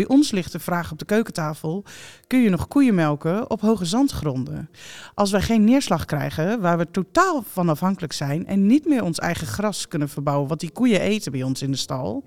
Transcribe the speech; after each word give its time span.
bij 0.00 0.08
ons 0.08 0.30
ligt 0.30 0.52
de 0.52 0.58
vraag 0.58 0.92
op 0.92 0.98
de 0.98 1.04
keukentafel: 1.04 1.84
kun 2.26 2.42
je 2.42 2.50
nog 2.50 2.68
koeien 2.68 2.94
melken 2.94 3.50
op 3.50 3.60
hoge 3.60 3.84
zandgronden? 3.84 4.70
Als 5.14 5.30
wij 5.30 5.40
geen 5.40 5.64
neerslag 5.64 6.04
krijgen, 6.04 6.60
waar 6.60 6.78
we 6.78 6.90
totaal 6.90 7.42
van 7.50 7.68
afhankelijk 7.68 8.12
zijn 8.12 8.46
en 8.46 8.66
niet 8.66 8.86
meer 8.86 9.04
ons 9.04 9.18
eigen 9.18 9.46
gras 9.46 9.88
kunnen 9.88 10.08
verbouwen, 10.08 10.48
wat 10.48 10.60
die 10.60 10.70
koeien 10.70 11.00
eten 11.00 11.32
bij 11.32 11.42
ons 11.42 11.62
in 11.62 11.70
de 11.70 11.76
stal, 11.76 12.24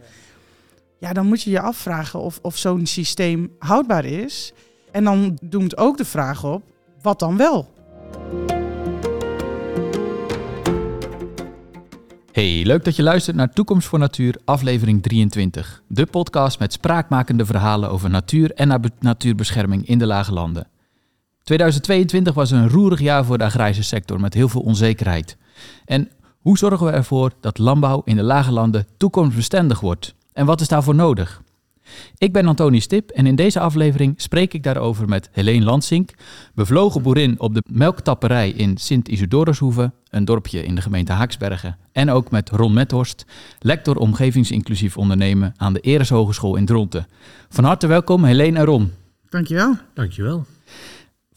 ja, 1.00 1.14
dan 1.14 1.26
moet 1.26 1.42
je 1.42 1.50
je 1.50 1.60
afvragen 1.60 2.20
of, 2.20 2.40
of 2.42 2.58
zo'n 2.58 2.86
systeem 2.86 3.52
houdbaar 3.60 4.06
is. 4.06 4.54
En 4.92 5.04
dan 5.04 5.38
doemt 5.42 5.78
ook 5.78 5.98
de 5.98 6.06
vraag 6.06 6.44
op: 6.44 6.64
wat 7.02 7.20
dan 7.20 7.38
wel? 7.38 7.72
Hey, 12.34 12.64
leuk 12.66 12.84
dat 12.84 12.96
je 12.96 13.04
luistert 13.04 13.36
naar 13.36 13.54
Toekomst 13.54 13.88
voor 13.88 14.00
Natuur, 14.00 14.36
aflevering 14.46 15.04
23. 15.04 15.84
De 15.88 16.06
podcast 16.06 16.60
met 16.60 16.74
spraakmakende 16.74 17.46
verhalen 17.46 17.90
over 17.90 18.10
natuur 18.10 18.52
en 18.52 18.92
natuurbescherming 19.00 19.88
in 19.88 19.98
de 19.98 20.06
lage 20.06 20.34
landen. 20.34 20.68
2022 21.44 22.34
was 22.34 22.52
een 22.52 22.70
roerig 22.70 23.00
jaar 23.00 23.26
voor 23.26 23.38
de 23.38 23.44
agrarische 23.44 23.84
sector 23.84 24.20
met 24.20 24.34
heel 24.34 24.50
veel 24.50 24.62
onzekerheid. 24.62 25.38
En 25.86 26.10
hoe 26.40 26.58
zorgen 26.58 26.86
we 26.86 26.92
ervoor 26.92 27.32
dat 27.40 27.58
landbouw 27.58 28.02
in 28.06 28.16
de 28.16 28.24
lage 28.24 28.52
landen 28.52 28.88
toekomstbestendig 28.98 29.80
wordt? 29.80 30.16
En 30.32 30.46
wat 30.46 30.62
is 30.62 30.68
daarvoor 30.68 30.96
nodig? 30.96 31.42
Ik 32.18 32.34
ben 32.34 32.48
Antoni 32.48 32.82
Stip 32.82 33.10
en 33.10 33.26
in 33.26 33.36
deze 33.36 33.60
aflevering 33.60 34.14
spreek 34.22 34.54
ik 34.54 34.64
daarover 34.64 35.10
met 35.10 35.30
Helene 35.32 35.66
Lansink, 35.66 36.12
bevlogen 36.56 37.02
boerin 37.02 37.40
op 37.40 37.54
de 37.54 37.64
melktapperij 37.72 38.50
in 38.50 38.78
Sint-Isidorushoeve, 38.78 39.92
een 40.10 40.26
dorpje 40.26 40.64
in 40.64 40.76
de 40.76 40.82
gemeente 40.82 41.12
Haaksbergen, 41.12 41.78
en 41.92 42.10
ook 42.10 42.32
met 42.32 42.50
Ron 42.50 42.74
Methorst, 42.74 43.26
lector 43.60 43.96
omgevingsinclusief 43.96 44.98
ondernemen 44.98 45.54
aan 45.58 45.74
de 45.74 45.80
Eres 45.80 46.10
Hogeschool 46.10 46.56
in 46.56 46.66
Dronten. 46.66 47.08
Van 47.50 47.64
harte 47.64 47.88
welkom 47.88 48.24
Helene 48.24 48.60
en 48.60 48.66
Ron. 48.66 48.92
Dankjewel. 49.30 49.76
Dankjewel. 49.94 50.46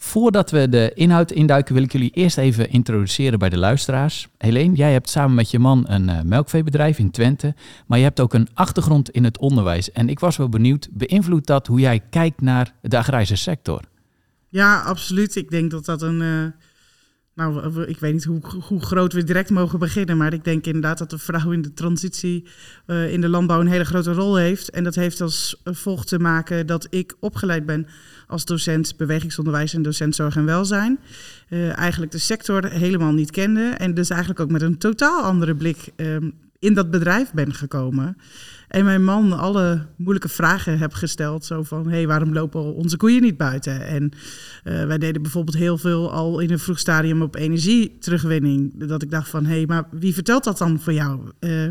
Voordat 0.06 0.50
we 0.50 0.68
de 0.68 0.92
inhoud 0.94 1.30
induiken, 1.30 1.74
wil 1.74 1.82
ik 1.82 1.92
jullie 1.92 2.10
eerst 2.10 2.38
even 2.38 2.70
introduceren 2.70 3.38
bij 3.38 3.48
de 3.48 3.58
luisteraars. 3.58 4.28
Helene, 4.38 4.74
jij 4.74 4.92
hebt 4.92 5.08
samen 5.08 5.34
met 5.34 5.50
je 5.50 5.58
man 5.58 5.84
een 5.88 6.08
uh, 6.08 6.20
melkveebedrijf 6.20 6.98
in 6.98 7.10
Twente, 7.10 7.54
maar 7.86 7.98
je 7.98 8.04
hebt 8.04 8.20
ook 8.20 8.34
een 8.34 8.48
achtergrond 8.54 9.10
in 9.10 9.24
het 9.24 9.38
onderwijs. 9.38 9.92
En 9.92 10.08
ik 10.08 10.20
was 10.20 10.36
wel 10.36 10.48
benieuwd, 10.48 10.88
beïnvloedt 10.92 11.46
dat 11.46 11.66
hoe 11.66 11.80
jij 11.80 12.00
kijkt 12.10 12.40
naar 12.40 12.72
de 12.82 12.98
agrarische 12.98 13.36
sector? 13.36 13.80
Ja, 14.48 14.82
absoluut. 14.82 15.36
Ik 15.36 15.50
denk 15.50 15.70
dat 15.70 15.84
dat 15.84 16.02
een. 16.02 16.20
Uh, 16.20 16.46
nou, 17.36 17.82
ik 17.82 17.98
weet 17.98 18.12
niet 18.12 18.24
hoe, 18.24 18.40
hoe, 18.60 18.80
groot 18.80 19.12
we 19.12 19.24
direct 19.24 19.50
mogen 19.50 19.78
beginnen, 19.78 20.16
maar 20.16 20.32
ik 20.32 20.44
denk 20.44 20.66
inderdaad 20.66 20.98
dat 20.98 21.10
de 21.10 21.18
vrouw 21.18 21.50
in 21.50 21.62
de 21.62 21.72
transitie 21.72 22.44
uh, 22.86 23.12
in 23.12 23.20
de 23.20 23.28
landbouw 23.28 23.60
een 23.60 23.66
hele 23.66 23.84
grote 23.84 24.12
rol 24.12 24.36
heeft. 24.36 24.70
En 24.70 24.84
dat 24.84 24.94
heeft 24.94 25.20
als 25.20 25.60
volg 25.64 26.04
te 26.04 26.18
maken 26.18 26.66
dat 26.66 26.86
ik 26.90 27.16
opgeleid 27.20 27.66
ben 27.66 27.86
als 28.26 28.44
docent 28.44 28.96
bewegingsonderwijs 28.96 29.74
en 29.74 29.82
docent 29.82 30.14
zorg 30.14 30.36
en 30.36 30.44
welzijn. 30.44 30.98
Uh, 31.48 31.78
eigenlijk 31.78 32.12
de 32.12 32.18
sector 32.18 32.66
helemaal 32.66 33.12
niet 33.12 33.30
kende. 33.30 33.74
En 33.78 33.94
dus 33.94 34.10
eigenlijk 34.10 34.40
ook 34.40 34.50
met 34.50 34.62
een 34.62 34.78
totaal 34.78 35.22
andere 35.22 35.54
blik 35.54 35.92
um, 35.96 36.34
in 36.58 36.74
dat 36.74 36.90
bedrijf 36.90 37.32
ben 37.32 37.54
gekomen. 37.54 38.16
En 38.68 38.84
mijn 38.84 39.04
man 39.04 39.32
alle 39.32 39.86
moeilijke 39.96 40.28
vragen 40.28 40.78
heb 40.78 40.92
gesteld. 40.92 41.44
Zo 41.44 41.62
van, 41.62 41.84
hé, 41.84 41.96
hey, 41.96 42.06
waarom 42.06 42.32
lopen 42.32 42.74
onze 42.74 42.96
koeien 42.96 43.22
niet 43.22 43.36
buiten? 43.36 43.86
En 43.86 44.10
uh, 44.64 44.84
wij 44.84 44.98
deden 44.98 45.22
bijvoorbeeld 45.22 45.56
heel 45.56 45.78
veel 45.78 46.12
al 46.12 46.38
in 46.38 46.50
een 46.50 46.58
vroeg 46.58 46.78
stadium 46.78 47.22
op 47.22 47.36
energieterugwinning. 47.36 48.86
Dat 48.86 49.02
ik 49.02 49.10
dacht 49.10 49.28
van, 49.28 49.44
hé, 49.44 49.56
hey, 49.56 49.66
maar 49.66 49.88
wie 49.90 50.14
vertelt 50.14 50.44
dat 50.44 50.58
dan 50.58 50.80
voor 50.80 50.92
jou? 50.92 51.20
Uh, 51.40 51.66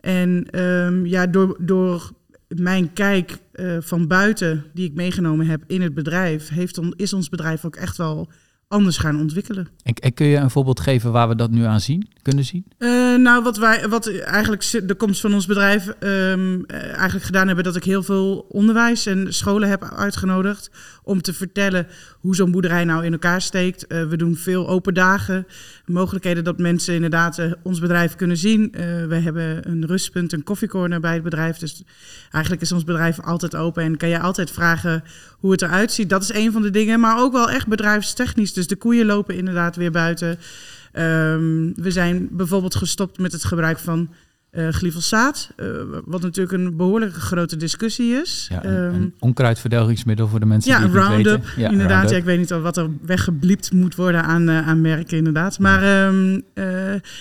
en 0.00 0.60
um, 0.62 1.06
ja, 1.06 1.26
door, 1.26 1.56
door 1.60 2.10
mijn 2.48 2.92
kijk 2.92 3.38
uh, 3.54 3.76
van 3.80 4.06
buiten, 4.06 4.64
die 4.74 4.88
ik 4.88 4.94
meegenomen 4.94 5.46
heb 5.46 5.62
in 5.66 5.82
het 5.82 5.94
bedrijf, 5.94 6.48
heeft 6.48 6.80
is 6.96 7.12
ons 7.12 7.28
bedrijf 7.28 7.64
ook 7.64 7.76
echt 7.76 7.96
wel 7.96 8.28
anders 8.68 8.96
gaan 8.96 9.20
ontwikkelen. 9.20 9.68
En, 9.82 9.94
en, 9.94 10.14
kun 10.14 10.26
je 10.26 10.36
een 10.36 10.50
voorbeeld 10.50 10.80
geven 10.80 11.12
waar 11.12 11.28
we 11.28 11.34
dat 11.34 11.50
nu 11.50 11.64
aan 11.64 11.80
zien, 11.80 12.08
kunnen 12.22 12.44
zien? 12.44 12.66
Uh, 12.78 13.16
nou, 13.16 13.42
wat 13.42 13.56
wij, 13.56 13.88
wat 13.88 14.08
eigenlijk 14.20 14.88
de 14.88 14.94
komst 14.94 15.20
van 15.20 15.34
ons 15.34 15.46
bedrijf 15.46 15.92
um, 16.00 16.66
eigenlijk 16.66 17.24
gedaan 17.24 17.46
hebben, 17.46 17.64
dat 17.64 17.76
ik 17.76 17.84
heel 17.84 18.02
veel 18.02 18.46
onderwijs 18.48 19.06
en 19.06 19.34
scholen 19.34 19.68
heb 19.68 19.84
uitgenodigd 19.96 20.70
om 21.02 21.22
te 21.22 21.34
vertellen 21.34 21.86
hoe 22.20 22.34
zo'n 22.34 22.50
boerderij 22.50 22.84
nou 22.84 23.04
in 23.04 23.12
elkaar 23.12 23.40
steekt. 23.40 23.84
Uh, 23.88 24.08
we 24.08 24.16
doen 24.16 24.36
veel 24.36 24.68
open 24.68 24.94
dagen, 24.94 25.46
mogelijkheden 25.84 26.44
dat 26.44 26.58
mensen 26.58 26.94
inderdaad 26.94 27.38
uh, 27.38 27.52
ons 27.62 27.80
bedrijf 27.80 28.14
kunnen 28.14 28.36
zien. 28.36 28.68
We 29.08 29.14
hebben 29.14 29.70
een 29.70 29.86
rustpunt, 29.86 30.32
een 30.32 30.42
koffiecorner 30.42 31.00
bij 31.00 31.14
het 31.14 31.22
bedrijf. 31.22 31.58
Dus 31.58 31.82
eigenlijk 32.30 32.62
is 32.62 32.72
ons 32.72 32.84
bedrijf 32.84 33.20
altijd 33.20 33.56
open 33.56 33.82
en 33.82 33.96
kan 33.96 34.08
je 34.08 34.20
altijd 34.20 34.50
vragen 34.50 35.02
hoe 35.38 35.50
het 35.50 35.62
eruit 35.62 35.92
ziet. 35.92 36.10
Dat 36.10 36.22
is 36.22 36.34
een 36.34 36.52
van 36.52 36.62
de 36.62 36.70
dingen, 36.70 37.00
maar 37.00 37.18
ook 37.18 37.32
wel 37.32 37.50
echt 37.50 37.66
bedrijfstechnisch. 37.66 38.54
Dus 38.56 38.66
de 38.66 38.76
koeien 38.76 39.06
lopen 39.06 39.36
inderdaad 39.36 39.76
weer 39.76 39.90
buiten. 39.90 40.28
Um, 40.28 41.74
we 41.74 41.90
zijn 41.90 42.28
bijvoorbeeld 42.30 42.74
gestopt 42.74 43.18
met 43.18 43.32
het 43.32 43.44
gebruik 43.44 43.78
van 43.78 44.08
uh, 44.52 44.68
glyfosaat, 44.68 45.50
uh, 45.56 45.66
wat 46.04 46.22
natuurlijk 46.22 46.58
een 46.58 46.76
behoorlijk 46.76 47.14
grote 47.14 47.56
discussie 47.56 48.14
is. 48.14 48.46
Ja, 48.50 48.64
een, 48.64 48.74
um, 48.74 48.94
een 48.94 49.14
onkruidverdelgingsmiddel 49.18 50.28
voor 50.28 50.40
de 50.40 50.46
mensen 50.46 50.70
ja, 50.70 50.78
die 50.78 50.86
het 50.86 50.96
Roundup, 50.96 51.36
niet 51.36 51.46
weten. 51.46 51.62
Ja, 51.62 51.70
inderdaad. 51.70 52.10
Ja, 52.10 52.16
ik 52.16 52.24
weet 52.24 52.38
niet 52.38 52.50
wat 52.50 52.76
er 52.76 52.88
weggebliept 53.02 53.72
moet 53.72 53.94
worden 53.94 54.22
aan, 54.22 54.48
uh, 54.48 54.68
aan 54.68 54.80
merken, 54.80 55.16
inderdaad. 55.16 55.58
Maar 55.58 56.06
um, 56.06 56.42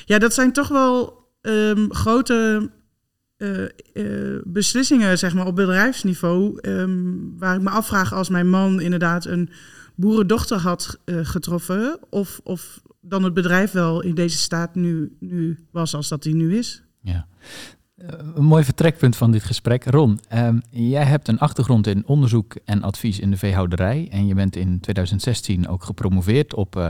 ja, 0.06 0.18
dat 0.18 0.34
zijn 0.34 0.52
toch 0.52 0.68
wel 0.68 1.24
um, 1.42 1.94
grote 1.94 2.70
beslissingen 4.44 5.18
zeg 5.18 5.34
maar, 5.34 5.46
op 5.46 5.56
bedrijfsniveau. 5.56 6.60
waar 7.38 7.56
ik 7.56 7.62
me 7.62 7.70
afvraag 7.70 8.14
als 8.14 8.30
mijn 8.30 8.50
man 8.50 8.82
inderdaad 8.82 9.26
een 9.26 9.50
boerendochter 9.96 10.58
had 10.58 11.00
getroffen... 11.06 12.00
Of, 12.10 12.40
of 12.44 12.82
dan 13.08 13.24
het 13.24 13.34
bedrijf 13.34 13.72
wel 13.72 14.02
in 14.02 14.16
deze 14.16 14.38
staat 14.38 14.76
nu, 14.76 15.16
nu 15.20 15.66
was 15.72 15.96
als 15.96 16.08
dat 16.08 16.24
hij 16.24 16.34
nu 16.34 16.58
is. 16.58 16.84
Ja. 17.02 17.28
Uh, 17.98 18.10
een 18.36 18.44
mooi 18.44 18.64
vertrekpunt 18.64 19.16
van 19.16 19.32
dit 19.32 19.44
gesprek. 19.44 19.86
Ron, 19.86 20.20
um, 20.34 20.62
jij 20.70 21.04
hebt 21.04 21.28
een 21.28 21.40
achtergrond 21.40 21.88
in 21.88 22.08
onderzoek 22.08 22.56
en 22.66 22.82
advies 22.82 23.20
in 23.20 23.32
de 23.32 23.38
veehouderij. 23.38 24.08
En 24.12 24.28
je 24.28 24.34
bent 24.34 24.56
in 24.56 24.80
2016 24.80 25.68
ook 25.68 25.84
gepromoveerd 25.84 26.54
op 26.54 26.76
uh, 26.76 26.90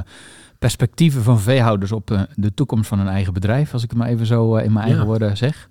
perspectieven 0.60 1.24
van 1.24 1.40
veehouders 1.40 1.92
op 1.92 2.12
uh, 2.12 2.22
de 2.36 2.54
toekomst 2.54 2.88
van 2.88 2.98
hun 2.98 3.08
eigen 3.08 3.34
bedrijf, 3.34 3.74
als 3.74 3.84
ik 3.84 3.90
het 3.90 4.00
maar 4.00 4.08
even 4.08 4.26
zo 4.26 4.56
in 4.56 4.74
mijn 4.74 4.86
eigen 4.86 5.06
woorden 5.06 5.38
zeg. 5.38 5.70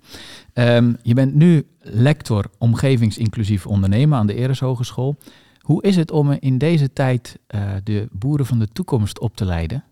Um, 0.53 0.97
je 1.01 1.13
bent 1.13 1.33
nu 1.33 1.67
lector 1.79 2.45
omgevingsinclusief 2.57 3.67
ondernemen 3.67 4.17
aan 4.17 4.27
de 4.27 4.35
Eres 4.35 4.59
Hogeschool. 4.59 5.17
Hoe 5.65 5.83
is 5.83 5.95
het 5.95 6.11
om 6.11 6.31
in 6.31 6.57
deze 6.57 6.93
tijd 6.93 7.39
de 7.83 8.07
boeren 8.11 8.45
van 8.45 8.59
de 8.59 8.67
toekomst 8.67 9.19
op 9.19 9.35
te 9.35 9.45
leiden? 9.45 9.83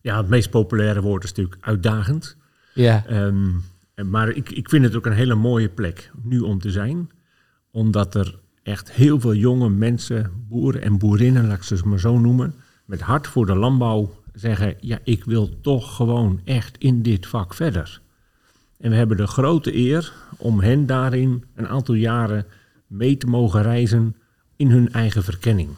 Ja, 0.00 0.16
het 0.16 0.28
meest 0.28 0.50
populaire 0.50 1.00
woord 1.00 1.24
is 1.24 1.32
natuurlijk 1.32 1.64
uitdagend. 1.66 2.36
Ja. 2.74 3.04
Um, 3.10 3.64
maar 4.04 4.28
ik, 4.28 4.50
ik 4.50 4.68
vind 4.68 4.84
het 4.84 4.96
ook 4.96 5.06
een 5.06 5.12
hele 5.12 5.34
mooie 5.34 5.68
plek 5.68 6.10
nu 6.22 6.40
om 6.40 6.58
te 6.58 6.70
zijn. 6.70 7.10
Omdat 7.70 8.14
er 8.14 8.38
echt 8.62 8.92
heel 8.92 9.20
veel 9.20 9.34
jonge 9.34 9.68
mensen, 9.68 10.30
boeren 10.48 10.82
en 10.82 10.98
boerinnen, 10.98 11.46
laat 11.46 11.56
ik 11.56 11.62
ze 11.62 11.80
maar 11.84 12.00
zo 12.00 12.18
noemen, 12.18 12.54
met 12.84 13.00
hart 13.00 13.26
voor 13.26 13.46
de 13.46 13.54
landbouw 13.54 14.14
zeggen, 14.32 14.74
ja, 14.80 14.98
ik 15.04 15.24
wil 15.24 15.60
toch 15.60 15.96
gewoon 15.96 16.40
echt 16.44 16.78
in 16.78 17.02
dit 17.02 17.26
vak 17.26 17.54
verder. 17.54 18.00
En 18.78 18.90
we 18.90 18.96
hebben 18.96 19.16
de 19.16 19.26
grote 19.26 19.76
eer 19.76 20.12
om 20.36 20.60
hen 20.60 20.86
daarin 20.86 21.44
een 21.54 21.68
aantal 21.68 21.94
jaren 21.94 22.46
mee 22.86 23.16
te 23.16 23.26
mogen 23.26 23.62
reizen 23.62 24.16
in 24.62 24.70
hun 24.70 24.92
eigen 24.92 25.22
verkenning. 25.24 25.70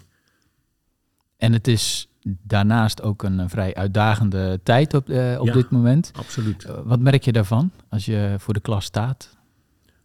En 1.37 1.53
het 1.53 1.69
is 1.69 2.09
daarnaast 2.43 3.03
ook 3.03 3.23
een 3.23 3.51
vrij 3.51 3.75
uitdagende 3.75 4.61
tijd 4.63 4.95
op, 4.95 5.09
uh, 5.09 5.37
op 5.41 5.47
ja, 5.47 5.53
dit 5.53 5.71
moment. 5.71 6.11
Absoluut. 6.15 6.65
Uh, 6.65 6.73
wat 6.85 7.01
merk 7.01 7.23
je 7.23 7.33
daarvan 7.33 7.71
als 7.89 8.05
je 8.05 8.35
voor 8.39 8.55
de 8.55 8.61
klas 8.61 8.85
staat? 8.85 9.37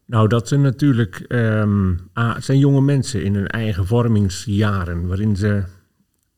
Nou, 0.06 0.28
dat 0.28 0.48
ze 0.48 0.58
natuurlijk 0.58 1.26
um, 1.28 2.00
ah, 2.14 2.36
het 2.36 2.44
zijn 2.44 2.60
jonge 2.60 2.82
mensen 2.82 3.24
in 3.24 3.36
hun 3.36 3.48
eigen 3.48 3.86
vormingsjaren, 3.86 5.08
waarin 5.08 5.36
ze 5.36 5.64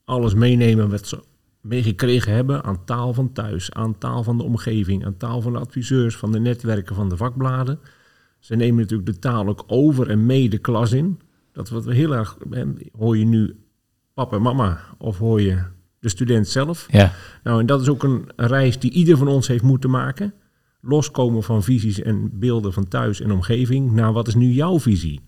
alles 0.05 0.33
meenemen 0.33 0.89
wat 0.89 1.07
ze 1.07 1.23
meegekregen 1.61 2.33
hebben 2.33 2.63
aan 2.63 2.85
taal 2.85 3.13
van 3.13 3.33
thuis, 3.33 3.71
aan 3.71 3.97
taal 3.97 4.23
van 4.23 4.37
de 4.37 4.43
omgeving, 4.43 5.05
aan 5.05 5.17
taal 5.17 5.41
van 5.41 5.53
de 5.53 5.59
adviseurs, 5.59 6.17
van 6.17 6.31
de 6.31 6.39
netwerken, 6.39 6.95
van 6.95 7.09
de 7.09 7.17
vakbladen. 7.17 7.79
Ze 8.39 8.55
nemen 8.55 8.81
natuurlijk 8.81 9.09
de 9.13 9.19
taal 9.19 9.47
ook 9.47 9.63
over 9.67 10.09
en 10.09 10.25
mee 10.25 10.49
de 10.49 10.57
klas 10.57 10.91
in. 10.91 11.19
Dat 11.53 11.69
wat 11.69 11.85
we 11.85 11.93
heel 11.93 12.15
erg 12.15 12.37
hoor 12.97 13.17
je 13.17 13.25
nu 13.25 13.55
papa 14.13 14.35
en 14.35 14.41
mama 14.41 14.79
of 14.97 15.17
hoor 15.17 15.41
je 15.41 15.63
de 15.99 16.09
student 16.09 16.47
zelf. 16.47 16.87
Ja. 16.91 17.11
Nou, 17.43 17.59
en 17.59 17.65
dat 17.65 17.81
is 17.81 17.89
ook 17.89 18.03
een 18.03 18.29
reis 18.35 18.79
die 18.79 18.91
ieder 18.91 19.17
van 19.17 19.27
ons 19.27 19.47
heeft 19.47 19.63
moeten 19.63 19.89
maken. 19.89 20.33
Loskomen 20.81 21.43
van 21.43 21.63
visies 21.63 22.01
en 22.01 22.39
beelden 22.39 22.73
van 22.73 22.87
thuis 22.87 23.21
en 23.21 23.31
omgeving 23.31 23.91
naar 23.91 24.13
wat 24.13 24.27
is 24.27 24.35
nu 24.35 24.51
jouw 24.51 24.79
visie. 24.79 25.21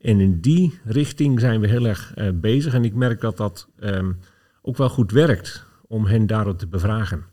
En 0.00 0.20
in 0.20 0.40
die 0.40 0.78
richting 0.84 1.40
zijn 1.40 1.60
we 1.60 1.68
heel 1.68 1.86
erg 1.86 2.12
uh, 2.16 2.28
bezig. 2.34 2.74
En 2.74 2.84
ik 2.84 2.94
merk 2.94 3.20
dat 3.20 3.36
dat 3.36 3.68
um, 3.80 4.18
ook 4.62 4.76
wel 4.76 4.88
goed 4.88 5.10
werkt 5.10 5.66
om 5.86 6.06
hen 6.06 6.26
daarop 6.26 6.58
te 6.58 6.66
bevragen. 6.66 7.24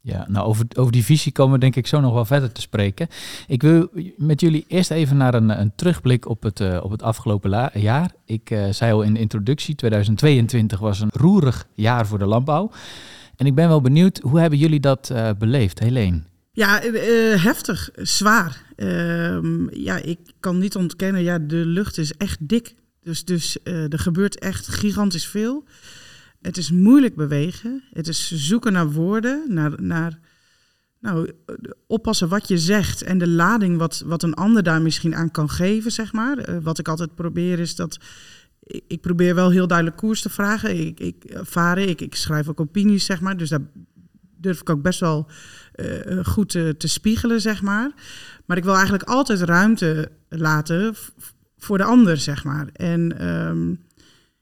Ja, 0.00 0.26
nou 0.28 0.46
over, 0.46 0.66
over 0.76 0.92
die 0.92 1.04
visie 1.04 1.32
komen 1.32 1.52
we 1.52 1.58
denk 1.58 1.76
ik 1.76 1.86
zo 1.86 2.00
nog 2.00 2.12
wel 2.12 2.24
verder 2.24 2.52
te 2.52 2.60
spreken. 2.60 3.08
Ik 3.46 3.62
wil 3.62 3.88
met 4.16 4.40
jullie 4.40 4.64
eerst 4.68 4.90
even 4.90 5.16
naar 5.16 5.34
een, 5.34 5.60
een 5.60 5.72
terugblik 5.74 6.28
op 6.28 6.42
het, 6.42 6.60
uh, 6.60 6.80
op 6.82 6.90
het 6.90 7.02
afgelopen 7.02 7.70
jaar. 7.80 8.12
Ik 8.24 8.50
uh, 8.50 8.70
zei 8.70 8.92
al 8.92 9.02
in 9.02 9.14
de 9.14 9.20
introductie, 9.20 9.74
2022 9.74 10.78
was 10.78 11.00
een 11.00 11.10
roerig 11.12 11.66
jaar 11.74 12.06
voor 12.06 12.18
de 12.18 12.26
landbouw. 12.26 12.70
En 13.36 13.46
ik 13.46 13.54
ben 13.54 13.68
wel 13.68 13.80
benieuwd, 13.80 14.18
hoe 14.18 14.40
hebben 14.40 14.58
jullie 14.58 14.80
dat 14.80 15.10
uh, 15.12 15.30
beleefd, 15.38 15.78
Helene? 15.78 16.20
Ja, 16.52 16.80
heftig, 17.36 17.90
zwaar. 17.94 18.62
Ehm, 18.76 19.74
ja, 19.74 19.96
ik 19.96 20.18
kan 20.40 20.58
niet 20.58 20.76
ontkennen, 20.76 21.22
ja, 21.22 21.38
de 21.38 21.66
lucht 21.66 21.98
is 21.98 22.12
echt 22.12 22.48
dik. 22.48 22.74
Dus, 23.02 23.24
dus 23.24 23.58
er 23.62 23.98
gebeurt 23.98 24.38
echt 24.38 24.68
gigantisch 24.68 25.26
veel. 25.26 25.64
Het 26.40 26.56
is 26.56 26.70
moeilijk 26.70 27.16
bewegen. 27.16 27.82
Het 27.92 28.08
is 28.08 28.30
zoeken 28.34 28.72
naar 28.72 28.92
woorden, 28.92 29.44
naar, 29.48 29.82
naar 29.82 30.18
nou, 31.00 31.30
oppassen 31.86 32.28
wat 32.28 32.48
je 32.48 32.58
zegt 32.58 33.02
en 33.02 33.18
de 33.18 33.28
lading 33.28 33.78
wat, 33.78 34.02
wat 34.06 34.22
een 34.22 34.34
ander 34.34 34.62
daar 34.62 34.82
misschien 34.82 35.14
aan 35.14 35.30
kan 35.30 35.50
geven, 35.50 35.92
zeg 35.92 36.12
maar. 36.12 36.48
Uh, 36.48 36.56
wat 36.62 36.78
ik 36.78 36.88
altijd 36.88 37.14
probeer 37.14 37.58
is 37.58 37.74
dat 37.74 37.98
ik, 38.86 39.00
probeer 39.00 39.34
wel 39.34 39.50
heel 39.50 39.66
duidelijk 39.66 39.96
koers 39.96 40.22
te 40.22 40.30
vragen. 40.30 40.86
Ik, 40.86 41.00
ik 41.00 41.38
varen, 41.42 41.88
ik, 41.88 42.00
ik 42.00 42.14
schrijf 42.14 42.48
ook 42.48 42.60
opinies, 42.60 43.04
zeg 43.04 43.20
maar. 43.20 43.36
Dus 43.36 43.48
daar 43.48 43.66
durf 44.36 44.60
ik 44.60 44.70
ook 44.70 44.82
best 44.82 45.00
wel 45.00 45.26
uh, 45.76 46.24
goed 46.24 46.48
te, 46.50 46.74
spiegelen, 46.78 47.40
zeg 47.40 47.62
maar. 47.62 47.92
Maar 48.46 48.56
ik 48.56 48.64
wil 48.64 48.74
eigenlijk 48.74 49.02
altijd 49.02 49.40
ruimte 49.40 50.10
laten 50.28 50.94
voor 51.58 51.78
de 51.78 51.84
ander, 51.84 52.16
zeg 52.16 52.44
maar. 52.44 52.68
En 52.72 53.28
um, 53.28 53.80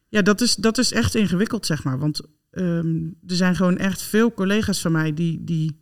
ja, 0.09 0.23
dat 0.23 0.41
is, 0.41 0.55
dat 0.55 0.79
is 0.79 0.93
echt 0.93 1.15
ingewikkeld, 1.15 1.67
zeg 1.67 1.85
maar. 1.85 1.99
Want 1.99 2.21
um, 2.51 3.17
er 3.27 3.37
zijn 3.37 3.57
gewoon 3.57 3.79
echt 3.79 4.03
veel 4.03 4.33
collega's 4.33 4.81
van 4.81 4.93
mij 4.93 5.15
die, 5.15 5.45
die 5.45 5.77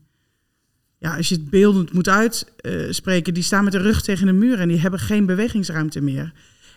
ja, 0.99 1.17
als 1.17 1.29
je 1.29 1.35
het 1.35 1.51
beeldend 1.51 1.93
moet 1.93 2.09
uitspreken, 2.09 3.35
die 3.35 3.43
staan 3.43 3.65
met 3.65 3.73
de 3.73 3.79
rug 3.79 4.03
tegen 4.03 4.27
de 4.27 4.33
muur 4.33 4.59
en 4.59 4.69
die 4.69 4.81
hebben 4.81 5.01
geen 5.01 5.27
bewegingsruimte 5.27 6.01
meer. 6.01 6.33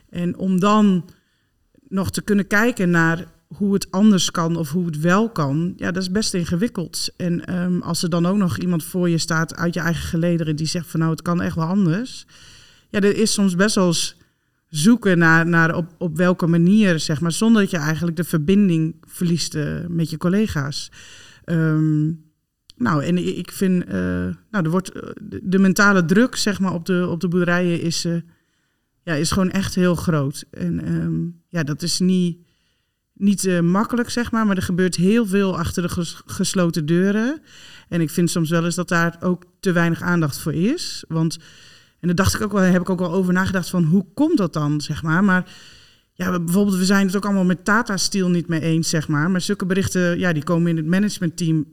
En 0.09 0.37
om 0.37 0.59
dan 0.59 1.09
nog 1.87 2.11
te 2.11 2.21
kunnen 2.21 2.47
kijken 2.47 2.89
naar 2.89 3.25
hoe 3.47 3.73
het 3.73 3.91
anders 3.91 4.31
kan 4.31 4.55
of 4.55 4.71
hoe 4.71 4.85
het 4.85 4.99
wel 4.99 5.29
kan, 5.29 5.73
ja, 5.77 5.91
dat 5.91 6.03
is 6.03 6.11
best 6.11 6.33
ingewikkeld. 6.33 7.09
En 7.17 7.61
um, 7.61 7.81
als 7.81 8.03
er 8.03 8.09
dan 8.09 8.25
ook 8.25 8.37
nog 8.37 8.57
iemand 8.57 8.83
voor 8.83 9.09
je 9.09 9.17
staat 9.17 9.55
uit 9.55 9.73
je 9.73 9.79
eigen 9.79 10.07
gelederen 10.07 10.55
die 10.55 10.67
zegt 10.67 10.87
van 10.87 10.99
nou, 10.99 11.11
het 11.11 11.21
kan 11.21 11.41
echt 11.41 11.55
wel 11.55 11.65
anders. 11.65 12.25
Ja, 12.89 12.99
dat 12.99 13.13
is 13.13 13.33
soms 13.33 13.55
best 13.55 13.75
wel 13.75 13.93
zoeken 14.69 15.17
naar, 15.17 15.47
naar 15.47 15.75
op, 15.75 15.95
op 15.97 16.17
welke 16.17 16.47
manier, 16.47 16.99
zeg 16.99 17.21
maar, 17.21 17.31
zonder 17.31 17.61
dat 17.61 17.71
je 17.71 17.77
eigenlijk 17.77 18.17
de 18.17 18.23
verbinding 18.23 18.95
verliest 19.07 19.55
uh, 19.55 19.85
met 19.87 20.09
je 20.09 20.17
collega's. 20.17 20.91
Um, 21.45 22.25
nou, 22.75 23.03
en 23.03 23.37
ik 23.37 23.51
vind, 23.51 23.85
uh, 23.85 23.93
nou, 24.51 24.63
er 24.63 24.69
wordt, 24.69 24.93
de, 25.21 25.39
de, 25.43 25.59
mentale 25.59 26.05
druk, 26.05 26.35
zeg 26.35 26.59
maar, 26.59 26.73
op 26.73 26.85
de, 26.85 27.07
op 27.09 27.19
de 27.19 27.27
boerderijen 27.27 27.81
is, 27.81 28.07
ja, 29.03 29.13
is 29.13 29.31
gewoon 29.31 29.51
echt 29.51 29.75
heel 29.75 29.95
groot. 29.95 30.45
En 30.51 30.93
um, 30.93 31.41
ja, 31.47 31.63
dat 31.63 31.81
is 31.81 31.99
niet, 31.99 32.37
niet 33.13 33.61
makkelijk, 33.61 34.09
zeg 34.09 34.31
maar, 34.31 34.45
maar 34.45 34.55
er 34.55 34.61
gebeurt 34.61 34.95
heel 34.95 35.25
veel 35.25 35.57
achter 35.57 35.81
de 35.81 35.89
ges, 35.89 36.21
gesloten 36.25 36.85
deuren. 36.85 37.41
En 37.89 38.01
ik 38.01 38.09
vind 38.09 38.29
soms 38.29 38.49
wel 38.49 38.65
eens 38.65 38.75
dat 38.75 38.89
daar 38.89 39.17
ook 39.19 39.45
te 39.59 39.71
weinig 39.71 40.01
aandacht 40.01 40.39
voor 40.39 40.53
is. 40.53 41.03
Want 41.07 41.37
en 41.99 42.07
daar 42.07 42.15
dacht 42.15 42.35
ik 42.35 42.41
ook 42.41 42.51
wel, 42.51 42.61
heb 42.61 42.81
ik 42.81 42.89
ook 42.89 42.99
wel 42.99 43.13
over 43.13 43.33
nagedacht 43.33 43.69
van 43.69 43.83
hoe 43.83 44.05
komt 44.13 44.37
dat 44.37 44.53
dan, 44.53 44.81
zeg 44.81 45.03
maar. 45.03 45.23
Maar 45.23 45.51
ja, 46.13 46.39
bijvoorbeeld, 46.39 46.77
we 46.77 46.85
zijn 46.85 47.05
het 47.05 47.15
ook 47.15 47.25
allemaal 47.25 47.45
met 47.45 47.65
Tata 47.65 47.97
Steel 47.97 48.29
niet 48.29 48.47
mee 48.47 48.61
eens, 48.61 48.89
zeg 48.89 49.07
maar. 49.07 49.31
Maar 49.31 49.41
zulke 49.41 49.65
berichten, 49.65 50.19
ja, 50.19 50.33
die 50.33 50.43
komen 50.43 50.69
in 50.69 50.77
het 50.77 50.85
managementteam 50.85 51.65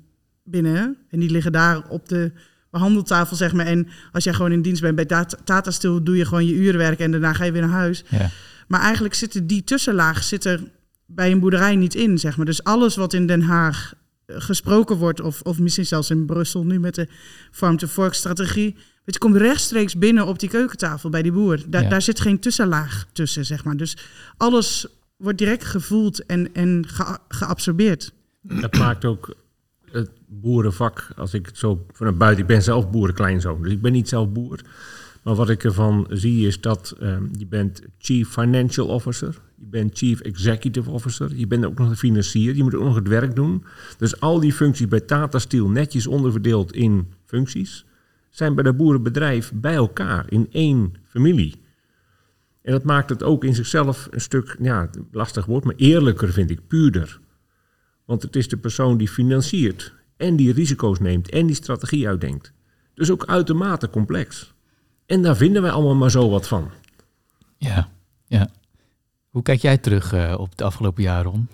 binnen. 0.43 0.97
En 1.11 1.21
die 1.21 1.31
liggen 1.31 1.53
daar 1.53 1.89
op 1.89 2.09
de 2.09 2.33
behandeltafel, 2.71 3.37
zeg 3.37 3.53
maar. 3.53 3.67
En 3.67 3.89
als 4.13 4.25
jij 4.25 4.35
gewoon 4.35 4.53
in 4.53 4.63
dienst 4.63 4.83
bent 4.83 4.97
bij 4.97 5.05
Tata, 5.05 5.37
Tata 5.45 5.71
Steel, 5.71 6.03
doe 6.03 6.17
je 6.17 6.25
gewoon 6.25 6.47
je 6.47 6.55
urenwerk 6.55 6.99
en 6.99 7.11
daarna 7.11 7.33
ga 7.33 7.45
je 7.45 7.53
weer 7.53 7.63
naar 7.63 7.71
huis. 7.71 8.05
Ja. 8.09 8.31
Maar 8.69 8.81
eigenlijk 8.81 9.15
zitten 9.15 9.47
die 9.47 9.65
tussenlaag 9.65 10.25
zit 10.25 10.45
er 10.45 10.63
bij 11.07 11.31
een 11.31 11.41
boerderij 11.41 11.77
niet 11.77 11.95
in, 11.95 12.19
zeg 12.19 12.37
maar. 12.37 12.47
Dus 12.47 12.65
alles 12.65 12.97
wat 12.97 13.13
in 13.13 13.27
Den 13.27 13.43
Haag 13.43 13.95
eh, 14.27 14.37
gesproken 14.39 14.97
wordt, 14.97 15.21
of, 15.21 15.41
of 15.41 15.59
misschien 15.59 15.87
zelfs 15.87 16.11
in 16.11 16.27
Brussel 16.27 16.65
nu 16.65 16.81
met 16.81 16.95
de 16.95 17.09
farm-to-fork-strategie 17.51 18.77
het 19.05 19.19
komt 19.19 19.37
rechtstreeks 19.37 19.99
binnen 19.99 20.27
op 20.27 20.39
die 20.39 20.49
keukentafel 20.49 21.11
bij 21.11 21.23
die 21.23 21.33
boer. 21.33 21.63
Da 21.67 21.83
Daar 21.83 22.03
zit 22.03 22.21
geen 22.21 22.41
tussenlaag 22.41 23.07
tussen, 23.13 23.45
zeg 23.45 23.65
maar. 23.65 23.77
Dus 23.77 23.97
alles 24.37 24.87
wordt 25.17 25.39
direct 25.39 25.65
gevoeld 25.65 26.27
en, 26.27 26.55
en 26.55 26.85
ge 26.89 27.19
geabsorbeerd. 27.29 28.13
Dat 28.43 28.77
maakt 28.77 29.05
ook 29.05 29.35
het 29.91 30.11
boerenvak, 30.27 31.09
als 31.17 31.35
ik 31.35 31.47
het 31.47 31.59
zo 31.59 31.87
vanuit 31.93 32.19
buiten... 32.19 32.43
Ik 32.43 32.49
ben 32.49 32.63
zelf 32.63 32.91
boerenkleinzoon, 32.91 33.63
dus 33.63 33.73
ik 33.73 33.83
ben 33.83 33.93
niet 33.93 34.09
zelf 34.09 34.33
boer. 34.33 34.61
Maar 35.23 35.35
wat 35.35 35.51
ik 35.51 35.65
ervan 35.65 36.07
zie 36.11 36.47
is 36.47 36.61
dat 36.61 36.97
um, 37.03 37.31
je 37.39 37.47
bent 37.47 37.83
Chief 37.99 38.29
Financial 38.29 38.87
Officer... 38.87 39.41
je 39.55 39.67
bent 39.67 39.99
Chief 39.99 40.21
Executive 40.21 40.91
Officer, 40.91 41.37
je 41.37 41.47
bent 41.47 41.65
ook 41.65 41.79
nog 41.79 41.89
een 41.89 41.97
financier... 41.97 42.57
je 42.57 42.63
moet 42.63 42.75
ook 42.75 42.85
nog 42.85 42.95
het 42.95 43.09
werk 43.09 43.35
doen. 43.35 43.65
Dus 43.99 44.21
al 44.21 44.41
die 44.41 44.53
functies 44.53 44.89
bij 44.89 45.01
Tata 45.01 45.39
Steel 45.39 45.69
netjes 45.69 46.07
onderverdeeld 46.07 46.73
in 46.73 47.13
functies 47.27 47.85
zijn 48.35 48.55
bij 48.55 48.65
dat 48.65 48.77
boerenbedrijf 48.77 49.53
bij 49.55 49.75
elkaar 49.75 50.25
in 50.29 50.49
één 50.51 50.95
familie. 51.07 51.63
En 52.63 52.73
dat 52.73 52.85
maakt 52.85 53.09
het 53.09 53.23
ook 53.23 53.45
in 53.45 53.55
zichzelf 53.55 54.09
een 54.11 54.21
stuk, 54.21 54.57
ja, 54.61 54.91
lastig 55.11 55.47
woord, 55.47 55.65
maar 55.65 55.75
eerlijker 55.77 56.33
vind 56.33 56.51
ik, 56.51 56.67
puurder. 56.67 57.21
Want 58.05 58.23
het 58.23 58.37
is 58.37 58.49
de 58.49 58.57
persoon 58.57 58.97
die 58.97 59.09
financiert 59.09 59.95
en 60.17 60.37
die 60.37 60.53
risico's 60.53 60.99
neemt 60.99 61.31
en 61.31 61.47
die 61.47 61.55
strategie 61.55 62.09
uitdenkt. 62.09 62.53
Dus 62.95 63.11
ook 63.11 63.27
uitermate 63.27 63.91
complex. 63.91 64.55
En 65.07 65.23
daar 65.23 65.37
vinden 65.37 65.63
wij 65.63 65.71
allemaal 65.71 65.95
maar 65.95 66.11
zo 66.11 66.31
wat 66.31 66.49
van. 66.49 66.71
Ja, 67.57 67.89
ja. 68.27 68.49
Hoe 69.29 69.43
kijk 69.43 69.61
jij 69.61 69.79
terug 69.79 70.13
uh, 70.13 70.35
op 70.39 70.51
het 70.51 70.63
afgelopen 70.63 71.03
jaar, 71.03 71.25
Ron? 71.25 71.49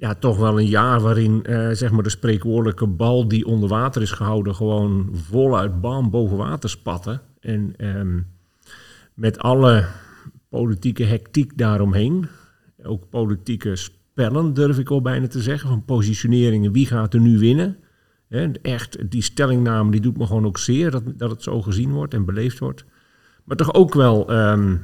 Ja, 0.00 0.14
toch 0.14 0.36
wel 0.38 0.58
een 0.58 0.66
jaar 0.66 1.00
waarin 1.00 1.44
uh, 1.48 1.70
zeg 1.70 1.90
maar 1.90 2.02
de 2.02 2.08
spreekwoordelijke 2.08 2.86
bal 2.86 3.28
die 3.28 3.46
onder 3.46 3.68
water 3.68 4.02
is 4.02 4.10
gehouden, 4.10 4.54
gewoon 4.54 5.08
voluit 5.12 5.80
bam 5.80 6.10
boven 6.10 6.36
water 6.36 6.70
spatte. 6.70 7.20
En 7.40 7.74
um, 7.78 8.26
met 9.14 9.38
alle 9.38 9.86
politieke 10.48 11.04
hectiek 11.04 11.58
daaromheen, 11.58 12.28
ook 12.82 13.08
politieke 13.08 13.76
spellen 13.76 14.54
durf 14.54 14.78
ik 14.78 14.88
wel 14.88 15.02
bijna 15.02 15.26
te 15.26 15.42
zeggen, 15.42 15.68
van 15.68 15.84
positioneringen, 15.84 16.72
wie 16.72 16.86
gaat 16.86 17.14
er 17.14 17.20
nu 17.20 17.38
winnen? 17.38 17.76
He, 18.28 18.50
echt, 18.62 19.10
die 19.10 19.22
stellingname 19.22 19.90
die 19.90 20.00
doet 20.00 20.18
me 20.18 20.26
gewoon 20.26 20.46
ook 20.46 20.58
zeer 20.58 20.90
dat, 20.90 21.02
dat 21.18 21.30
het 21.30 21.42
zo 21.42 21.62
gezien 21.62 21.90
wordt 21.92 22.14
en 22.14 22.24
beleefd 22.24 22.58
wordt. 22.58 22.84
Maar 23.44 23.56
toch 23.56 23.74
ook 23.74 23.94
wel, 23.94 24.32
um, 24.32 24.82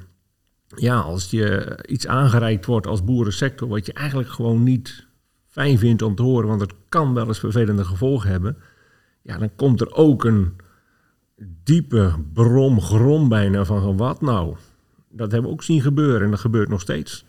ja, 0.74 0.98
als 0.98 1.30
je 1.30 1.78
iets 1.88 2.06
aangereikt 2.06 2.66
wordt 2.66 2.86
als 2.86 3.04
boerensector, 3.04 3.68
wat 3.68 3.86
je 3.86 3.92
eigenlijk 3.92 4.28
gewoon 4.28 4.62
niet 4.62 5.06
fijn 5.46 5.78
vindt 5.78 6.02
om 6.02 6.14
te 6.14 6.22
horen, 6.22 6.48
want 6.48 6.60
het 6.60 6.74
kan 6.88 7.14
wel 7.14 7.26
eens 7.26 7.38
vervelende 7.38 7.84
gevolgen 7.84 8.30
hebben, 8.30 8.56
ja, 9.22 9.38
dan 9.38 9.50
komt 9.56 9.80
er 9.80 9.94
ook 9.94 10.24
een 10.24 10.56
diepe 11.64 12.14
brom, 12.32 12.80
grom 12.80 13.28
bijna 13.28 13.64
van 13.64 13.96
wat 13.96 14.20
nou? 14.20 14.56
Dat 15.10 15.32
hebben 15.32 15.50
we 15.50 15.56
ook 15.56 15.62
zien 15.62 15.80
gebeuren 15.80 16.22
en 16.22 16.30
dat 16.30 16.40
gebeurt 16.40 16.68
nog 16.68 16.80
steeds. 16.80 17.24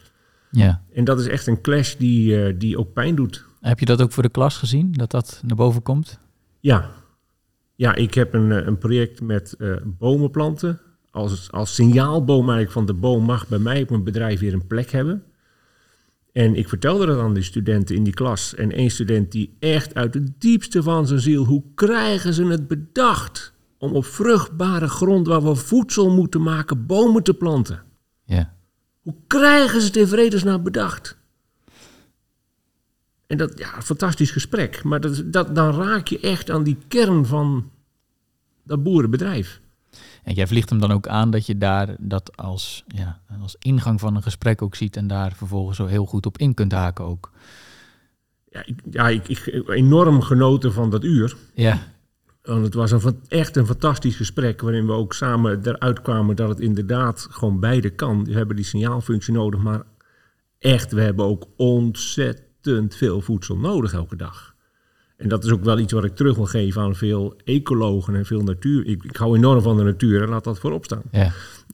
Ja. 0.51 0.83
En 0.93 1.03
dat 1.03 1.19
is 1.19 1.27
echt 1.27 1.47
een 1.47 1.61
clash 1.61 1.95
die, 1.95 2.53
uh, 2.53 2.59
die 2.59 2.77
ook 2.77 2.93
pijn 2.93 3.15
doet. 3.15 3.45
Heb 3.61 3.79
je 3.79 3.85
dat 3.85 4.01
ook 4.01 4.11
voor 4.11 4.23
de 4.23 4.29
klas 4.29 4.57
gezien, 4.57 4.91
dat 4.91 5.11
dat 5.11 5.41
naar 5.45 5.55
boven 5.55 5.81
komt? 5.81 6.19
Ja. 6.59 6.89
Ja, 7.75 7.95
ik 7.95 8.13
heb 8.13 8.33
een, 8.33 8.51
eh, 8.51 8.65
een 8.65 8.77
project 8.77 9.21
met 9.21 9.55
uh, 9.57 9.75
bomen 9.83 10.31
planten. 10.31 10.79
Als, 11.17 11.51
als 11.51 11.75
signaalboom 11.75 12.39
eigenlijk 12.39 12.71
van 12.71 12.85
de 12.85 12.93
boom 12.93 13.23
mag 13.23 13.47
bij 13.47 13.59
mij 13.59 13.81
op 13.81 13.89
mijn 13.89 14.03
bedrijf 14.03 14.39
weer 14.39 14.53
een 14.53 14.67
plek 14.67 14.91
hebben. 14.91 15.23
En 16.31 16.55
ik 16.55 16.69
vertelde 16.69 17.05
dat 17.05 17.19
aan 17.19 17.33
die 17.33 17.43
studenten 17.43 17.95
in 17.95 18.03
die 18.03 18.13
klas. 18.13 18.55
En 18.55 18.71
één 18.71 18.89
student 18.89 19.31
die 19.31 19.55
echt 19.59 19.95
uit 19.95 20.13
het 20.13 20.41
diepste 20.41 20.83
van 20.83 21.07
zijn 21.07 21.19
ziel, 21.19 21.43
hoe 21.43 21.63
krijgen 21.75 22.33
ze 22.33 22.45
het 22.45 22.67
bedacht 22.67 23.53
om 23.77 23.91
op 23.93 24.05
vruchtbare 24.05 24.87
grond 24.87 25.27
waar 25.27 25.43
we 25.43 25.55
voedsel 25.55 26.11
moeten 26.11 26.41
maken, 26.41 26.85
bomen 26.85 27.23
te 27.23 27.33
planten? 27.33 27.83
Ja. 28.23 28.53
Hoe 29.01 29.15
krijgen 29.27 29.81
ze 29.81 29.87
het 29.87 29.95
in 29.95 30.07
vredesnaam 30.07 30.63
bedacht? 30.63 31.17
En 33.27 33.37
dat, 33.37 33.59
ja, 33.59 33.81
fantastisch 33.81 34.31
gesprek. 34.31 34.83
Maar 34.83 35.01
dat, 35.01 35.23
dat, 35.25 35.55
dan 35.55 35.81
raak 35.81 36.07
je 36.07 36.19
echt 36.19 36.49
aan 36.49 36.63
die 36.63 36.77
kern 36.87 37.25
van 37.25 37.71
dat 38.63 38.83
boerenbedrijf. 38.83 39.61
En 40.27 40.33
jij 40.33 40.47
vliegt 40.47 40.69
hem 40.69 40.79
dan 40.79 40.91
ook 40.91 41.07
aan 41.07 41.31
dat 41.31 41.45
je 41.45 41.57
daar 41.57 41.95
dat 41.99 42.37
als, 42.37 42.83
ja, 42.87 43.21
als 43.41 43.55
ingang 43.59 43.99
van 43.99 44.15
een 44.15 44.23
gesprek 44.23 44.61
ook 44.61 44.75
ziet 44.75 44.95
en 44.95 45.07
daar 45.07 45.33
vervolgens 45.35 45.77
zo 45.77 45.85
heel 45.85 46.05
goed 46.05 46.25
op 46.25 46.37
in 46.37 46.53
kunt 46.53 46.71
haken 46.71 47.05
ook. 47.05 47.31
Ja, 48.49 48.65
ik, 48.65 48.81
ja, 48.91 49.07
ik, 49.07 49.27
ik 49.27 49.69
enorm 49.69 50.21
genoten 50.21 50.73
van 50.73 50.89
dat 50.89 51.03
uur. 51.03 51.35
Ja. 51.53 51.79
Want 52.41 52.63
het 52.63 52.73
was 52.73 52.91
een, 52.91 53.19
echt 53.27 53.55
een 53.55 53.65
fantastisch 53.65 54.15
gesprek 54.15 54.61
waarin 54.61 54.85
we 54.85 54.91
ook 54.91 55.13
samen 55.13 55.59
eruit 55.63 56.01
kwamen 56.01 56.35
dat 56.35 56.49
het 56.49 56.59
inderdaad 56.59 57.27
gewoon 57.29 57.59
beide 57.59 57.89
kan. 57.89 58.25
We 58.25 58.33
hebben 58.33 58.55
die 58.55 58.65
signaalfunctie 58.65 59.33
nodig, 59.33 59.59
maar 59.59 59.83
echt, 60.59 60.91
we 60.91 61.01
hebben 61.01 61.25
ook 61.25 61.45
ontzettend 61.55 62.95
veel 62.95 63.21
voedsel 63.21 63.57
nodig 63.57 63.93
elke 63.93 64.15
dag. 64.15 64.55
En 65.17 65.29
dat 65.29 65.43
is 65.43 65.51
ook 65.51 65.63
wel 65.63 65.79
iets 65.79 65.93
wat 65.93 66.03
ik 66.03 66.15
terug 66.15 66.35
wil 66.35 66.45
geven 66.45 66.81
aan 66.81 66.95
veel 66.95 67.35
ecologen 67.43 68.15
en 68.15 68.25
veel 68.25 68.41
natuur. 68.41 68.85
Ik, 68.85 69.03
ik 69.03 69.15
hou 69.15 69.37
enorm 69.37 69.61
van 69.61 69.77
de 69.77 69.83
natuur 69.83 70.21
en 70.21 70.29
laat 70.29 70.43
dat 70.43 70.59
voorop 70.59 70.85
staan. 70.85 71.01
Ja. 71.11 71.31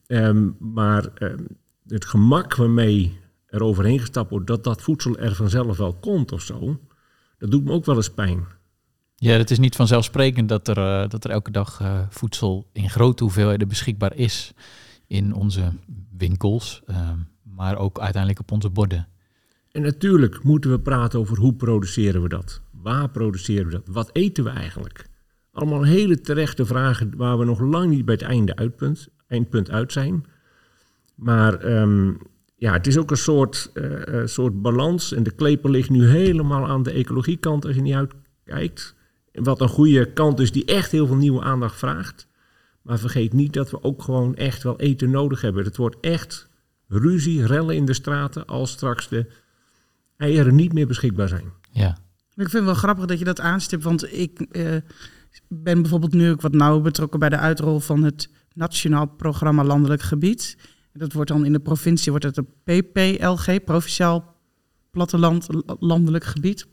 Ehm, 0.07 0.49
maar 0.59 1.05
ehm, 1.15 1.43
het 1.87 2.05
gemak 2.05 2.55
waarmee 2.55 3.19
er 3.47 3.63
overheen 3.63 3.99
gestapt 3.99 4.29
wordt 4.29 4.47
dat 4.47 4.63
dat 4.63 4.81
voedsel 4.81 5.17
er 5.17 5.35
vanzelf 5.35 5.77
wel 5.77 5.93
komt 5.93 6.31
of 6.31 6.41
zo, 6.41 6.79
dat 7.37 7.51
doet 7.51 7.63
me 7.63 7.71
ook 7.71 7.85
wel 7.85 7.95
eens 7.95 8.09
pijn. 8.09 8.45
Ja, 9.15 9.37
het 9.37 9.51
is 9.51 9.59
niet 9.59 9.75
vanzelfsprekend 9.75 10.49
dat 10.49 10.67
er, 10.67 10.77
eh, 10.77 11.09
dat 11.09 11.23
er 11.23 11.31
elke 11.31 11.51
dag 11.51 11.79
eh, 11.81 11.99
voedsel 12.09 12.69
in 12.71 12.89
grote 12.89 13.23
hoeveelheden 13.23 13.67
beschikbaar 13.67 14.15
is 14.15 14.53
in 15.07 15.33
onze 15.33 15.71
winkels, 16.17 16.81
ehm, 16.85 17.17
maar 17.43 17.77
ook 17.77 17.99
uiteindelijk 17.99 18.41
op 18.41 18.51
onze 18.51 18.69
borden. 18.69 19.07
En 19.71 19.81
natuurlijk 19.81 20.43
moeten 20.43 20.71
we 20.71 20.79
praten 20.79 21.19
over 21.19 21.37
hoe 21.37 21.53
produceren 21.53 22.21
we 22.21 22.29
dat? 22.29 22.61
Waar 22.83 23.09
produceren 23.09 23.65
we 23.65 23.71
dat? 23.71 23.87
Wat 23.87 24.09
eten 24.13 24.43
we 24.43 24.49
eigenlijk? 24.49 25.05
Allemaal 25.51 25.83
hele 25.83 26.21
terechte 26.21 26.65
vragen 26.65 27.17
waar 27.17 27.37
we 27.37 27.45
nog 27.45 27.59
lang 27.59 27.89
niet 27.89 28.05
bij 28.05 28.13
het 28.13 28.23
einde 28.23 28.55
uitpunt, 28.55 29.07
eindpunt 29.27 29.71
uit 29.71 29.91
zijn. 29.91 30.25
Maar 31.15 31.53
ehm, 31.53 32.13
ja, 32.55 32.73
het 32.73 32.87
is 32.87 32.97
ook 32.97 33.11
een 33.11 33.17
soort, 33.17 33.71
eh, 33.73 34.21
eh, 34.21 34.27
soort 34.27 34.61
balans. 34.61 35.13
En 35.13 35.23
de 35.23 35.31
klepel 35.31 35.69
ligt 35.69 35.89
nu 35.89 36.07
helemaal 36.07 36.67
aan 36.67 36.83
de 36.83 36.91
ecologiekant 36.91 37.65
als 37.65 37.75
je 37.75 37.81
niet 37.81 37.95
uitkijkt. 37.95 38.95
Wat 39.31 39.61
een 39.61 39.67
goede 39.67 40.13
kant 40.13 40.39
is 40.39 40.51
die 40.51 40.65
echt 40.65 40.91
heel 40.91 41.07
veel 41.07 41.15
nieuwe 41.15 41.41
aandacht 41.41 41.77
vraagt. 41.77 42.27
Maar 42.81 42.99
vergeet 42.99 43.33
niet 43.33 43.53
dat 43.53 43.71
we 43.71 43.83
ook 43.83 44.03
gewoon 44.03 44.35
echt 44.35 44.63
wel 44.63 44.79
eten 44.79 45.09
nodig 45.09 45.41
hebben. 45.41 45.63
Het 45.63 45.77
wordt 45.77 45.97
echt 46.01 46.49
ruzie, 46.87 47.45
rellen 47.45 47.75
in 47.75 47.85
de 47.85 47.93
straten 47.93 48.45
als 48.45 48.71
straks 48.71 49.07
de 49.07 49.25
eieren 50.17 50.55
niet 50.55 50.73
meer 50.73 50.87
beschikbaar 50.87 51.27
zijn. 51.27 51.51
Ja, 51.71 51.97
Ik 52.35 52.49
vind 52.49 52.53
het 52.53 52.63
wel 52.63 52.73
grappig 52.73 53.05
dat 53.05 53.19
je 53.19 53.25
dat 53.25 53.39
aanstipt, 53.39 53.83
want 53.83 54.13
ik 54.13 54.39
eh, 54.39 54.75
ben 55.47 55.81
bijvoorbeeld 55.81 56.13
nu 56.13 56.31
ook 56.31 56.41
wat 56.41 56.53
nauwer 56.53 56.81
betrokken 56.81 57.19
bij 57.19 57.29
de 57.29 57.37
uitrol 57.37 57.79
van 57.79 58.03
het 58.03 58.29
Nationaal 58.53 59.05
Programma 59.05 59.63
Landelijk 59.63 60.01
Gebied. 60.01 60.57
Dat 60.93 61.13
wordt 61.13 61.29
dan 61.29 61.45
in 61.45 61.53
de 61.53 61.59
provincie 61.59 62.11
wordt 62.11 62.25
het 62.25 62.37
een 62.37 62.47
PPLG, 62.63 63.63
Provinciaal 63.63 64.35
Platteland 64.91 65.47
Landelijk 65.79 66.23
Gebied, 66.23 66.67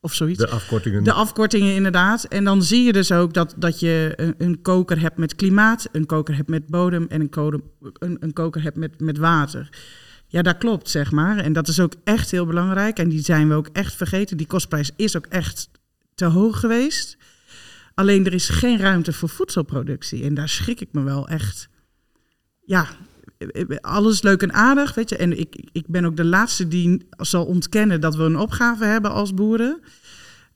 of 0.00 0.12
zoiets. 0.14 0.38
De 0.38 0.48
afkortingen. 0.48 1.04
De 1.04 1.12
afkortingen 1.12 1.74
inderdaad. 1.74 2.24
En 2.24 2.44
dan 2.44 2.62
zie 2.62 2.84
je 2.84 2.92
dus 2.92 3.12
ook 3.12 3.34
dat, 3.34 3.54
dat 3.58 3.80
je 3.80 4.12
een, 4.16 4.34
een 4.38 4.62
koker 4.62 5.00
hebt 5.00 5.16
met 5.16 5.34
klimaat, 5.34 5.88
een 5.92 6.06
koker 6.06 6.36
hebt 6.36 6.48
met 6.48 6.66
bodem 6.66 7.06
en 7.08 7.20
een, 7.20 7.62
een, 7.98 8.16
een 8.20 8.32
koker 8.32 8.62
hebt 8.62 8.76
met, 8.76 9.00
met 9.00 9.18
water. 9.18 9.68
Ja, 10.28 10.42
dat 10.42 10.58
klopt, 10.58 10.90
zeg 10.90 11.10
maar. 11.10 11.38
En 11.38 11.52
dat 11.52 11.68
is 11.68 11.80
ook 11.80 11.94
echt 12.04 12.30
heel 12.30 12.46
belangrijk. 12.46 12.98
En 12.98 13.08
die 13.08 13.20
zijn 13.20 13.48
we 13.48 13.54
ook 13.54 13.68
echt 13.72 13.94
vergeten. 13.94 14.36
Die 14.36 14.46
kostprijs 14.46 14.90
is 14.96 15.16
ook 15.16 15.26
echt 15.26 15.68
te 16.14 16.24
hoog 16.24 16.60
geweest. 16.60 17.16
Alleen 17.94 18.26
er 18.26 18.32
is 18.32 18.48
geen 18.48 18.78
ruimte 18.78 19.12
voor 19.12 19.28
voedselproductie. 19.28 20.22
En 20.24 20.34
daar 20.34 20.48
schrik 20.48 20.80
ik 20.80 20.88
me 20.92 21.02
wel 21.02 21.28
echt. 21.28 21.68
Ja, 22.64 22.88
alles 23.80 24.22
leuk 24.22 24.42
en 24.42 24.52
aardig, 24.52 24.94
weet 24.94 25.08
je. 25.08 25.16
En 25.16 25.38
ik, 25.38 25.68
ik 25.72 25.86
ben 25.86 26.04
ook 26.04 26.16
de 26.16 26.24
laatste 26.24 26.68
die 26.68 27.06
zal 27.16 27.44
ontkennen 27.44 28.00
dat 28.00 28.16
we 28.16 28.22
een 28.22 28.38
opgave 28.38 28.84
hebben 28.84 29.10
als 29.10 29.34
boeren. 29.34 29.80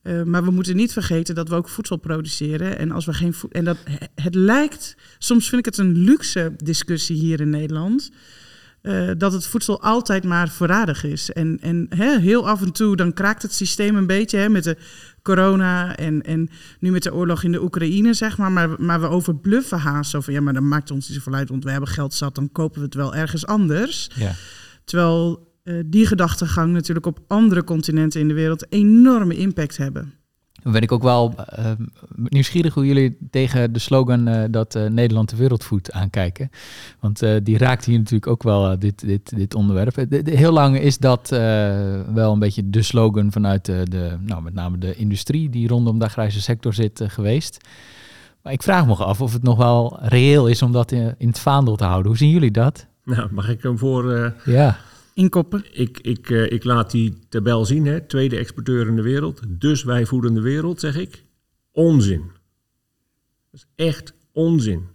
Uh, 0.02 0.22
maar 0.22 0.44
we 0.44 0.50
moeten 0.50 0.76
niet 0.76 0.92
vergeten 0.92 1.34
dat 1.34 1.48
we 1.48 1.54
ook 1.54 1.68
voedsel 1.68 1.96
produceren. 1.96 2.78
En 2.78 2.90
als 2.90 3.04
we 3.04 3.12
geen. 3.12 3.34
En 3.50 3.64
dat 3.64 3.76
het 4.14 4.34
lijkt. 4.34 4.96
Soms 5.18 5.48
vind 5.48 5.66
ik 5.66 5.74
het 5.74 5.86
een 5.86 5.96
luxe 5.96 6.52
discussie 6.56 7.16
hier 7.16 7.40
in 7.40 7.50
Nederland. 7.50 8.10
Uh, 8.82 9.10
dat 9.18 9.32
het 9.32 9.46
voedsel 9.46 9.82
altijd 9.82 10.24
maar 10.24 10.48
voorradig 10.48 11.04
is. 11.04 11.30
En, 11.30 11.58
en 11.60 11.86
hè, 11.88 12.18
heel 12.18 12.48
af 12.48 12.62
en 12.62 12.72
toe 12.72 12.96
dan 12.96 13.12
kraakt 13.12 13.42
het 13.42 13.54
systeem 13.54 13.96
een 13.96 14.06
beetje 14.06 14.38
hè, 14.38 14.48
met 14.48 14.64
de 14.64 14.76
corona 15.22 15.96
en, 15.96 16.22
en 16.22 16.48
nu 16.78 16.90
met 16.90 17.02
de 17.02 17.14
oorlog 17.14 17.42
in 17.42 17.52
de 17.52 17.62
Oekraïne, 17.62 18.14
zeg 18.14 18.38
maar. 18.38 18.52
Maar, 18.52 18.68
maar 18.78 19.00
we 19.00 19.08
overbluffen 19.08 19.78
haast 19.78 20.14
over, 20.14 20.32
ja, 20.32 20.40
maar 20.40 20.52
dan 20.52 20.68
maakt 20.68 20.90
ons 20.90 21.08
niet 21.08 21.16
zoveel 21.16 21.34
uit, 21.34 21.48
want 21.48 21.64
we 21.64 21.70
hebben 21.70 21.88
geld 21.88 22.14
zat, 22.14 22.34
dan 22.34 22.52
kopen 22.52 22.78
we 22.78 22.84
het 22.84 22.94
wel 22.94 23.14
ergens 23.14 23.46
anders. 23.46 24.10
ja. 24.14 24.34
Terwijl 24.84 25.48
uh, 25.64 25.82
die 25.86 26.06
gedachtegang 26.06 26.72
natuurlijk 26.72 27.06
op 27.06 27.20
andere 27.26 27.64
continenten 27.64 28.20
in 28.20 28.28
de 28.28 28.34
wereld 28.34 28.72
enorme 28.72 29.36
impact 29.36 29.76
hebben. 29.76 30.14
Dan 30.62 30.72
ben 30.72 30.82
ik 30.82 30.92
ook 30.92 31.02
wel 31.02 31.34
uh, 31.58 31.70
nieuwsgierig 32.14 32.74
hoe 32.74 32.86
jullie 32.86 33.16
tegen 33.30 33.72
de 33.72 33.78
slogan 33.78 34.28
uh, 34.28 34.44
dat 34.50 34.74
uh, 34.74 34.86
Nederland 34.86 35.28
de 35.28 35.36
wereld 35.36 35.64
voedt 35.64 35.92
aankijken. 35.92 36.50
Want 37.00 37.22
die 37.42 37.58
raakt 37.58 37.84
hier 37.84 37.98
natuurlijk 37.98 38.26
ook 38.26 38.42
wel 38.42 38.78
dit, 38.78 39.00
dit, 39.06 39.36
dit 39.36 39.54
onderwerp. 39.54 39.94
De, 39.94 40.22
de, 40.22 40.36
heel 40.36 40.52
lang 40.52 40.78
is 40.78 40.98
dat 40.98 41.28
wel 42.12 42.32
een 42.32 42.38
beetje 42.38 42.70
de 42.70 42.82
slogan 42.82 43.32
vanuit 43.32 43.64
de, 43.64 43.86
de, 43.88 44.16
nou, 44.20 44.42
met 44.42 44.54
name 44.54 44.78
de 44.78 44.94
industrie 44.94 45.50
die 45.50 45.68
rondom 45.68 45.98
de 45.98 46.04
agrarische 46.04 46.40
sector 46.40 46.74
zit 46.74 47.04
geweest. 47.06 47.66
Maar 48.42 48.52
ik 48.52 48.62
vraag 48.62 48.86
me 48.86 48.94
af 48.94 49.20
of 49.20 49.32
het 49.32 49.42
nog 49.42 49.56
wel 49.56 49.98
reëel 50.00 50.46
is 50.46 50.62
om 50.62 50.72
dat 50.72 50.92
in, 50.92 51.14
in 51.18 51.28
het 51.28 51.38
vaandel 51.38 51.76
te 51.76 51.84
houden. 51.84 52.06
Hoe 52.06 52.16
zien 52.16 52.30
jullie 52.30 52.50
dat? 52.50 52.86
Nou, 53.04 53.28
mag 53.32 53.48
ik 53.48 53.62
hem 53.62 53.78
voor... 53.78 54.34
ja. 54.44 54.78
Inkoppen. 55.20 55.64
Ik, 55.72 55.98
ik, 56.00 56.30
uh, 56.30 56.50
ik 56.50 56.64
laat 56.64 56.90
die 56.90 57.18
tabel 57.28 57.64
zien, 57.64 57.86
hè? 57.86 58.00
tweede 58.00 58.36
exporteur 58.36 58.86
in 58.86 58.96
de 58.96 59.02
wereld. 59.02 59.40
Dus 59.48 59.84
wij 59.84 60.06
voeden 60.06 60.34
de 60.34 60.40
wereld, 60.40 60.80
zeg 60.80 60.96
ik. 60.96 61.24
Onzin. 61.72 62.22
Dat 63.50 63.60
is 63.60 63.66
echt 63.74 64.14
onzin. 64.32 64.86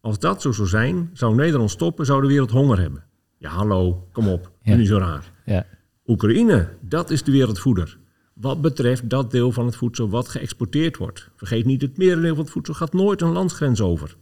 Als 0.00 0.18
dat 0.18 0.42
zo 0.42 0.52
zou 0.52 0.68
zijn, 0.68 1.10
zou 1.12 1.34
Nederland 1.34 1.70
stoppen, 1.70 2.06
zou 2.06 2.20
de 2.20 2.26
wereld 2.26 2.50
honger 2.50 2.78
hebben. 2.78 3.04
Ja, 3.38 3.50
hallo, 3.50 4.08
kom 4.12 4.28
op, 4.28 4.50
ja. 4.62 4.74
niet 4.76 4.86
zo 4.86 4.98
raar. 4.98 5.32
Ja. 5.44 5.66
Oekraïne, 6.06 6.68
dat 6.80 7.10
is 7.10 7.22
de 7.22 7.32
wereldvoeder. 7.32 7.98
Wat 8.34 8.60
betreft 8.60 9.10
dat 9.10 9.30
deel 9.30 9.52
van 9.52 9.66
het 9.66 9.76
voedsel 9.76 10.08
wat 10.08 10.28
geëxporteerd 10.28 10.96
wordt. 10.96 11.30
Vergeet 11.36 11.64
niet, 11.64 11.82
het 11.82 11.96
merendeel 11.96 12.34
van 12.34 12.44
het 12.44 12.52
voedsel 12.52 12.74
gaat 12.74 12.92
nooit 12.92 13.20
een 13.20 13.32
landsgrens 13.32 13.80
over. 13.80 14.16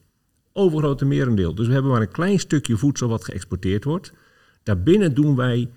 Overgrote 0.52 1.05
merendeel. 1.05 1.55
Dus 1.55 1.67
we 1.67 1.73
hebben 1.73 1.90
maar 1.90 2.00
een 2.00 2.12
klein 2.12 2.38
stukje 2.38 2.76
voedsel 2.76 3.09
wat 3.09 3.25
geëxporteerd 3.25 3.85
wordt. 3.85 4.12
Daarbinnen 4.62 5.14
doen 5.14 5.37
wij 5.37 5.71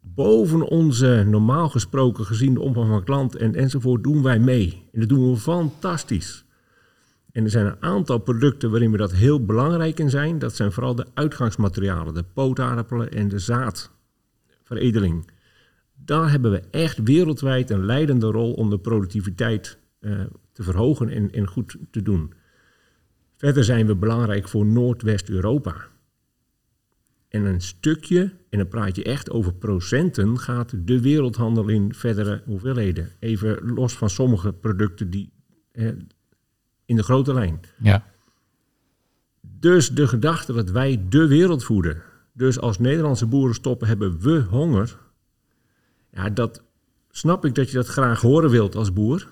boven 0.00 0.62
onze 0.62 1.24
normaal 1.26 1.68
gesproken 1.68 2.24
gezien 2.24 2.54
de 2.54 2.60
omvang 2.60 2.88
van 2.88 3.04
klant 3.04 3.36
en, 3.36 3.54
enzovoort, 3.54 4.02
doen 4.02 4.22
wij 4.22 4.38
mee. 4.38 4.88
En 4.92 5.00
dat 5.00 5.08
doen 5.08 5.30
we 5.30 5.36
fantastisch. 5.36 6.44
En 7.32 7.44
er 7.44 7.50
zijn 7.50 7.66
een 7.66 7.82
aantal 7.82 8.18
producten 8.18 8.70
waarin 8.70 8.90
we 8.90 8.96
dat 8.96 9.12
heel 9.12 9.44
belangrijk 9.44 9.98
in 9.98 10.10
zijn. 10.10 10.38
Dat 10.38 10.56
zijn 10.56 10.72
vooral 10.72 10.94
de 10.94 11.06
uitgangsmaterialen, 11.14 12.14
de 12.14 12.24
pootaardappelen 12.32 13.10
en 13.10 13.28
de 13.28 13.38
zaadveredeling. 13.38 15.30
Daar 16.04 16.30
hebben 16.30 16.50
we 16.50 16.62
echt 16.70 17.02
wereldwijd 17.02 17.70
een 17.70 17.84
leidende 17.84 18.26
rol 18.26 18.52
om 18.52 18.70
de 18.70 18.78
productiviteit 18.78 19.78
uh, 20.00 20.20
te 20.52 20.62
verhogen 20.62 21.08
en, 21.08 21.30
en 21.30 21.46
goed 21.46 21.76
te 21.90 22.02
doen. 22.02 22.32
Verder 23.36 23.64
zijn 23.64 23.86
we 23.86 23.96
belangrijk 23.96 24.48
voor 24.48 24.66
Noordwest-Europa. 24.66 25.74
En 27.36 27.44
een 27.44 27.60
stukje, 27.60 28.32
en 28.50 28.58
dan 28.58 28.68
praat 28.68 28.96
je 28.96 29.02
echt 29.04 29.30
over 29.30 29.54
procenten, 29.54 30.38
gaat 30.38 30.86
de 30.86 31.00
wereldhandel 31.00 31.68
in 31.68 31.94
verdere 31.94 32.42
hoeveelheden. 32.44 33.10
Even 33.18 33.72
los 33.74 33.96
van 33.96 34.10
sommige 34.10 34.52
producten 34.52 35.10
die 35.10 35.32
eh, 35.72 35.88
in 36.84 36.96
de 36.96 37.02
grote 37.02 37.34
lijn. 37.34 37.60
Ja. 37.78 38.04
Dus 39.40 39.90
de 39.90 40.08
gedachte 40.08 40.52
dat 40.52 40.70
wij 40.70 41.04
de 41.08 41.26
wereld 41.26 41.64
voeden. 41.64 42.02
Dus 42.32 42.58
als 42.58 42.78
Nederlandse 42.78 43.26
boeren 43.26 43.54
stoppen, 43.54 43.88
hebben 43.88 44.20
we 44.20 44.40
honger. 44.40 44.98
Ja, 46.10 46.30
dat 46.30 46.62
snap 47.10 47.44
ik 47.44 47.54
dat 47.54 47.70
je 47.70 47.76
dat 47.76 47.86
graag 47.86 48.20
horen 48.20 48.50
wilt 48.50 48.74
als 48.74 48.92
boer. 48.92 49.28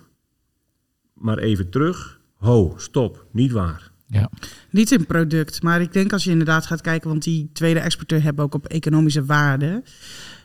Maar 1.13 1.39
even 1.39 1.71
terug. 1.71 2.21
Ho, 2.35 2.75
stop, 2.77 3.27
niet 3.31 3.53
waar. 3.53 3.93
Ja. 4.07 4.31
Niet 4.71 4.93
in 4.93 5.07
product, 5.07 5.63
maar 5.63 5.81
ik 5.81 5.93
denk 5.93 6.13
als 6.13 6.25
je 6.25 6.31
inderdaad 6.31 6.67
gaat 6.67 6.81
kijken, 6.81 7.09
want 7.09 7.23
die 7.23 7.51
tweede 7.53 7.81
exporteur 7.81 8.23
hebben 8.23 8.45
ook 8.45 8.55
op 8.55 8.67
economische 8.67 9.25
waarde. 9.25 9.83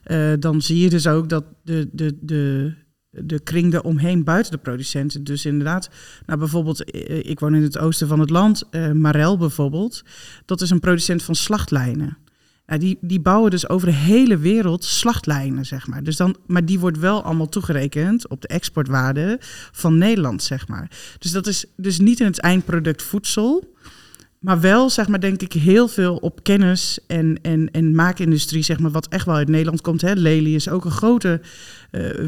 Uh, 0.05 0.33
dan 0.39 0.61
zie 0.61 0.77
je 0.77 0.89
dus 0.89 1.07
ook 1.07 1.29
dat 1.29 1.45
de, 1.63 1.89
de, 1.91 2.17
de, 2.21 2.73
de 3.09 3.39
kring 3.39 3.73
eromheen 3.73 4.23
buiten 4.23 4.51
de 4.51 4.57
producenten. 4.57 5.23
Dus 5.23 5.45
inderdaad, 5.45 5.89
nou 6.25 6.39
bijvoorbeeld, 6.39 6.95
ik 7.25 7.39
woon 7.39 7.55
in 7.55 7.63
het 7.63 7.77
oosten 7.77 8.07
van 8.07 8.19
het 8.19 8.29
land, 8.29 8.63
Marel 8.93 9.37
bijvoorbeeld. 9.37 10.03
Dat 10.45 10.61
is 10.61 10.69
een 10.69 10.79
producent 10.79 11.23
van 11.23 11.35
slachtlijnen. 11.35 12.17
Nou, 12.69 12.81
die, 12.81 12.97
die 13.01 13.19
bouwen 13.19 13.51
dus 13.51 13.69
over 13.69 13.87
de 13.87 13.93
hele 13.93 14.37
wereld 14.37 14.83
slachtlijnen, 14.83 15.65
zeg 15.65 15.87
maar. 15.87 16.03
Dus 16.03 16.15
dan, 16.15 16.35
maar 16.47 16.65
die 16.65 16.79
wordt 16.79 16.99
wel 16.99 17.23
allemaal 17.23 17.49
toegerekend 17.49 18.27
op 18.27 18.41
de 18.41 18.47
exportwaarde 18.47 19.37
van 19.71 19.97
Nederland, 19.97 20.43
zeg 20.43 20.67
maar. 20.67 20.91
Dus 21.19 21.31
dat 21.31 21.47
is 21.47 21.65
dus 21.75 21.99
niet 21.99 22.19
in 22.19 22.25
het 22.25 22.39
eindproduct 22.39 23.03
voedsel, 23.03 23.73
maar 24.39 24.59
wel, 24.59 24.89
zeg 24.89 25.07
maar, 25.07 25.19
denk 25.19 25.41
ik, 25.41 25.53
heel 25.53 25.87
veel 25.87 26.15
op 26.15 26.43
kennis 26.43 26.99
en, 27.07 27.39
en, 27.41 27.71
en 27.71 27.95
maakindustrie, 27.95 28.63
zeg 28.63 28.79
maar, 28.79 28.91
wat 28.91 29.07
echt 29.07 29.25
wel 29.25 29.35
uit 29.35 29.47
Nederland 29.47 29.81
komt. 29.81 30.01
Hè. 30.01 30.13
Lely 30.13 30.55
is 30.55 30.69
ook 30.69 30.85
een 30.85 30.91
grote 30.91 31.41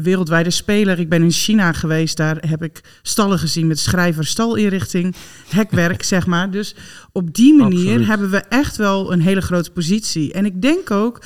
wereldwijde 0.02 0.50
speler. 0.50 0.98
Ik 0.98 1.08
ben 1.08 1.22
in 1.22 1.30
China 1.30 1.72
geweest, 1.72 2.16
daar 2.16 2.36
heb 2.48 2.62
ik 2.62 2.80
stallen 3.02 3.38
gezien 3.38 3.66
met 3.66 3.78
schrijver, 3.78 4.26
stalinrichting, 4.26 5.14
hekwerk, 5.48 6.02
zeg 6.14 6.26
maar. 6.26 6.50
Dus 6.50 6.74
op 7.12 7.34
die 7.34 7.54
manier 7.54 7.78
Absoluut. 7.78 8.06
hebben 8.06 8.30
we 8.30 8.38
echt 8.38 8.76
wel 8.76 9.12
een 9.12 9.20
hele 9.20 9.42
grote 9.42 9.70
positie. 9.70 10.32
En 10.32 10.44
ik 10.44 10.62
denk 10.62 10.90
ook 10.90 11.22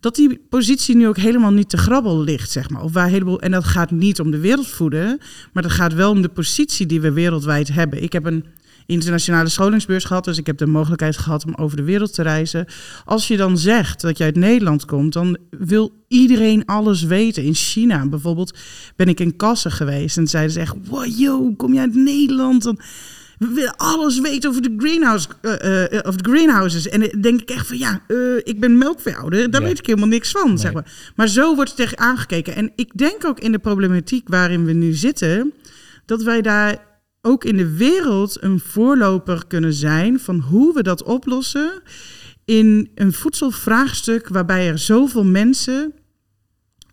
dat 0.00 0.14
die 0.14 0.40
positie 0.48 0.96
nu 0.96 1.08
ook 1.08 1.16
helemaal 1.16 1.52
niet 1.52 1.68
te 1.68 1.76
grabbel 1.76 2.22
ligt, 2.22 2.50
zeg 2.50 2.70
maar. 2.70 2.82
Of 2.82 2.92
waar 2.92 3.08
heleboel, 3.08 3.40
en 3.40 3.50
dat 3.50 3.64
gaat 3.64 3.90
niet 3.90 4.20
om 4.20 4.30
de 4.30 4.38
wereldvoeden, 4.38 5.18
maar 5.52 5.62
dat 5.62 5.72
gaat 5.72 5.94
wel 5.94 6.10
om 6.10 6.22
de 6.22 6.28
positie 6.28 6.86
die 6.86 7.00
we 7.00 7.12
wereldwijd 7.12 7.68
hebben. 7.68 8.02
Ik 8.02 8.12
heb 8.12 8.24
een 8.24 8.44
internationale 8.86 9.48
scholingsbeurs 9.48 10.04
gehad, 10.04 10.24
dus 10.24 10.38
ik 10.38 10.46
heb 10.46 10.58
de 10.58 10.66
mogelijkheid 10.66 11.16
gehad 11.16 11.44
om 11.44 11.54
over 11.54 11.76
de 11.76 11.82
wereld 11.82 12.14
te 12.14 12.22
reizen. 12.22 12.66
Als 13.04 13.28
je 13.28 13.36
dan 13.36 13.58
zegt 13.58 14.00
dat 14.00 14.18
je 14.18 14.24
uit 14.24 14.36
Nederland 14.36 14.84
komt, 14.84 15.12
dan 15.12 15.38
wil 15.50 15.92
iedereen 16.08 16.64
alles 16.64 17.02
weten. 17.02 17.42
In 17.42 17.54
China 17.54 18.06
bijvoorbeeld 18.08 18.58
ben 18.96 19.08
ik 19.08 19.20
in 19.20 19.36
Kassen 19.36 19.70
geweest 19.70 20.16
en 20.16 20.26
zeiden 20.26 20.52
ze 20.52 20.60
echt, 20.60 20.74
wow, 20.88 21.18
yo, 21.18 21.54
kom 21.56 21.72
je 21.74 21.80
uit 21.80 21.94
Nederland? 21.94 22.62
Dan 22.62 22.80
we 23.38 23.46
willen 23.46 23.76
alles 23.76 24.20
weten 24.20 24.50
over 24.50 24.62
de, 24.62 24.74
greenhouse, 24.78 25.28
uh, 25.42 25.52
uh, 25.52 26.00
of 26.02 26.16
de 26.16 26.30
greenhouses. 26.30 26.88
En 26.88 27.00
dan 27.00 27.20
denk 27.20 27.40
ik 27.40 27.50
echt 27.50 27.66
van 27.66 27.78
ja, 27.78 28.00
uh, 28.08 28.36
ik 28.42 28.60
ben 28.60 28.78
melkveehouder, 28.78 29.50
daar 29.50 29.62
weet 29.62 29.78
ik 29.78 29.86
helemaal 29.86 30.08
niks 30.08 30.30
van. 30.30 30.48
Nee. 30.48 30.56
Zeg 30.56 30.72
maar. 30.72 31.12
maar 31.16 31.28
zo 31.28 31.54
wordt 31.54 31.70
er 31.70 31.76
tegen 31.76 31.98
aangekeken. 31.98 32.54
En 32.54 32.72
ik 32.76 32.90
denk 32.94 33.24
ook 33.24 33.40
in 33.40 33.52
de 33.52 33.58
problematiek 33.58 34.28
waarin 34.28 34.64
we 34.64 34.72
nu 34.72 34.92
zitten, 34.92 35.52
dat 36.04 36.22
wij 36.22 36.42
daar 36.42 36.78
ook 37.26 37.44
in 37.44 37.56
de 37.56 37.76
wereld 37.76 38.42
een 38.42 38.60
voorloper 38.60 39.46
kunnen 39.46 39.72
zijn 39.72 40.20
van 40.20 40.40
hoe 40.40 40.74
we 40.74 40.82
dat 40.82 41.02
oplossen 41.02 41.82
in 42.44 42.90
een 42.94 43.12
voedselvraagstuk 43.12 44.28
waarbij 44.28 44.68
er 44.68 44.78
zoveel 44.78 45.24
mensen 45.24 45.92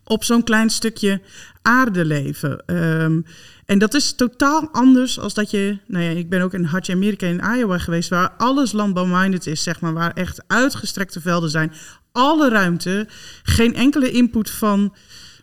op 0.04 0.24
zo'n 0.24 0.42
klein 0.42 0.70
stukje 0.70 1.20
aarde 1.62 2.04
leven. 2.04 2.62
Um, 2.66 3.24
en 3.64 3.78
dat 3.78 3.94
is 3.94 4.14
totaal 4.14 4.68
anders 4.72 5.18
als 5.18 5.34
dat 5.34 5.50
je... 5.50 5.78
Nou 5.86 6.04
ja, 6.04 6.10
ik 6.10 6.28
ben 6.28 6.42
ook 6.42 6.54
in 6.54 6.64
Hartje 6.64 6.92
Amerika 6.92 7.26
in 7.26 7.42
Iowa 7.56 7.78
geweest... 7.78 8.08
waar 8.08 8.30
alles 8.36 8.72
landbouwminded 8.72 9.46
is, 9.46 9.62
zeg 9.62 9.80
maar. 9.80 9.92
Waar 9.92 10.12
echt 10.12 10.44
uitgestrekte 10.46 11.20
velden 11.20 11.50
zijn. 11.50 11.72
Alle 12.12 12.48
ruimte. 12.48 13.06
Geen 13.42 13.74
enkele 13.74 14.10
input 14.10 14.50
van 14.50 14.94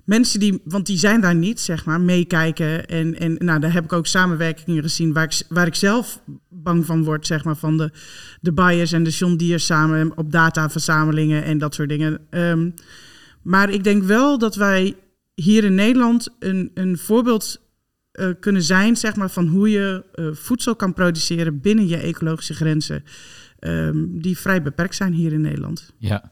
mensen 0.06 0.40
die... 0.40 0.62
Want 0.64 0.86
die 0.86 0.98
zijn 0.98 1.22
daar 1.22 1.36
niet, 1.36 1.60
zeg 1.60 1.86
maar, 1.86 2.02
meekijken. 2.02 2.88
En, 2.88 3.20
en 3.20 3.36
nou, 3.38 3.60
daar 3.60 3.74
heb 3.74 3.84
ik 3.84 3.94
ook 3.94 4.08
samenwerkingen 4.08 4.84
gezien... 4.84 5.14
waar 5.14 5.24
ik, 5.24 5.42
waar 5.50 5.68
ik 5.68 5.76
zelf 5.76 6.22
bang 6.50 6.86
van 6.86 7.04
word, 7.04 7.28
zeg 7.28 7.44
maar... 7.44 7.58
van 7.58 7.78
de, 7.78 7.92
de 8.42 8.54
buyers 8.54 8.92
en 8.92 9.04
de 9.04 9.10
John 9.10 9.36
Deere 9.36 9.58
samen... 9.58 10.18
op 10.18 10.32
dataverzamelingen 10.32 11.44
en 11.44 11.58
dat 11.58 11.76
soort 11.76 11.90
dingen. 11.90 12.20
Um, 12.30 12.74
maar 13.42 13.70
ik 13.70 13.84
denk 13.84 14.04
wel 14.04 14.38
dat 14.38 14.56
wij 14.56 14.96
hier 15.34 15.64
in 15.64 15.76
Nederland 15.76 16.36
een, 16.40 16.72
een 16.74 16.98
voorbeeld 16.98 17.62
uh, 18.14 18.30
kunnen 18.40 18.64
zijn 18.64 18.98
zeg 18.98 19.16
maar, 19.16 19.30
van 19.30 19.48
hoe 19.48 19.70
je 19.70 20.04
uh, 20.16 20.28
voedsel 20.34 20.76
kan 20.76 20.94
produceren 20.94 21.60
binnen 21.62 21.88
je 21.88 21.98
ecologische 21.98 22.54
grenzen, 22.54 23.04
um, 23.60 24.22
die 24.22 24.38
vrij 24.38 24.62
beperkt 24.62 24.96
zijn 24.96 25.14
hier 25.14 25.34
in 25.34 25.42
Nederland. 25.42 25.94
Ja. 25.98 26.32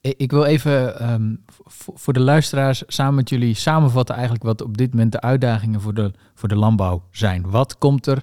Ik 0.00 0.30
wil 0.30 0.44
even 0.44 1.10
um, 1.12 1.44
voor 1.74 2.12
de 2.12 2.20
luisteraars 2.20 2.82
samen 2.86 3.14
met 3.14 3.28
jullie 3.28 3.54
samenvatten 3.54 4.14
eigenlijk 4.14 4.44
wat 4.44 4.62
op 4.62 4.76
dit 4.76 4.90
moment 4.90 5.12
de 5.12 5.20
uitdagingen 5.20 5.80
voor 5.80 5.94
de, 5.94 6.12
voor 6.34 6.48
de 6.48 6.56
landbouw 6.56 7.02
zijn. 7.10 7.50
Wat 7.50 7.78
komt 7.78 8.06
er 8.06 8.22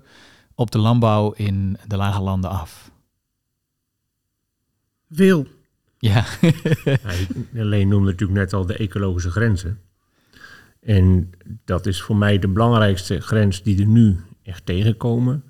op 0.56 0.72
de 0.72 0.78
landbouw 0.78 1.32
in 1.32 1.78
de 1.88 1.98
lage 1.98 2.22
landen 2.22 2.50
af? 2.50 2.92
Veel. 5.10 5.48
Ja. 5.98 6.26
ja 7.54 7.62
alleen 7.62 7.88
noemde 7.88 8.12
natuurlijk 8.12 8.40
net 8.40 8.54
al 8.54 8.66
de 8.66 8.78
ecologische 8.78 9.32
grenzen. 9.32 9.80
En 10.80 11.30
dat 11.64 11.86
is 11.86 12.02
voor 12.02 12.16
mij 12.16 12.40
de 12.40 12.48
belangrijkste 12.48 13.22
grens 13.22 13.64
die 13.64 13.80
er 13.80 13.88
nu 13.88 14.20
echt 14.44 14.66
tegenkomen. 14.66 15.44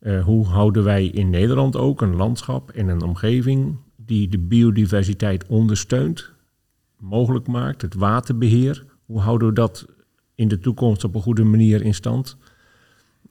Uh, 0.00 0.24
hoe 0.24 0.46
houden 0.46 0.84
wij 0.84 1.06
in 1.06 1.30
Nederland 1.30 1.76
ook 1.76 2.00
een 2.00 2.16
landschap 2.16 2.70
en 2.70 2.88
een 2.88 3.02
omgeving 3.02 3.76
die 4.10 4.28
de 4.28 4.38
biodiversiteit 4.38 5.46
ondersteunt, 5.46 6.30
mogelijk 6.98 7.46
maakt, 7.46 7.82
het 7.82 7.94
waterbeheer. 7.94 8.84
Hoe 9.06 9.20
houden 9.20 9.48
we 9.48 9.54
dat 9.54 9.86
in 10.34 10.48
de 10.48 10.58
toekomst 10.58 11.04
op 11.04 11.14
een 11.14 11.22
goede 11.22 11.44
manier 11.44 11.82
in 11.82 11.94
stand? 11.94 12.36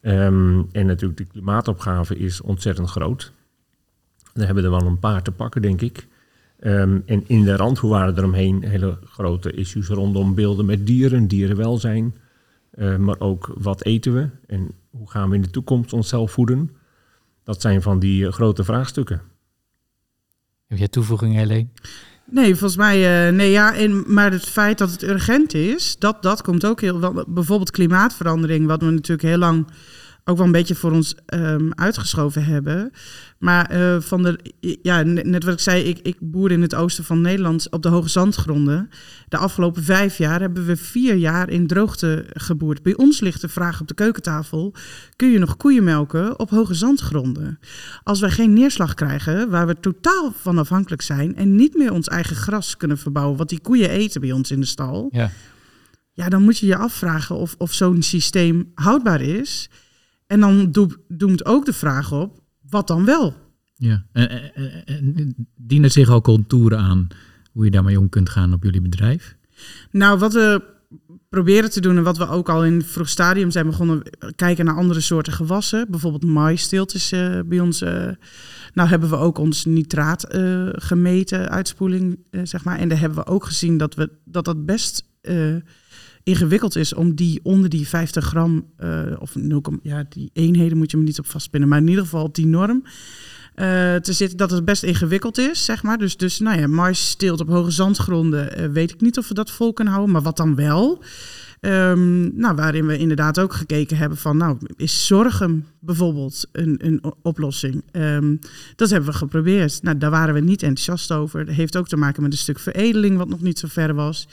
Um, 0.01 0.67
en 0.71 0.85
natuurlijk 0.85 1.17
de 1.19 1.25
klimaatopgave 1.25 2.17
is 2.17 2.41
ontzettend 2.41 2.89
groot. 2.89 3.31
Daar 4.33 4.45
hebben 4.45 4.63
we 4.63 4.69
er 4.69 4.75
wel 4.79 4.89
een 4.89 4.99
paar 4.99 5.23
te 5.23 5.31
pakken, 5.31 5.61
denk 5.61 5.81
ik. 5.81 6.07
Um, 6.59 7.03
en 7.05 7.23
in 7.27 7.43
de 7.43 7.55
randvoorwaarden 7.55 8.17
eromheen 8.17 8.63
hele 8.63 8.97
grote 9.03 9.51
issues 9.51 9.87
rondom 9.87 10.35
beelden 10.35 10.65
met 10.65 10.85
dieren, 10.85 11.27
dierenwelzijn. 11.27 12.15
Uh, 12.73 12.97
maar 12.97 13.19
ook 13.19 13.53
wat 13.57 13.83
eten 13.83 14.13
we 14.13 14.29
en 14.47 14.71
hoe 14.89 15.09
gaan 15.09 15.29
we 15.29 15.35
in 15.35 15.41
de 15.41 15.49
toekomst 15.49 15.93
onszelf 15.93 16.31
voeden. 16.31 16.69
Dat 17.43 17.61
zijn 17.61 17.81
van 17.81 17.99
die 17.99 18.23
uh, 18.23 18.31
grote 18.31 18.63
vraagstukken. 18.63 19.21
Heb 20.69 20.77
jij 20.77 20.87
toevoeging, 20.87 21.35
Helene? 21.35 21.67
Nee, 22.25 22.49
volgens 22.49 22.75
mij, 22.75 23.27
uh, 23.27 23.33
nee 23.33 23.51
ja, 23.51 23.73
maar 24.07 24.31
het 24.31 24.45
feit 24.45 24.77
dat 24.77 24.91
het 24.91 25.03
urgent 25.03 25.53
is, 25.53 25.95
dat, 25.99 26.21
dat 26.21 26.41
komt 26.41 26.65
ook 26.65 26.81
heel, 26.81 27.25
bijvoorbeeld 27.27 27.71
klimaatverandering, 27.71 28.67
wat 28.67 28.81
we 28.81 28.89
natuurlijk 28.89 29.27
heel 29.27 29.37
lang 29.37 29.67
ook 30.29 30.37
wel 30.37 30.45
een 30.45 30.51
beetje 30.51 30.75
voor 30.75 30.91
ons 30.91 31.15
um, 31.33 31.73
uitgeschoven 31.73 32.45
hebben. 32.45 32.91
Maar 33.37 33.75
uh, 33.75 33.99
van 33.99 34.23
de, 34.23 34.39
ja, 34.81 35.01
net 35.03 35.43
wat 35.43 35.53
ik 35.53 35.59
zei, 35.59 35.83
ik, 35.83 35.99
ik 35.99 36.17
boer 36.19 36.51
in 36.51 36.61
het 36.61 36.75
oosten 36.75 37.03
van 37.03 37.21
Nederland 37.21 37.71
op 37.71 37.81
de 37.81 37.89
hoge 37.89 38.09
zandgronden. 38.09 38.89
De 39.27 39.37
afgelopen 39.37 39.83
vijf 39.83 40.17
jaar 40.17 40.39
hebben 40.39 40.65
we 40.65 40.77
vier 40.77 41.15
jaar 41.15 41.49
in 41.49 41.67
droogte 41.67 42.25
geboerd. 42.29 42.83
Bij 42.83 42.95
ons 42.95 43.19
ligt 43.19 43.41
de 43.41 43.49
vraag 43.49 43.81
op 43.81 43.87
de 43.87 43.93
keukentafel: 43.93 44.73
kun 45.15 45.31
je 45.31 45.39
nog 45.39 45.57
koeien 45.57 45.83
melken 45.83 46.39
op 46.39 46.49
hoge 46.49 46.73
zandgronden? 46.73 47.59
Als 48.03 48.19
wij 48.19 48.31
geen 48.31 48.53
neerslag 48.53 48.93
krijgen, 48.93 49.49
waar 49.49 49.67
we 49.67 49.79
totaal 49.79 50.33
van 50.35 50.57
afhankelijk 50.57 51.01
zijn 51.01 51.35
en 51.35 51.55
niet 51.55 51.75
meer 51.75 51.93
ons 51.93 52.07
eigen 52.07 52.35
gras 52.35 52.77
kunnen 52.77 52.97
verbouwen, 52.97 53.37
wat 53.37 53.49
die 53.49 53.61
koeien 53.61 53.89
eten 53.89 54.21
bij 54.21 54.31
ons 54.31 54.51
in 54.51 54.59
de 54.59 54.65
stal. 54.65 55.09
Ja. 55.11 55.31
Ja, 56.13 56.29
dan 56.29 56.43
moet 56.43 56.57
je 56.57 56.65
je 56.65 56.75
afvragen 56.75 57.35
of, 57.35 57.55
of 57.57 57.73
zo'n 57.73 58.01
systeem 58.01 58.71
houdbaar 58.73 59.21
is. 59.21 59.69
En 60.29 60.39
dan 60.39 60.71
doemt 61.07 61.45
ook 61.45 61.65
de 61.65 61.73
vraag 61.73 62.11
op, 62.11 62.39
wat 62.69 62.87
dan 62.87 63.05
wel? 63.05 63.35
Ja, 63.75 64.05
en, 64.11 64.29
en, 64.53 64.85
en 64.85 65.35
dienen 65.55 65.91
zich 65.91 66.09
al 66.09 66.21
contouren 66.21 66.79
aan 66.79 67.07
hoe 67.51 67.65
je 67.65 67.71
daarmee 67.71 67.99
om 67.99 68.09
kunt 68.09 68.29
gaan 68.29 68.53
op 68.53 68.63
jullie 68.63 68.81
bedrijf? 68.81 69.35
Nou, 69.91 70.19
wat 70.19 70.33
we 70.33 70.63
proberen 71.29 71.71
te 71.71 71.81
doen 71.81 71.97
en 71.97 72.03
wat 72.03 72.17
we 72.17 72.27
ook 72.27 72.49
al 72.49 72.65
in 72.65 72.77
het 72.77 72.85
vroeg 72.85 73.09
stadium 73.09 73.51
zijn 73.51 73.65
begonnen, 73.65 74.01
kijken 74.35 74.65
naar 74.65 74.75
andere 74.75 75.01
soorten 75.01 75.33
gewassen. 75.33 75.85
Bijvoorbeeld 75.89 76.25
maïsteelt 76.25 76.93
is 76.93 77.13
uh, 77.13 77.39
bij 77.45 77.59
ons. 77.59 77.81
Uh, 77.81 78.07
nou 78.73 78.89
hebben 78.89 79.09
we 79.09 79.15
ook 79.15 79.37
ons 79.37 79.65
nitraat 79.65 80.35
uh, 80.35 80.69
gemeten, 80.71 81.49
uitspoeling, 81.49 82.19
zeg 82.43 82.63
maar. 82.63 82.77
En 82.77 82.89
daar 82.89 82.99
hebben 82.99 83.17
we 83.17 83.25
ook 83.25 83.45
gezien 83.45 83.77
dat 83.77 83.95
we, 83.95 84.09
dat, 84.25 84.45
dat 84.45 84.65
best 84.65 85.07
ingewikkeld 86.29 86.75
is 86.75 86.93
om 86.93 87.15
die 87.15 87.39
onder 87.43 87.69
die 87.69 87.87
50 87.87 88.25
gram, 88.25 88.65
uh, 88.79 89.01
of 89.19 89.35
0, 89.35 89.63
ja, 89.83 90.05
die 90.09 90.29
eenheden 90.33 90.77
moet 90.77 90.91
je 90.91 90.97
me 90.97 91.03
niet 91.03 91.19
op 91.19 91.27
vastpinnen, 91.27 91.69
maar 91.69 91.79
in 91.79 91.87
ieder 91.87 92.03
geval 92.03 92.23
op 92.23 92.35
die 92.35 92.47
norm. 92.47 92.83
Uh, 93.55 93.95
te 93.95 94.13
zitten 94.13 94.37
dat 94.37 94.51
het 94.51 94.65
best 94.65 94.83
ingewikkeld 94.83 95.37
is, 95.37 95.65
zeg 95.65 95.83
maar. 95.83 95.97
Dus, 95.97 96.17
dus 96.17 96.39
nou 96.39 96.59
ja, 96.59 96.67
mars 96.67 97.09
steelt 97.09 97.39
op 97.39 97.47
hoge 97.47 97.71
zandgronden, 97.71 98.59
uh, 98.59 98.65
weet 98.65 98.91
ik 98.91 99.01
niet 99.01 99.17
of 99.17 99.27
we 99.27 99.33
dat 99.33 99.51
vol 99.51 99.73
kunnen 99.73 99.93
houden, 99.93 100.13
maar 100.13 100.23
wat 100.23 100.37
dan 100.37 100.55
wel? 100.55 101.03
Um, 101.61 102.39
nou, 102.39 102.55
waarin 102.55 102.85
we 102.85 102.97
inderdaad 102.97 103.39
ook 103.39 103.53
gekeken 103.53 103.97
hebben 103.97 104.17
van, 104.17 104.37
nou, 104.37 104.57
is 104.75 105.07
zorgen 105.07 105.67
bijvoorbeeld 105.79 106.47
een, 106.51 106.85
een 106.85 107.03
oplossing? 107.21 107.83
Um, 107.91 108.39
dat 108.75 108.89
hebben 108.89 109.09
we 109.09 109.15
geprobeerd. 109.15 109.83
Nou, 109.83 109.97
daar 109.97 110.11
waren 110.11 110.33
we 110.33 110.39
niet 110.39 110.63
enthousiast 110.63 111.11
over. 111.11 111.45
Dat 111.45 111.55
heeft 111.55 111.77
ook 111.77 111.87
te 111.87 111.97
maken 111.97 112.23
met 112.23 112.31
een 112.31 112.37
stuk 112.37 112.59
veredeling 112.59 113.17
wat 113.17 113.29
nog 113.29 113.41
niet 113.41 113.59
zo 113.59 113.67
ver 113.67 113.93
was. 113.93 114.27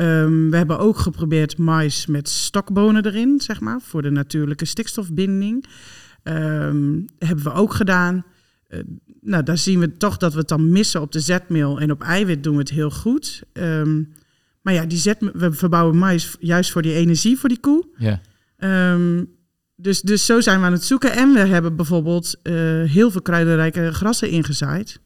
Um, 0.00 0.50
we 0.50 0.56
hebben 0.56 0.78
ook 0.78 0.98
geprobeerd 0.98 1.58
mais 1.58 2.06
met 2.06 2.28
stokbonen 2.28 3.06
erin, 3.06 3.40
zeg 3.40 3.60
maar, 3.60 3.80
voor 3.80 4.02
de 4.02 4.10
natuurlijke 4.10 4.64
stikstofbinding. 4.64 5.64
Um, 6.22 7.04
hebben 7.18 7.44
we 7.44 7.52
ook 7.52 7.74
gedaan. 7.74 8.24
Uh, 8.68 8.80
nou, 9.20 9.42
daar 9.42 9.58
zien 9.58 9.80
we 9.80 9.96
toch 9.96 10.16
dat 10.16 10.32
we 10.32 10.38
het 10.38 10.48
dan 10.48 10.72
missen 10.72 11.00
op 11.00 11.12
de 11.12 11.20
zetmeel. 11.20 11.80
En 11.80 11.90
op 11.90 12.02
eiwit 12.02 12.42
doen 12.42 12.52
we 12.52 12.60
het 12.60 12.70
heel 12.70 12.90
goed. 12.90 13.42
Um, 13.52 14.12
maar 14.62 14.74
ja, 14.74 14.86
die 14.86 14.98
zet, 14.98 15.30
we 15.32 15.52
verbouwen 15.52 15.96
mais 15.96 16.36
juist 16.40 16.70
voor 16.70 16.82
die 16.82 16.94
energie 16.94 17.38
voor 17.38 17.48
die 17.48 17.60
koe. 17.60 17.86
Ja. 17.96 18.20
dus, 19.76 20.00
dus 20.00 20.26
zo 20.26 20.40
zijn 20.40 20.60
we 20.60 20.66
aan 20.66 20.72
het 20.72 20.84
zoeken. 20.84 21.12
En 21.12 21.32
we 21.32 21.38
hebben 21.38 21.76
bijvoorbeeld 21.76 22.36
uh, 22.42 22.54
heel 22.82 23.10
veel 23.10 23.22
kruidenrijke 23.22 23.92
grassen 23.92 24.30
ingezaaid. 24.30 25.00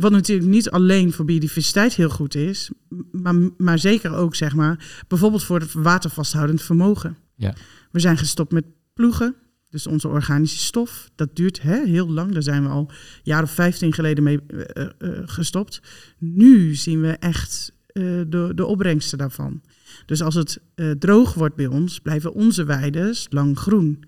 Wat 0.00 0.12
natuurlijk 0.12 0.48
niet 0.48 0.70
alleen 0.70 1.12
voor 1.12 1.24
biodiversiteit 1.24 1.94
heel 1.94 2.08
goed 2.08 2.34
is, 2.34 2.70
maar, 3.12 3.34
maar 3.56 3.78
zeker 3.78 4.14
ook, 4.14 4.34
zeg 4.34 4.54
maar, 4.54 5.04
bijvoorbeeld 5.08 5.44
voor 5.44 5.60
het 5.60 5.72
watervasthoudend 5.72 6.62
vermogen. 6.62 7.16
Ja. 7.36 7.54
We 7.90 8.00
zijn 8.00 8.16
gestopt 8.16 8.52
met 8.52 8.64
ploegen, 8.94 9.34
dus 9.70 9.86
onze 9.86 10.08
organische 10.08 10.58
stof. 10.58 11.10
Dat 11.14 11.36
duurt 11.36 11.62
hè, 11.62 11.84
heel 11.84 12.10
lang, 12.10 12.32
daar 12.32 12.42
zijn 12.42 12.62
we 12.62 12.68
al 12.68 12.86
een 12.88 12.94
jaar 13.22 13.42
of 13.42 13.50
vijftien 13.50 13.92
geleden 13.92 14.24
mee 14.24 14.38
uh, 14.48 14.86
uh, 14.98 15.18
gestopt. 15.24 15.82
Nu 16.18 16.74
zien 16.74 17.00
we 17.00 17.08
echt 17.10 17.72
uh, 17.92 18.22
de, 18.28 18.52
de 18.54 18.66
opbrengsten 18.66 19.18
daarvan. 19.18 19.60
Dus 20.06 20.22
als 20.22 20.34
het 20.34 20.60
droog 20.98 21.34
wordt 21.34 21.54
bij 21.56 21.66
ons, 21.66 21.98
blijven 21.98 22.32
onze 22.32 22.64
weiden 22.64 23.14
lang 23.28 23.58
groen. 23.58 24.04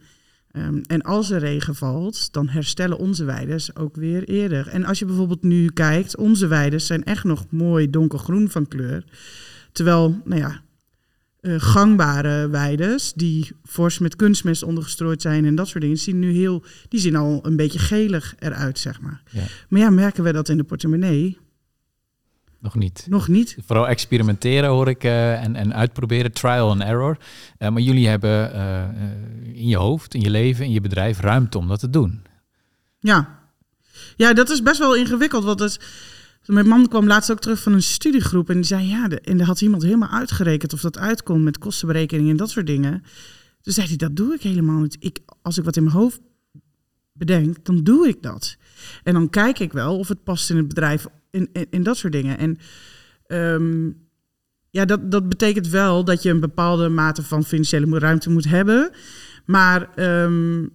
Ehm, 0.53 0.81
en 0.87 1.03
als 1.03 1.31
er 1.31 1.41
regen 1.41 1.75
valt, 1.75 2.33
dan 2.33 2.49
herstellen 2.49 2.99
onze 2.99 3.25
weiden 3.25 3.61
ook 3.75 3.97
weer 3.97 4.25
eerder. 4.25 4.69
En 4.69 4.85
als 4.85 4.99
je 4.99 5.05
bijvoorbeeld 5.05 5.43
nu 5.43 5.71
kijkt, 5.71 6.17
onze 6.17 6.47
weiden 6.47 6.81
zijn 6.81 7.05
echt 7.05 7.25
nog 7.25 7.47
mooi 7.51 7.91
donkergroen 7.91 8.51
van 8.51 8.69
kleur. 8.69 9.05
Terwijl, 9.73 10.21
nou 10.25 10.41
ja, 10.41 10.61
uh, 11.41 11.55
gangbare 11.59 12.49
weides 12.49 13.13
die 13.13 13.51
fors 13.65 13.99
met 13.99 14.17
kunstmest 14.17 14.63
ondergestrooid 14.63 15.23
zijn 15.23 15.45
en 15.45 15.55
dat 15.55 15.69
soort 15.69 15.83
dingen, 15.83 15.99
zien 15.99 16.19
nu 16.19 16.33
heel, 16.33 16.63
die 16.89 17.01
zien 17.01 17.17
al 17.17 17.41
een 17.43 17.57
beetje 17.57 17.79
gelig 17.79 18.35
eruit, 18.39 18.79
zeg 18.79 19.01
maar. 19.01 19.23
Ja. 19.31 19.43
Maar 19.69 19.81
ja, 19.81 19.91
merken 19.91 20.25
we 20.25 20.33
dat 20.33 20.49
in 20.49 20.57
de 20.57 20.65
portemonnee? 20.65 21.39
Nog 22.63 22.75
niet. 22.75 23.07
Nog 23.09 23.29
niet. 23.29 23.57
Vooral 23.67 23.89
experimenteren 23.89 24.71
hoor 24.71 24.89
ik 24.89 25.05
uh, 25.05 25.45
en, 25.45 25.57
en 25.57 25.75
uitproberen, 25.75 26.33
trial 26.33 26.71
and 26.71 26.83
error. 26.83 27.19
Uh, 27.59 27.69
maar 27.69 27.83
jullie 27.83 28.09
hebben 28.09 28.55
uh, 28.55 29.59
in 29.61 29.69
je 29.69 29.77
hoofd, 29.77 30.15
in 30.15 30.21
je 30.21 30.31
leven, 30.31 30.65
in 30.65 30.73
je 30.73 30.81
bedrijf 30.81 31.21
ruimte 31.21 31.59
om 31.59 31.69
dat 31.69 31.81
te 31.81 31.91
doen. 31.91 32.23
Ja. 32.99 33.39
Ja, 34.17 34.33
dat 34.33 34.51
is 34.51 34.63
best 34.63 34.79
wel 34.79 34.97
ingewikkeld. 34.97 35.45
Want 35.45 35.61
het, 35.61 35.81
mijn 36.47 36.69
man 36.69 36.89
kwam 36.89 37.07
laatst 37.07 37.31
ook 37.31 37.41
terug 37.41 37.63
van 37.63 37.73
een 37.73 37.83
studiegroep 37.83 38.49
en 38.49 38.55
die 38.55 38.65
zei 38.65 38.89
ja, 38.89 39.09
de, 39.09 39.21
en 39.21 39.37
daar 39.37 39.47
had 39.47 39.61
iemand 39.61 39.83
helemaal 39.83 40.11
uitgerekend 40.11 40.73
of 40.73 40.81
dat 40.81 40.99
uitkomt 40.99 41.45
met 41.45 41.59
kostenberekening 41.59 42.31
en 42.31 42.37
dat 42.37 42.51
soort 42.51 42.67
dingen. 42.67 43.03
Dus 43.63 43.75
zei 43.75 43.87
hij, 43.87 43.97
dat 43.97 44.17
doe 44.17 44.35
ik 44.35 44.43
helemaal 44.43 44.81
niet. 44.81 44.97
Ik, 44.99 45.19
als 45.43 45.59
ik 45.59 45.65
wat 45.65 45.77
in 45.77 45.85
mijn 45.85 45.97
hoofd 45.97 46.21
bedenk, 47.13 47.65
dan 47.65 47.83
doe 47.83 48.09
ik 48.09 48.23
dat. 48.23 48.57
En 49.03 49.15
dan 49.15 49.31
kijk 49.31 49.59
ik 49.59 49.73
wel 49.73 49.99
of 49.99 50.09
het 50.09 50.25
past 50.25 50.51
in 50.51 50.57
het 50.57 50.69
bedrijf 50.69 51.07
in, 51.33 51.49
in, 51.71 51.83
dat 51.83 51.97
soort 51.97 52.13
dingen. 52.13 52.39
En 52.39 52.59
um, 53.27 53.97
ja, 54.71 54.85
dat, 54.85 55.11
dat 55.11 55.29
betekent 55.29 55.69
wel 55.69 56.05
dat 56.05 56.23
je 56.23 56.31
een 56.31 56.41
bepaalde 56.41 56.89
mate 56.89 57.23
van 57.23 57.45
financiële 57.45 57.99
ruimte 57.99 58.31
moet 58.31 58.49
hebben. 58.49 58.91
Maar 59.45 59.89
um, 60.25 60.73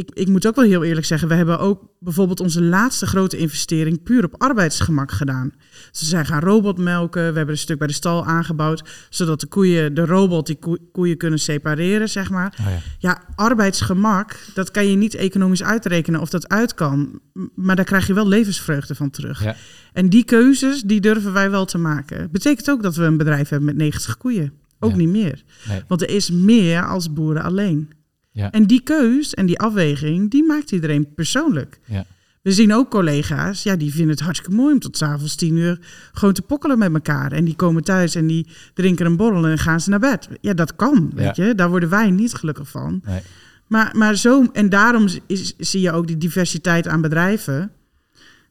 ik, 0.00 0.10
ik 0.12 0.28
moet 0.28 0.46
ook 0.46 0.54
wel 0.54 0.64
heel 0.64 0.84
eerlijk 0.84 1.06
zeggen, 1.06 1.28
we 1.28 1.34
hebben 1.34 1.58
ook 1.58 1.88
bijvoorbeeld 1.98 2.40
onze 2.40 2.62
laatste 2.62 3.06
grote 3.06 3.36
investering 3.36 4.02
puur 4.02 4.24
op 4.24 4.42
arbeidsgemak 4.42 5.10
gedaan. 5.10 5.52
Ze 5.90 6.04
zijn 6.04 6.26
gaan 6.26 6.40
robotmelken, 6.40 7.20
we 7.20 7.36
hebben 7.36 7.48
een 7.48 7.58
stuk 7.58 7.78
bij 7.78 7.86
de 7.86 7.92
stal 7.92 8.26
aangebouwd, 8.26 9.06
zodat 9.10 9.40
de 9.40 9.46
koeien, 9.46 9.94
de 9.94 10.04
robot 10.04 10.46
die 10.46 10.58
koeien 10.92 11.16
kunnen 11.16 11.38
separeren, 11.38 12.08
zeg 12.08 12.30
maar. 12.30 12.54
Oh 12.60 12.66
ja. 12.66 12.78
ja. 12.98 13.22
arbeidsgemak, 13.34 14.38
dat 14.54 14.70
kan 14.70 14.86
je 14.86 14.96
niet 14.96 15.14
economisch 15.14 15.62
uitrekenen 15.62 16.20
of 16.20 16.30
dat 16.30 16.48
uit 16.48 16.74
kan, 16.74 17.20
maar 17.54 17.76
daar 17.76 17.84
krijg 17.84 18.06
je 18.06 18.14
wel 18.14 18.28
levensvreugde 18.28 18.94
van 18.94 19.10
terug. 19.10 19.44
Ja. 19.44 19.56
En 19.92 20.08
die 20.08 20.24
keuzes, 20.24 20.82
die 20.82 21.00
durven 21.00 21.32
wij 21.32 21.50
wel 21.50 21.64
te 21.64 21.78
maken. 21.78 22.30
Betekent 22.30 22.70
ook 22.70 22.82
dat 22.82 22.96
we 22.96 23.04
een 23.04 23.16
bedrijf 23.16 23.48
hebben 23.48 23.68
met 23.68 23.76
90 23.76 24.16
koeien. 24.16 24.52
Ook 24.78 24.96
niet 24.96 25.08
meer. 25.08 25.42
Nee. 25.68 25.82
Want 25.88 26.02
er 26.02 26.10
is 26.10 26.30
meer 26.30 26.86
als 26.86 27.12
boeren 27.12 27.42
alleen. 27.42 27.90
Ja. 28.30 28.50
En 28.50 28.66
die 28.66 28.82
keus 28.82 29.34
en 29.34 29.46
die 29.46 29.58
afweging, 29.58 30.30
die 30.30 30.44
maakt 30.44 30.72
iedereen 30.72 31.14
persoonlijk. 31.14 31.80
Ja. 31.84 32.06
We 32.42 32.52
zien 32.52 32.74
ook 32.74 32.90
collega's, 32.90 33.62
ja, 33.62 33.76
die 33.76 33.90
vinden 33.90 34.10
het 34.10 34.20
hartstikke 34.20 34.56
mooi 34.56 34.72
om 34.72 34.78
tot 34.78 34.96
s'avonds 34.96 35.34
tien 35.34 35.56
uur 35.56 35.78
gewoon 36.12 36.34
te 36.34 36.42
pokkelen 36.42 36.78
met 36.78 36.92
elkaar. 36.92 37.32
En 37.32 37.44
die 37.44 37.56
komen 37.56 37.84
thuis 37.84 38.14
en 38.14 38.26
die 38.26 38.46
drinken 38.74 39.06
een 39.06 39.16
borrel 39.16 39.46
en 39.46 39.58
gaan 39.58 39.80
ze 39.80 39.90
naar 39.90 39.98
bed. 39.98 40.28
Ja, 40.40 40.54
dat 40.54 40.76
kan, 40.76 41.10
weet 41.14 41.36
je. 41.36 41.54
Daar 41.54 41.70
worden 41.70 41.88
wij 41.88 42.10
niet 42.10 42.34
gelukkig 42.34 42.68
van. 42.68 43.02
Nee. 43.04 43.20
Maar, 43.66 43.96
maar 43.96 44.16
zo, 44.16 44.46
en 44.52 44.68
daarom 44.68 45.08
is, 45.26 45.54
zie 45.58 45.80
je 45.80 45.92
ook 45.92 46.06
die 46.06 46.18
diversiteit 46.18 46.88
aan 46.88 47.00
bedrijven. 47.00 47.72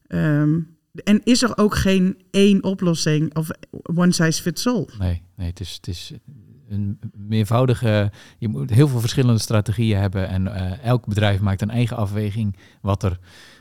Um, 0.08 0.78
en 1.04 1.22
is 1.24 1.44
er 1.44 1.58
ook 1.58 1.76
geen 1.76 2.18
één 2.32 2.64
oplossing 2.64 3.36
of 3.36 3.50
one 3.96 4.12
size 4.12 4.42
fits 4.42 4.68
all? 4.68 4.88
Nee, 5.00 5.22
nee 5.36 5.48
het, 5.48 5.60
is, 5.60 5.74
het 5.74 5.88
is 5.88 6.12
een 6.70 7.00
meervoudige. 7.18 8.12
Je 8.38 8.48
moet 8.48 8.70
heel 8.70 8.88
veel 8.88 9.00
verschillende 9.00 9.40
strategieën 9.40 10.00
hebben. 10.00 10.28
En 10.28 10.46
uh, 10.46 10.84
elk 10.84 11.06
bedrijf 11.06 11.40
maakt 11.40 11.62
een 11.62 11.70
eigen 11.70 11.98
afweging 11.98 12.56
wat 12.82 13.04
er 13.04 13.20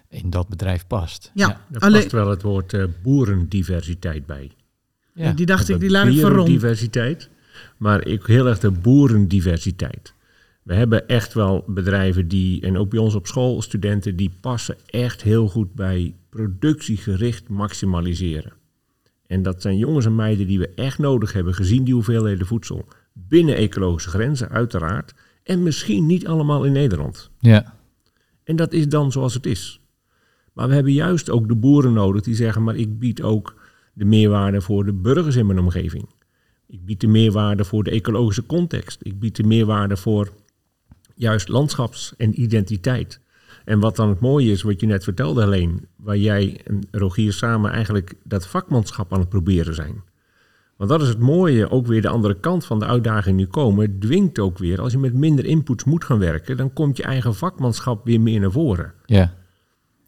in 0.08 0.30
dat 0.30 0.48
bedrijf 0.48 0.86
past. 0.86 1.30
Ja, 1.34 1.48
ja. 1.48 1.60
er 1.70 1.92
past 1.92 2.12
wel 2.12 2.30
het 2.30 2.42
woord 2.42 2.72
uh, 2.72 2.84
boerendiversiteit 3.02 4.26
bij. 4.26 4.50
Ja. 5.14 5.32
die 5.32 5.46
dacht 5.46 5.68
ik, 5.68 5.80
die 5.80 5.90
laat 5.90 6.06
ik 6.06 6.20
voor 6.20 6.44
diversiteit, 6.44 7.28
maar 7.76 8.06
ik 8.06 8.26
heel 8.26 8.46
erg 8.46 8.58
de 8.58 8.70
boerendiversiteit. 8.70 10.12
We 10.62 10.74
hebben 10.74 11.08
echt 11.08 11.34
wel 11.34 11.64
bedrijven 11.66 12.28
die, 12.28 12.60
en 12.60 12.78
ook 12.78 12.90
bij 12.90 12.98
ons 12.98 13.14
op 13.14 13.26
school, 13.26 13.62
studenten, 13.62 14.16
die 14.16 14.30
passen 14.40 14.76
echt 14.86 15.22
heel 15.22 15.48
goed 15.48 15.74
bij 15.74 16.14
productiegericht 16.28 17.48
maximaliseren. 17.48 18.52
En 19.26 19.42
dat 19.42 19.62
zijn 19.62 19.76
jongens 19.76 20.06
en 20.06 20.14
meiden 20.14 20.46
die 20.46 20.58
we 20.58 20.68
echt 20.74 20.98
nodig 20.98 21.32
hebben, 21.32 21.54
gezien 21.54 21.84
die 21.84 21.94
hoeveelheden 21.94 22.46
voedsel. 22.46 22.88
Binnen 23.26 23.56
ecologische 23.56 24.10
grenzen, 24.10 24.48
uiteraard. 24.48 25.14
En 25.42 25.62
misschien 25.62 26.06
niet 26.06 26.26
allemaal 26.26 26.64
in 26.64 26.72
Nederland. 26.72 27.30
Ja. 27.38 27.74
En 28.44 28.56
dat 28.56 28.72
is 28.72 28.88
dan 28.88 29.12
zoals 29.12 29.34
het 29.34 29.46
is. 29.46 29.80
Maar 30.52 30.68
we 30.68 30.74
hebben 30.74 30.92
juist 30.92 31.30
ook 31.30 31.48
de 31.48 31.54
boeren 31.54 31.92
nodig 31.92 32.22
die 32.22 32.34
zeggen: 32.34 32.62
maar 32.62 32.76
ik 32.76 32.98
bied 32.98 33.22
ook 33.22 33.54
de 33.92 34.04
meerwaarde 34.04 34.60
voor 34.60 34.84
de 34.84 34.92
burgers 34.92 35.36
in 35.36 35.46
mijn 35.46 35.58
omgeving. 35.58 36.08
Ik 36.66 36.84
bied 36.84 37.00
de 37.00 37.06
meerwaarde 37.06 37.64
voor 37.64 37.84
de 37.84 37.90
ecologische 37.90 38.46
context. 38.46 39.00
Ik 39.02 39.18
bied 39.18 39.36
de 39.36 39.42
meerwaarde 39.42 39.96
voor 39.96 40.32
juist 41.14 41.48
landschaps- 41.48 42.14
en 42.16 42.40
identiteit. 42.40 43.20
En 43.64 43.80
wat 43.80 43.96
dan 43.96 44.08
het 44.08 44.20
mooie 44.20 44.50
is, 44.50 44.62
wat 44.62 44.80
je 44.80 44.86
net 44.86 45.04
vertelde 45.04 45.42
alleen, 45.42 45.86
waar 45.96 46.16
jij 46.16 46.60
en 46.64 46.80
Rogier 46.90 47.32
samen 47.32 47.70
eigenlijk 47.70 48.14
dat 48.24 48.46
vakmanschap 48.46 49.12
aan 49.12 49.20
het 49.20 49.28
proberen 49.28 49.74
zijn. 49.74 50.02
Want 50.78 50.90
dat 50.90 51.02
is 51.02 51.08
het 51.08 51.18
mooie, 51.18 51.70
ook 51.70 51.86
weer 51.86 52.02
de 52.02 52.08
andere 52.08 52.40
kant 52.40 52.64
van 52.64 52.78
de 52.78 52.86
uitdaging 52.86 53.36
nu 53.36 53.46
komen, 53.46 53.98
dwingt 53.98 54.38
ook 54.38 54.58
weer, 54.58 54.80
als 54.80 54.92
je 54.92 54.98
met 54.98 55.14
minder 55.14 55.44
inputs 55.44 55.84
moet 55.84 56.04
gaan 56.04 56.18
werken, 56.18 56.56
dan 56.56 56.72
komt 56.72 56.96
je 56.96 57.02
eigen 57.02 57.34
vakmanschap 57.34 58.04
weer 58.04 58.20
meer 58.20 58.40
naar 58.40 58.50
voren. 58.50 58.92
Ja. 59.06 59.34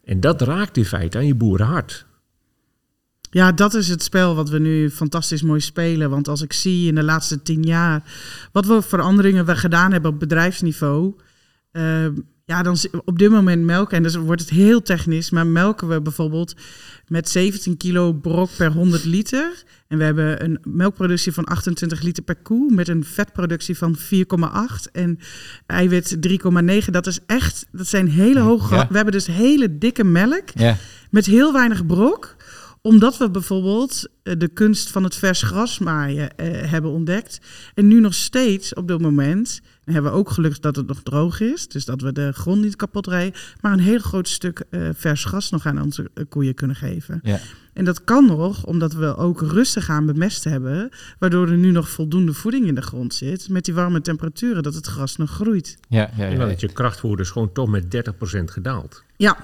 En 0.03 0.19
dat 0.19 0.41
raakt 0.41 0.77
in 0.77 0.85
feite 0.85 1.17
aan 1.17 1.25
je 1.25 1.35
boerenhart. 1.35 2.05
Ja, 3.31 3.51
dat 3.51 3.73
is 3.73 3.87
het 3.87 4.03
spel 4.03 4.35
wat 4.35 4.49
we 4.49 4.59
nu 4.59 4.89
fantastisch 4.89 5.41
mooi 5.41 5.59
spelen. 5.59 6.09
Want 6.09 6.27
als 6.27 6.41
ik 6.41 6.53
zie 6.53 6.87
in 6.87 6.95
de 6.95 7.03
laatste 7.03 7.41
tien 7.41 7.63
jaar 7.63 8.03
wat 8.51 8.65
voor 8.65 8.83
veranderingen 8.83 9.45
we 9.45 9.55
gedaan 9.55 9.91
hebben 9.91 10.11
op 10.11 10.19
bedrijfsniveau. 10.19 11.15
Uh, 11.71 12.07
ja, 12.51 12.63
dan 12.63 12.77
op 13.05 13.19
dit 13.19 13.29
moment 13.29 13.63
melken, 13.63 13.97
en 13.97 14.03
dus 14.03 14.15
wordt 14.15 14.41
het 14.41 14.49
heel 14.49 14.81
technisch, 14.81 15.29
maar 15.29 15.47
melken 15.47 15.87
we 15.87 16.01
bijvoorbeeld 16.01 16.55
met 17.07 17.29
17 17.29 17.77
kilo 17.77 18.13
brok 18.13 18.49
per 18.57 18.71
100 18.71 19.05
liter. 19.05 19.63
En 19.87 19.97
we 19.97 20.03
hebben 20.03 20.43
een 20.43 20.59
melkproductie 20.63 21.31
van 21.31 21.43
28 21.43 22.01
liter 22.01 22.23
per 22.23 22.35
koe 22.35 22.71
met 22.71 22.87
een 22.87 23.03
vetproductie 23.03 23.77
van 23.77 23.97
4,8 23.97 24.91
en 24.91 25.19
eiwit 25.65 26.17
3,9. 26.85 26.85
Dat 26.85 27.07
is 27.07 27.19
echt, 27.25 27.65
dat 27.71 27.87
zijn 27.87 28.09
hele 28.09 28.39
hoge. 28.39 28.87
We 28.89 28.95
hebben 28.95 29.13
dus 29.13 29.27
hele 29.27 29.77
dikke 29.77 30.03
melk 30.03 30.49
ja. 30.53 30.77
met 31.09 31.25
heel 31.25 31.53
weinig 31.53 31.85
brok 31.85 32.35
omdat 32.81 33.17
we 33.17 33.31
bijvoorbeeld 33.31 34.07
eh, 34.23 34.33
de 34.37 34.47
kunst 34.47 34.89
van 34.89 35.03
het 35.03 35.15
vers 35.15 35.41
gras 35.41 35.79
maaien 35.79 36.37
eh, 36.37 36.69
hebben 36.69 36.91
ontdekt. 36.91 37.39
En 37.73 37.87
nu 37.87 37.99
nog 37.99 38.13
steeds 38.13 38.73
op 38.73 38.87
dit 38.87 38.99
moment 38.99 39.61
hebben 39.83 40.11
we 40.11 40.17
ook 40.17 40.29
gelukkig 40.29 40.59
dat 40.59 40.75
het 40.75 40.87
nog 40.87 41.01
droog 41.03 41.39
is. 41.39 41.67
Dus 41.67 41.85
dat 41.85 42.01
we 42.01 42.11
de 42.11 42.31
grond 42.31 42.61
niet 42.61 42.75
kapot 42.75 43.07
rijden. 43.07 43.39
Maar 43.61 43.73
een 43.73 43.79
heel 43.79 43.99
groot 43.99 44.27
stuk 44.27 44.63
uh, 44.69 44.89
vers 44.93 45.23
gas 45.23 45.49
nog 45.49 45.65
aan 45.65 45.81
onze 45.81 46.09
koeien 46.29 46.53
kunnen 46.53 46.75
geven. 46.75 47.19
Ja. 47.23 47.39
En 47.73 47.85
dat 47.85 48.03
kan 48.03 48.25
nog 48.25 48.65
omdat 48.65 48.93
we 48.93 49.15
ook 49.15 49.41
rustig 49.41 49.89
aan 49.89 50.05
bemest 50.05 50.43
hebben. 50.43 50.89
Waardoor 51.19 51.47
er 51.47 51.57
nu 51.57 51.71
nog 51.71 51.89
voldoende 51.89 52.33
voeding 52.33 52.65
in 52.65 52.75
de 52.75 52.81
grond 52.81 53.13
zit. 53.13 53.49
Met 53.49 53.65
die 53.65 53.73
warme 53.73 54.01
temperaturen 54.01 54.63
dat 54.63 54.73
het 54.73 54.87
gras 54.87 55.15
nog 55.15 55.29
groeit. 55.29 55.77
Ja, 55.87 56.11
ja, 56.17 56.25
ja. 56.25 56.31
En 56.31 56.39
dat 56.39 56.61
je 56.61 56.71
krachtvoer 56.71 57.25
gewoon 57.25 57.51
toch 57.51 57.69
met 57.69 58.13
30% 58.39 58.43
gedaald. 58.43 59.03
Ja. 59.17 59.37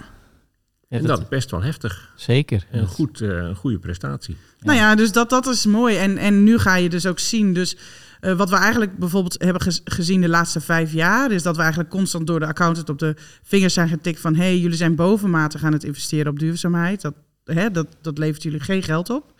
En 0.89 1.04
dat 1.04 1.19
is 1.19 1.28
best 1.28 1.52
wel 1.52 1.62
heftig. 1.62 2.13
Zeker. 2.15 2.65
En 2.71 2.88
goed, 2.88 3.21
uh, 3.21 3.30
een 3.30 3.56
goede 3.56 3.80
prestatie. 3.80 4.38
Nou 4.60 4.78
ja, 4.78 4.95
dus 4.95 5.12
dat, 5.12 5.30
dat 5.30 5.47
is 5.47 5.65
mooi. 5.65 5.97
En, 5.97 6.17
en 6.17 6.43
nu 6.43 6.58
ga 6.58 6.76
je 6.76 6.89
dus 6.89 7.06
ook 7.06 7.19
zien. 7.19 7.54
Dus 7.54 7.78
uh, 8.21 8.38
wat 8.38 8.50
we 8.50 8.56
eigenlijk 8.56 8.97
bijvoorbeeld 8.97 9.43
hebben 9.43 9.73
gezien 9.84 10.21
de 10.21 10.30
laatste 10.30 10.62
vijf 10.62 10.93
jaar, 10.93 11.32
is 11.32 11.43
dat 11.43 11.56
we 11.56 11.62
eigenlijk 11.62 11.91
constant 11.91 12.28
door 12.28 12.39
de 12.39 12.45
accountant 12.45 12.89
op 12.89 13.00
de 13.00 13.15
vingers 13.43 13.73
zijn 13.73 13.89
getikt 13.89 14.19
van 14.19 14.36
hé, 14.36 14.43
hey, 14.43 14.58
jullie 14.58 14.78
zijn 14.78 14.95
bovenmatig 14.95 15.63
aan 15.63 15.73
het 15.73 15.84
investeren 15.84 16.32
op 16.32 16.39
duurzaamheid. 16.39 17.02
Dat, 17.02 17.13
hè, 17.43 17.71
dat, 17.71 17.88
dat 18.02 18.17
levert 18.17 18.43
jullie 18.43 18.60
geen 18.60 18.84
geld 18.84 19.10
op. 19.10 19.34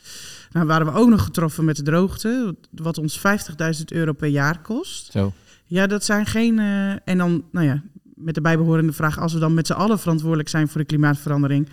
Nou 0.52 0.66
waren 0.66 0.86
we 0.86 1.00
ook 1.00 1.10
nog 1.10 1.24
getroffen 1.24 1.66
met 1.66 1.76
de 1.76 1.84
droogte, 1.84 2.56
wat 2.72 2.98
ons 2.98 3.20
50.000 3.20 3.84
euro 3.86 4.14
per 4.14 4.30
jaar 4.30 4.62
kost. 4.62 5.12
Zo. 5.12 5.34
Ja, 5.66 5.88
dat 5.88 6.06
zijn 6.06 6.26
geen. 6.26 6.58
Uh, 6.58 6.92
en 6.92 7.18
dan, 7.18 7.44
nou 7.52 7.66
ja, 7.66 7.84
met 8.18 8.36
de 8.36 8.42
bijbehorende 8.42 8.94
vraag, 8.94 9.20
als 9.20 9.34
we 9.34 9.40
dan 9.40 9.54
met 9.54 9.68
z'n 9.68 9.74
allen 9.74 10.00
verantwoordelijk 10.00 10.50
zijn 10.50 10.68
voor 10.68 10.82
de 10.82 10.88
klimaatverandering, 10.88 11.70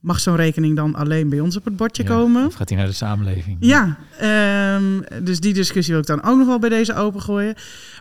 mag 0.00 0.20
zo'n 0.20 0.36
rekening 0.36 0.76
dan 0.76 0.94
alleen 0.94 1.28
bij 1.28 1.40
ons 1.40 1.56
op 1.56 1.64
het 1.64 1.76
bordje 1.76 2.04
komen? 2.04 2.46
Of 2.46 2.54
gaat 2.54 2.68
hij 2.68 2.78
naar 2.78 2.86
de 2.86 2.92
samenleving? 2.92 3.56
Ja, 3.60 3.98
um, 4.76 5.04
dus 5.22 5.40
die 5.40 5.54
discussie 5.54 5.92
wil 5.92 6.02
ik 6.02 6.08
dan 6.08 6.22
ook 6.22 6.38
nog 6.38 6.46
wel 6.46 6.58
bij 6.58 6.68
deze 6.68 6.94
opengooien. 6.94 7.54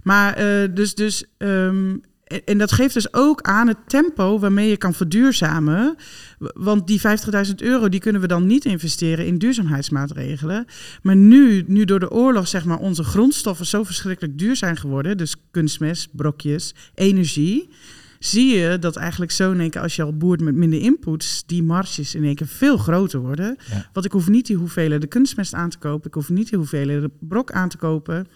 Maar 0.04 0.42
uh, 0.42 0.76
dus, 0.76 0.96
dus 0.96 1.26
um, 1.38 2.02
en, 2.46 2.58
dat 2.58 2.72
geeft 2.72 2.94
dus 2.94 3.14
ook 3.14 3.42
aan 3.42 3.68
het 3.68 3.78
tempo 3.88 4.40
waarmee 4.40 4.70
je 4.70 4.78
kan 4.78 4.94
verduurzamen. 4.94 5.96
Want 6.38 6.88
die 6.88 7.02
50.000 7.48 7.56
euro 7.56 7.90
die 7.90 8.00
kunnen 8.00 8.22
we 8.22 8.28
dan 8.28 8.46
niet 8.46 8.66
investeren 8.66 9.26
in 9.26 9.38
duurzaamheidsmaatregelen. 9.38 10.66
Maar 11.02 11.16
nu, 11.16 11.64
nu 11.68 11.86
door 11.86 12.00
de 12.00 12.12
oorlog 12.12 12.48
zeg 12.48 12.66
maar, 12.66 12.80
onze 12.80 13.04
grondstoffen 13.04 13.66
zo 13.66 13.84
verschrikkelijk 13.84 14.38
duur 14.38 14.56
zijn 14.56 14.78
geworden, 14.78 15.18
dus 15.18 15.36
kunstmest, 15.52 16.10
brokjes, 16.12 16.76
energie, 16.94 17.70
zie 18.20 18.58
je 18.58 18.80
dat 18.80 18.96
eigenlijk 18.96 19.32
zo 19.32 19.52
in 19.52 19.60
één 19.60 19.70
keer 19.70 19.82
als 19.82 19.96
je 19.96 20.04
al 20.04 20.18
boert 20.18 20.42
met 20.42 20.56
minder 20.56 20.80
inputs, 20.80 21.44
die 21.46 21.64
marges 21.64 22.16
in 22.16 22.24
één 22.24 22.36
keer 22.36 22.48
veel 22.48 22.78
groter 22.78 23.20
worden. 23.20 23.58
Ja. 23.70 23.90
Want 23.94 24.06
ik 24.06 24.12
hoef 24.12 24.30
niet 24.30 24.46
die 24.46 24.56
hoeveelheden 24.56 25.10
kunstmest 25.10 25.54
aan 25.54 25.70
te 25.70 25.78
kopen, 25.78 26.08
ik 26.08 26.14
hoef 26.14 26.30
niet 26.30 26.50
die 26.50 26.58
hoeveelheden 26.58 27.12
brok 27.20 27.52
aan 27.52 27.70
te 27.70 27.78
kopen. 27.78 28.28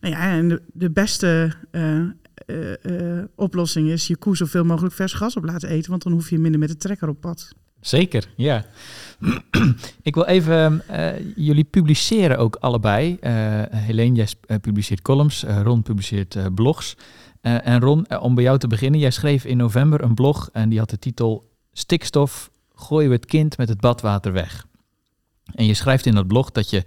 Nou 0.00 0.14
ja, 0.14 0.30
en 0.30 0.48
de, 0.48 0.62
de 0.72 0.90
beste 0.90 1.52
eh, 1.70 2.00
eh, 2.46 3.18
eh, 3.18 3.24
oplossing 3.34 3.88
is 3.88 4.06
je 4.06 4.16
koe 4.16 4.36
zoveel 4.36 4.64
mogelijk 4.64 4.94
vers 4.94 5.12
gas 5.12 5.36
op 5.36 5.44
laten 5.44 5.68
eten, 5.68 5.90
want 5.90 6.02
dan 6.02 6.12
hoef 6.12 6.30
je 6.30 6.38
minder 6.38 6.60
met 6.60 6.68
de 6.68 6.76
trekker 6.76 7.08
op 7.08 7.20
pad. 7.20 7.52
Zeker, 7.80 8.28
ja. 8.36 8.64
ik 10.02 10.14
wil 10.14 10.24
even, 10.24 10.88
eh, 10.88 11.34
jullie 11.36 11.64
publiceren 11.64 12.38
ook 12.38 12.56
allebei. 12.56 13.16
Eh 13.20 13.62
Helene, 13.70 14.14
jij 14.14 14.58
publiceert 14.58 15.02
columns, 15.02 15.44
Ron 15.62 15.82
publiceert 15.82 16.54
blogs. 16.54 16.96
En 17.40 17.80
Ron, 17.80 18.18
om 18.20 18.34
bij 18.34 18.44
jou 18.44 18.58
te 18.58 18.66
beginnen, 18.66 19.00
jij 19.00 19.10
schreef 19.10 19.44
in 19.44 19.56
november 19.56 20.02
een 20.02 20.14
blog 20.14 20.48
en 20.52 20.68
die 20.68 20.78
had 20.78 20.90
de 20.90 20.98
titel 20.98 21.50
Stikstof, 21.72 22.50
gooien 22.74 23.08
we 23.08 23.14
het 23.14 23.26
kind 23.26 23.56
met 23.56 23.68
het 23.68 23.80
badwater 23.80 24.32
weg. 24.32 24.66
En 25.54 25.66
je 25.66 25.74
schrijft 25.74 26.06
in 26.06 26.14
dat 26.14 26.26
blog 26.26 26.50
dat 26.50 26.70
je 26.70 26.84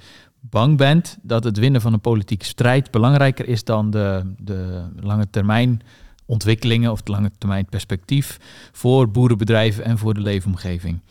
bang 0.49 0.77
bent 0.77 1.17
dat 1.21 1.43
het 1.43 1.57
winnen 1.57 1.81
van 1.81 1.93
een 1.93 2.01
politieke 2.01 2.45
strijd 2.45 2.91
belangrijker 2.91 3.47
is 3.47 3.63
dan 3.63 3.89
de, 3.89 4.33
de 4.37 4.85
lange 4.99 5.29
termijn 5.29 5.81
ontwikkelingen 6.25 6.91
of 6.91 6.99
het 6.99 7.07
lange 7.07 7.31
termijn 7.37 7.65
perspectief 7.65 8.39
voor 8.71 9.11
boerenbedrijven 9.11 9.83
en 9.83 9.97
voor 9.97 10.13
de 10.13 10.21
leefomgeving. 10.21 11.01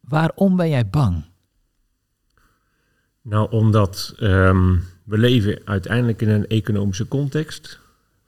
Waarom 0.00 0.56
ben 0.56 0.68
jij 0.68 0.88
bang? 0.88 1.24
Nou, 3.22 3.50
omdat 3.50 4.14
ehm, 4.18 4.76
we 5.04 5.18
leven 5.18 5.60
uiteindelijk 5.64 6.22
in 6.22 6.28
een 6.28 6.46
economische 6.46 7.08
context 7.08 7.80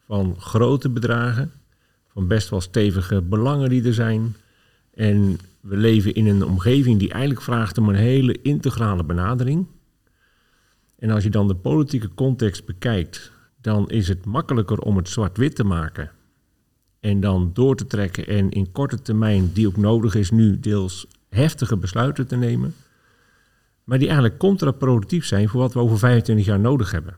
van 0.06 0.36
grote 0.38 0.88
bedragen, 0.88 1.52
van 2.12 2.26
best 2.26 2.48
wel 2.48 2.60
stevige 2.60 3.22
belangen 3.22 3.68
die 3.68 3.84
er 3.84 3.94
zijn. 3.94 4.36
En 4.94 5.38
we 5.60 5.76
leven 5.76 6.14
in 6.14 6.26
een 6.26 6.44
omgeving 6.44 6.98
die 6.98 7.10
eigenlijk 7.10 7.42
vraagt 7.42 7.78
om 7.78 7.88
een 7.88 7.94
hele 7.94 8.42
integrale 8.42 9.04
benadering. 9.04 9.66
En 10.98 11.10
als 11.10 11.22
je 11.22 11.30
dan 11.30 11.48
de 11.48 11.54
politieke 11.54 12.14
context 12.14 12.64
bekijkt, 12.66 13.32
dan 13.60 13.90
is 13.90 14.08
het 14.08 14.24
makkelijker 14.24 14.78
om 14.78 14.96
het 14.96 15.08
zwart-wit 15.08 15.54
te 15.54 15.64
maken. 15.64 16.10
En 17.00 17.20
dan 17.20 17.50
door 17.52 17.76
te 17.76 17.86
trekken 17.86 18.26
en 18.26 18.50
in 18.50 18.72
korte 18.72 19.02
termijn, 19.02 19.52
die 19.52 19.66
ook 19.66 19.76
nodig 19.76 20.14
is 20.14 20.30
nu, 20.30 20.60
deels 20.60 21.06
heftige 21.28 21.76
besluiten 21.76 22.26
te 22.26 22.36
nemen 22.36 22.74
maar 23.86 23.98
die 23.98 24.06
eigenlijk 24.08 24.38
contraproductief 24.38 25.24
zijn 25.24 25.48
voor 25.48 25.60
wat 25.60 25.72
we 25.72 25.78
over 25.78 25.98
25 25.98 26.46
jaar 26.46 26.60
nodig 26.60 26.90
hebben. 26.90 27.16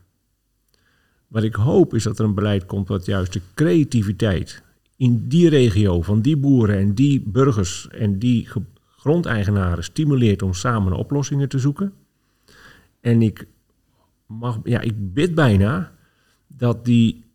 Wat 1.27 1.43
ik 1.43 1.55
hoop 1.55 1.93
is 1.93 2.03
dat 2.03 2.19
er 2.19 2.25
een 2.25 2.33
beleid 2.33 2.65
komt 2.65 2.87
wat 2.87 3.05
juist 3.05 3.33
de 3.33 3.41
creativiteit 3.53 4.63
in 4.97 5.27
die 5.27 5.49
regio 5.49 6.01
van 6.01 6.21
die 6.21 6.37
boeren 6.37 6.77
en 6.77 6.93
die 6.93 7.21
burgers 7.25 7.87
en 7.87 8.19
die 8.19 8.47
ge- 8.47 8.61
grondeigenaren 8.97 9.83
stimuleert 9.83 10.41
om 10.41 10.53
samen 10.53 10.93
oplossingen 10.93 11.49
te 11.49 11.59
zoeken. 11.59 11.93
En 13.01 13.21
ik, 13.21 13.47
ja, 14.63 14.79
ik 14.79 15.13
bid 15.13 15.35
bijna 15.35 15.91
dat 16.47 16.85
die 16.85 17.25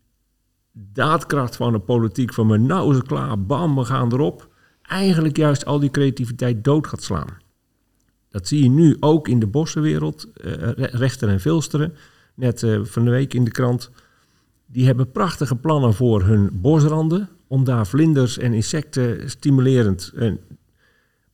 daadkracht 0.71 1.55
van 1.55 1.71
de 1.71 1.79
politiek 1.79 2.33
van 2.33 2.47
me 2.47 2.57
nou 2.57 2.91
is 2.91 2.97
het 2.97 3.07
klaar, 3.07 3.45
bam, 3.45 3.75
we 3.75 3.85
gaan 3.85 4.13
erop, 4.13 4.49
eigenlijk 4.81 5.37
juist 5.37 5.65
al 5.65 5.79
die 5.79 5.91
creativiteit 5.91 6.63
dood 6.63 6.87
gaat 6.87 7.03
slaan. 7.03 7.37
Dat 8.29 8.47
zie 8.47 8.63
je 8.63 8.69
nu 8.69 8.97
ook 8.99 9.27
in 9.27 9.39
de 9.39 9.47
bossenwereld, 9.47 10.27
Re- 10.33 10.71
Rechter 10.91 11.29
en 11.29 11.39
Vilsteren, 11.39 11.93
net 12.33 12.63
eh, 12.63 12.79
van 12.83 13.05
de 13.05 13.11
week 13.11 13.33
in 13.33 13.43
de 13.43 13.51
krant. 13.51 13.91
Die 14.65 14.85
hebben 14.85 15.11
prachtige 15.11 15.55
plannen 15.55 15.93
voor 15.93 16.23
hun 16.23 16.49
bosranden, 16.53 17.29
om 17.47 17.63
daar 17.63 17.87
vlinders 17.87 18.37
en 18.37 18.53
insecten 18.53 19.29
stimulerend. 19.29 20.11
eh, 20.15 20.31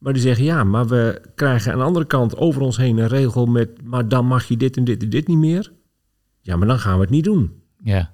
maar 0.02 0.14
die 0.14 0.22
zeggen 0.22 0.44
ja, 0.44 0.64
maar 0.64 0.88
we 0.88 1.22
krijgen 1.36 1.72
aan 1.72 1.78
de 1.78 1.84
andere 1.84 2.06
kant 2.06 2.38
over 2.38 2.62
ons 2.62 2.78
heen 2.78 2.98
een 2.98 3.08
regel 3.08 3.46
met, 3.46 3.84
maar 3.84 4.08
dan 4.08 4.26
mag 4.26 4.48
je 4.48 4.58
dit 4.58 4.78
en 4.78 4.84
dit 4.84 5.04
en 5.04 5.10
dit 5.10 5.28
niet 5.28 5.38
meer. 5.38 5.72
Ja, 6.40 6.56
maar 6.56 6.68
dan 6.68 6.80
gaan 6.80 6.96
we 6.96 7.02
het 7.02 7.10
niet 7.10 7.24
doen. 7.24 7.62
Ja, 7.84 8.12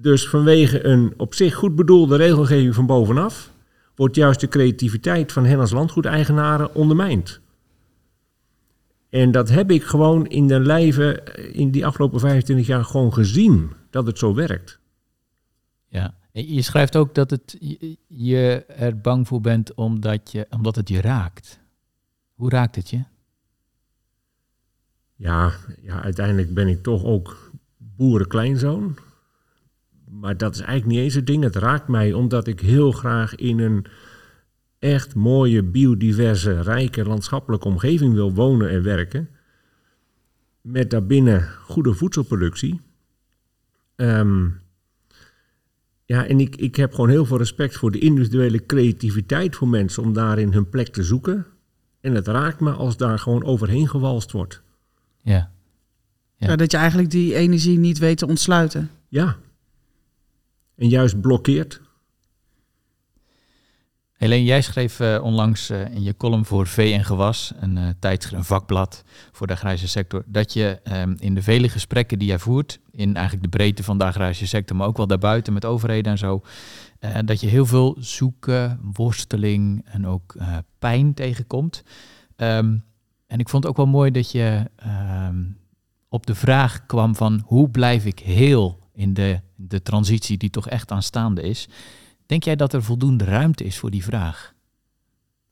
Dus 0.00 0.28
vanwege 0.28 0.84
een 0.84 1.14
op 1.16 1.34
zich 1.34 1.54
goed 1.54 1.74
bedoelde 1.74 2.16
regelgeving 2.16 2.74
van 2.74 2.86
bovenaf, 2.86 3.52
wordt 3.94 4.16
juist 4.16 4.40
de 4.40 4.48
creativiteit 4.48 5.32
van 5.32 5.44
hen 5.44 5.58
als 5.58 5.70
landgoedeigenaren 5.70 6.74
ondermijnd. 6.74 7.40
En 9.08 9.30
dat 9.30 9.48
heb 9.48 9.70
ik 9.70 9.84
gewoon 9.84 10.26
in 10.26 10.46
de 10.46 10.60
lijve 10.60 11.22
in 11.52 11.70
die 11.70 11.86
afgelopen 11.86 12.20
25 12.20 12.66
jaar 12.66 12.84
gewoon 12.84 13.12
gezien, 13.12 13.70
dat 13.90 14.06
het 14.06 14.18
zo 14.18 14.34
werkt. 14.34 14.78
ja. 15.88 16.14
Je 16.42 16.62
schrijft 16.62 16.96
ook 16.96 17.14
dat 17.14 17.30
het, 17.30 17.56
je- 18.08 18.64
er 18.64 19.00
bang 19.00 19.28
voor 19.28 19.40
bent 19.40 19.74
omdat, 19.74 20.32
je, 20.32 20.46
omdat 20.50 20.76
het 20.76 20.88
je 20.88 21.00
raakt. 21.00 21.60
Hoe 22.34 22.50
raakt 22.50 22.76
het 22.76 22.90
je? 22.90 23.04
Ja, 25.16 25.52
ja, 25.82 26.02
uiteindelijk 26.02 26.54
ben 26.54 26.68
ik 26.68 26.82
toch 26.82 27.04
ook 27.04 27.50
boerenkleinzoon. 27.76 28.96
Maar 30.08 30.36
dat 30.36 30.54
is 30.54 30.60
eigenlijk 30.60 30.90
niet 30.90 31.04
eens 31.04 31.14
het 31.14 31.26
ding. 31.26 31.42
Het 31.42 31.56
raakt 31.56 31.88
mij 31.88 32.12
omdat 32.12 32.46
ik 32.46 32.60
heel 32.60 32.92
graag 32.92 33.34
in 33.34 33.58
een 33.58 33.86
echt 34.78 35.14
mooie, 35.14 35.62
biodiverse, 35.62 36.60
rijke 36.60 37.04
landschappelijke 37.04 37.68
omgeving 37.68 38.14
wil 38.14 38.32
wonen 38.34 38.70
en 38.70 38.82
werken. 38.82 39.28
Met 40.60 40.90
daarbinnen 40.90 41.48
goede 41.48 41.94
voedselproductie. 41.94 42.80
Ehm, 43.96 44.48
ja, 46.04 46.26
en 46.26 46.40
ik, 46.40 46.56
ik 46.56 46.76
heb 46.76 46.94
gewoon 46.94 47.10
heel 47.10 47.24
veel 47.24 47.38
respect 47.38 47.76
voor 47.76 47.90
de 47.90 47.98
individuele 47.98 48.66
creativiteit 48.66 49.56
voor 49.56 49.68
mensen 49.68 50.02
om 50.02 50.12
daarin 50.12 50.52
hun 50.52 50.68
plek 50.68 50.88
te 50.88 51.02
zoeken. 51.02 51.46
En 52.00 52.14
het 52.14 52.26
raakt 52.26 52.60
me 52.60 52.70
als 52.72 52.96
daar 52.96 53.18
gewoon 53.18 53.44
overheen 53.44 53.88
gewalst 53.88 54.32
wordt. 54.32 54.62
Ja. 55.22 55.52
Ja. 56.36 56.48
Ja. 56.48 56.56
dat 56.56 56.70
je 56.70 56.76
eigenlijk 56.76 57.10
die 57.10 57.34
energie 57.34 57.78
niet 57.78 57.98
weet 57.98 58.18
te 58.18 58.26
ontsluiten. 58.26 58.90
Ja. 59.08 59.36
En 60.76 60.88
juist 60.88 61.20
blokkeert. 61.20 61.80
Helene, 64.24 64.44
jij 64.44 64.62
schreef 64.62 65.00
eh, 65.00 65.22
onlangs 65.22 65.70
eh, 65.70 65.94
in 65.94 66.02
je 66.02 66.16
column 66.16 66.44
voor 66.44 66.66
Vee 66.66 66.92
en 66.92 67.04
Gewas, 67.04 67.52
een 67.60 67.78
eh, 67.78 67.88
tijdschrift, 67.98 68.36
een 68.36 68.44
vakblad 68.44 69.04
voor 69.32 69.46
de 69.46 69.52
agrarische 69.52 69.88
sector, 69.88 70.24
dat 70.26 70.52
je 70.52 70.80
ehm, 70.82 71.14
in 71.18 71.34
de 71.34 71.42
vele 71.42 71.68
gesprekken 71.68 72.18
die 72.18 72.28
jij 72.28 72.38
voert, 72.38 72.80
in 72.90 73.14
eigenlijk 73.14 73.42
de 73.42 73.56
breedte 73.56 73.82
van 73.82 73.98
de 73.98 74.04
agrarische 74.04 74.46
sector, 74.46 74.76
maar 74.76 74.86
ook 74.86 74.96
wel 74.96 75.06
daarbuiten 75.06 75.52
met 75.52 75.64
overheden 75.64 76.12
en 76.12 76.18
zo, 76.18 76.42
dat 77.24 77.40
je 77.40 77.46
heel 77.46 77.66
veel 77.66 77.96
zoeken, 77.98 78.80
worsteling 78.92 79.84
en 79.84 80.06
ook 80.06 80.36
pijn 80.78 81.14
tegenkomt. 81.14 81.82
Ehm, 82.36 82.76
en 83.26 83.38
ik 83.38 83.48
vond 83.48 83.62
het 83.62 83.72
ook 83.72 83.78
wel 83.78 83.86
mooi 83.86 84.10
dat 84.10 84.30
je 84.30 84.70
ehm, 84.76 85.42
op 86.08 86.26
de 86.26 86.34
vraag 86.34 86.86
kwam 86.86 87.14
van 87.14 87.42
hoe 87.46 87.70
blijf 87.70 88.04
ik 88.04 88.18
heel 88.18 88.78
in 88.92 89.14
de, 89.14 89.40
de 89.56 89.82
transitie 89.82 90.36
die 90.36 90.50
toch 90.50 90.68
echt 90.68 90.90
aanstaande 90.90 91.42
is. 91.42 91.68
Denk 92.26 92.42
jij 92.44 92.56
dat 92.56 92.72
er 92.72 92.82
voldoende 92.82 93.24
ruimte 93.24 93.64
is 93.64 93.78
voor 93.78 93.90
die 93.90 94.04
vraag? 94.04 94.54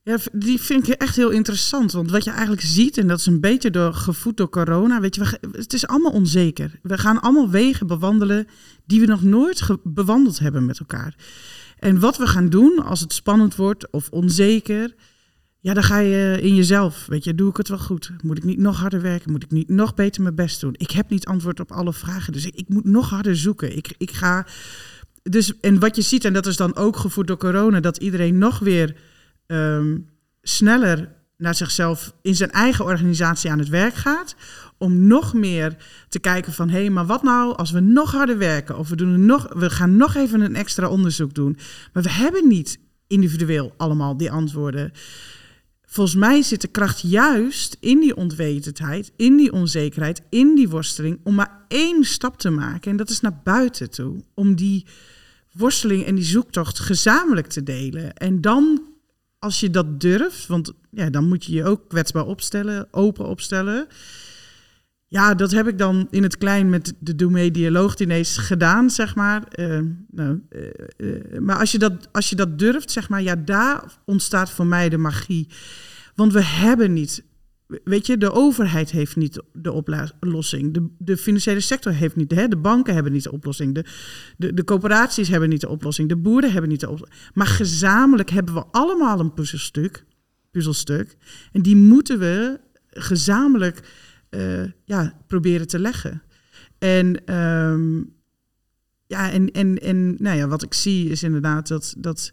Ja, 0.05 0.19
die 0.33 0.61
vind 0.61 0.89
ik 0.89 0.95
echt 0.95 1.17
heel 1.17 1.31
interessant. 1.31 1.93
Want 1.93 2.11
wat 2.11 2.25
je 2.25 2.31
eigenlijk 2.31 2.63
ziet, 2.63 2.99
en 2.99 3.09
dat 3.09 3.19
is 3.19 3.27
een 3.27 3.41
beetje 3.41 3.71
door, 3.71 3.95
gevoed 3.95 4.37
door 4.37 4.49
corona, 4.49 5.01
weet 5.01 5.15
je, 5.15 5.39
het 5.53 5.73
is 5.73 5.87
allemaal 5.87 6.13
onzeker. 6.13 6.79
We 6.83 6.99
gaan 6.99 7.21
allemaal 7.21 7.51
wegen 7.51 7.87
bewandelen 7.87 8.47
die 8.87 9.01
we 9.01 9.07
nog 9.07 9.23
nooit 9.23 9.63
bewandeld 9.83 10.39
hebben 10.39 10.67
met 10.67 10.79
elkaar. 10.79 11.15
En 11.79 12.01
wat 12.01 12.17
we 12.17 12.27
gaan 12.27 12.49
doen 12.49 12.85
als 12.85 13.01
het 13.01 13.13
spannend 13.13 13.57
wordt 13.57 13.91
of 13.91 14.09
onzeker, 14.11 14.95
ja, 15.61 15.75
dan 15.75 15.83
ga 15.83 15.99
je 15.99 16.39
in 16.41 16.55
jezelf, 16.55 17.07
weet 17.07 17.25
je, 17.25 17.35
doe 17.35 17.51
ik 17.51 17.57
het 17.57 17.69
wel 17.69 17.79
goed? 17.79 18.11
Moet 18.23 18.39
ik 18.39 18.45
niet 18.45 18.59
nog 18.59 18.81
harder 18.81 19.01
werken? 19.01 19.31
Moet 19.31 19.43
ik 19.43 19.51
niet 19.51 19.69
nog 19.69 19.95
beter 19.95 20.23
mijn 20.23 20.35
best 20.35 20.61
doen? 20.61 20.75
Ik 20.77 20.91
heb 20.91 21.11
niet 21.11 21.27
antwoord 21.27 21.61
op 21.61 21.73
alle 21.73 21.93
vragen, 21.93 22.33
dus 22.33 22.47
ik, 22.47 22.55
ik 22.55 22.69
moet 22.69 22.85
nog 22.85 23.11
harder 23.11 23.37
zoeken. 23.37 23.77
Ik, 23.77 23.95
ik 23.99 24.11
ga... 24.11 24.47
Dus, 25.23 25.61
en 25.61 25.79
wat 25.79 25.97
je 25.97 26.03
ziet, 26.03 26.25
en 26.25 26.33
dat 26.33 26.47
is 26.47 26.57
dan 26.57 26.77
ook 26.77 26.97
gevoed 26.97 27.27
door 27.27 27.37
corona, 27.37 27.81
dat 27.81 27.97
iedereen 27.97 28.39
nog 28.39 28.59
weer 28.59 28.97
ehm, 29.47 29.99
sneller 30.43 31.09
naar 31.37 31.55
zichzelf 31.55 32.15
in 32.23 32.35
zijn 32.35 32.51
eigen 32.51 32.85
organisatie 32.85 33.51
aan 33.51 33.59
het 33.59 33.69
werk 33.69 33.95
gaat. 33.95 34.35
Om 34.79 35.07
nog 35.07 35.35
meer 35.35 35.77
te 36.09 36.19
kijken 36.19 36.53
van 36.53 36.69
hé, 36.69 36.81
hey, 36.81 36.91
maar 36.91 37.07
wat 37.07 37.23
nou 37.23 37.57
als 37.57 37.71
we 37.71 37.81
nog 37.81 38.13
harder 38.13 38.39
werken? 38.39 38.79
Of 38.79 38.89
we, 38.89 38.97
doen 38.97 39.27
nog, 39.27 39.49
we 39.55 39.71
gaan 39.71 39.97
nog 39.97 40.15
even 40.15 40.41
een 40.41 40.57
extra 40.57 40.89
onderzoek 40.89 41.35
doen. 41.35 41.59
Maar 41.93 42.03
we 42.03 42.11
hebben 42.11 42.49
niet 42.49 42.79
individueel 43.07 43.75
allemaal 43.77 44.17
die 44.17 44.31
antwoorden. 44.31 44.93
Volgens 45.93 46.17
mij 46.17 46.43
zit 46.43 46.61
de 46.61 46.69
kracht 46.69 47.01
juist 47.01 47.77
in 47.81 48.01
die 48.01 48.17
onwetendheid, 48.17 49.13
in 49.17 49.37
die 49.37 49.53
onzekerheid, 49.53 50.23
in 50.31 50.55
die 50.55 50.69
worsteling, 50.69 51.21
om 51.25 51.35
maar 51.35 51.65
één 51.69 52.05
stap 52.05 52.39
te 52.39 52.51
maken. 52.51 52.91
En 52.91 52.97
dat 52.97 53.11
is 53.11 53.21
naar 53.21 53.41
buiten 53.45 53.91
toe. 53.91 54.25
Om 54.35 54.55
die 54.55 54.87
worsteling 55.53 56.05
en 56.05 56.15
die 56.15 56.25
zoektocht 56.25 56.79
gezamenlijk 56.79 57.47
te 57.47 57.63
delen. 57.63 58.15
En 58.15 58.41
dan, 58.41 58.83
als 59.39 59.61
je 59.61 59.71
dat 59.71 60.01
durft, 60.01 60.47
want 60.47 60.73
ja, 60.91 61.11
dan 61.11 61.29
moet 61.29 61.45
je 61.45 61.53
je 61.53 61.65
ook 61.65 61.89
kwetsbaar 61.89 62.27
opstellen, 62.27 62.89
open 62.91 63.27
opstellen. 63.27 63.87
Ja, 65.07 65.35
dat 65.35 65.51
heb 65.51 65.69
ik 65.69 65.79
dan 65.79 66.07
in 66.11 66.23
het 66.23 66.39
klein 66.39 66.71
met 66.71 66.95
de 66.99 67.15
Doemee 67.15 67.51
Dialoogdiners 67.51 68.37
gedaan, 68.37 68.91
zeg 68.91 69.15
maar. 69.15 69.43
Uh, 69.55 69.81
nou, 70.11 70.41
uh, 70.51 70.63
uh, 70.97 71.39
maar 71.39 71.59
als 71.59 71.73
je, 71.73 71.79
dat, 71.79 72.09
als 72.13 72.31
je 72.31 72.37
dat 72.37 72.59
durft, 72.59 72.91
zeg 72.91 73.09
maar, 73.09 73.23
ja, 73.23 73.37
daar 73.37 73.85
ontstaat 74.05 74.51
voor 74.51 74.67
mij 74.67 74.89
de 74.89 74.97
magie. 74.97 75.49
Want 76.15 76.33
we 76.33 76.45
hebben 76.45 76.93
niet, 76.93 77.25
weet 77.85 78.07
je, 78.07 78.17
de 78.17 78.33
overheid 78.33 78.91
heeft 78.91 79.17
niet 79.17 79.43
de 79.53 79.73
oplossing. 79.73 80.75
De, 80.75 80.89
de 80.99 81.17
financiële 81.17 81.61
sector 81.61 81.93
heeft 81.93 82.17
niet, 82.17 82.31
hè, 82.31 82.49
de 82.49 82.57
banken 82.57 82.95
hebben 82.95 83.13
niet 83.13 83.23
de 83.23 83.33
oplossing. 83.33 83.75
De, 83.75 83.85
de, 84.55 84.65
coöperaties 84.65 85.29
hebben 85.29 85.49
niet 85.49 85.61
de 85.61 85.69
oplossing. 85.69 86.09
De 86.09 86.17
boeren 86.17 86.53
hebben 86.53 86.71
niet 86.71 86.81
de 86.81 86.91
oplossing. 86.91 87.31
Maar 87.35 87.47
gezamenlijk 87.47 88.31
hebben 88.31 88.55
we 88.55 88.65
allemaal 88.71 89.21
een 89.21 89.35
puzzelstuk. 89.35 90.05
puzzelstuk 90.51 91.17
en 91.53 91.63
die 91.63 91.77
moeten 91.77 92.19
we 92.19 92.61
gezamenlijk 92.89 93.89
uh, 94.31 94.65
ja, 94.85 95.23
proberen 95.27 95.67
te 95.67 95.79
leggen. 95.79 96.23
En, 96.79 97.35
um, 97.35 98.15
ja, 99.07 99.31
en, 99.31 99.51
en, 99.51 99.79
en 99.79 100.15
nou 100.19 100.37
ja, 100.37 100.49
wat 100.49 100.63
ik 100.63 100.75
zie 100.75 101.09
is 101.09 101.23
inderdaad 101.23 101.69
dat, 101.69 101.95
dat 101.99 102.33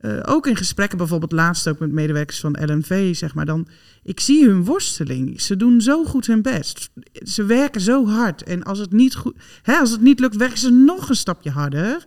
uh, 0.00 0.20
ook 0.24 0.46
in 0.46 0.56
gesprekken, 0.56 0.98
bijvoorbeeld 0.98 1.32
laatst 1.32 1.68
ook 1.68 1.78
met 1.78 1.92
medewerkers 1.92 2.40
van 2.40 2.56
LNV, 2.60 3.14
zeg 3.14 3.34
maar, 3.34 3.46
dan, 3.46 3.68
ik 4.02 4.20
zie 4.20 4.46
hun 4.46 4.64
worsteling. 4.64 5.40
Ze 5.40 5.56
doen 5.56 5.80
zo 5.80 6.04
goed 6.04 6.26
hun 6.26 6.42
best. 6.42 6.90
Ze 7.12 7.44
werken 7.44 7.80
zo 7.80 8.06
hard. 8.06 8.42
En 8.42 8.62
als 8.62 8.78
het 8.78 8.92
niet, 8.92 9.14
goed, 9.14 9.36
hè, 9.62 9.76
als 9.76 9.90
het 9.90 10.00
niet 10.00 10.20
lukt, 10.20 10.36
werken 10.36 10.58
ze 10.58 10.70
nog 10.70 11.08
een 11.08 11.16
stapje 11.16 11.50
harder. 11.50 12.04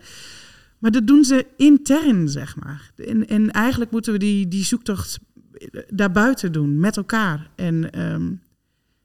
Maar 0.80 0.92
dat 0.92 1.08
doen 1.08 1.24
ze 1.24 1.46
intern, 1.58 2.30
zeg 2.30 2.56
maar. 2.56 2.92
En, 2.96 3.28
en 3.28 3.52
eigenlijk 3.52 3.92
moeten 3.92 4.14
we 4.14 4.20
die, 4.20 4.48
die 4.48 4.64
zoektocht 4.64 5.20
daarbuiten 5.88 6.52
doen, 6.52 6.80
met 6.80 6.98
elkaar. 6.98 7.50
En 7.56 8.02
um, 8.02 8.42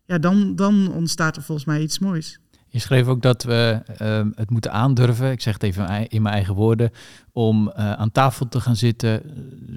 ja, 0.04 0.18
dan, 0.18 0.56
dan 0.56 0.92
ontstaat 0.92 1.36
er 1.36 1.42
volgens 1.42 1.66
mij 1.66 1.82
iets 1.82 1.98
moois. 1.98 2.38
Je 2.70 2.78
schreef 2.78 3.06
ook 3.06 3.22
dat 3.22 3.42
we 3.42 3.82
uh, 4.02 4.20
het 4.34 4.50
moeten 4.50 4.72
aandurven, 4.72 5.30
ik 5.30 5.40
zeg 5.40 5.54
het 5.54 5.62
even 5.62 6.08
in 6.08 6.22
mijn 6.22 6.34
eigen 6.34 6.54
woorden, 6.54 6.90
om 7.32 7.68
uh, 7.68 7.92
aan 7.92 8.12
tafel 8.12 8.48
te 8.48 8.60
gaan 8.60 8.76
zitten 8.76 9.22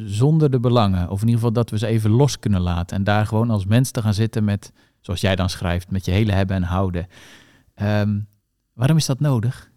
zonder 0.06 0.52
de 0.52 0.60
belangen. 0.60 1.10
Of 1.10 1.22
in 1.22 1.28
ieder 1.28 1.36
geval 1.36 1.54
dat 1.54 1.70
we 1.70 1.78
ze 1.78 1.88
even 1.88 2.10
los 2.10 2.40
kunnen 2.40 2.62
laten. 2.62 2.98
En 2.98 3.04
daar 3.04 3.26
gewoon 3.26 3.50
als 3.50 3.66
mens 3.66 3.92
te 3.92 4.02
gaan 4.02 4.14
zitten 4.14 4.44
met, 4.44 4.72
zoals 5.00 5.22
jij 5.22 5.36
dan 5.36 5.50
schrijft, 5.50 5.92
met 5.92 6.06
je 6.06 6.12
hele 6.12 6.32
hebben 6.32 6.56
en 6.56 6.64
houden. 6.64 7.08
Um, 7.82 8.28
waarom 8.74 8.98
is 8.98 9.06
dat 9.06 9.20
nodig? 9.20 9.70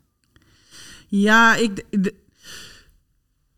Ja, 1.06 1.56
ik, 1.56 1.84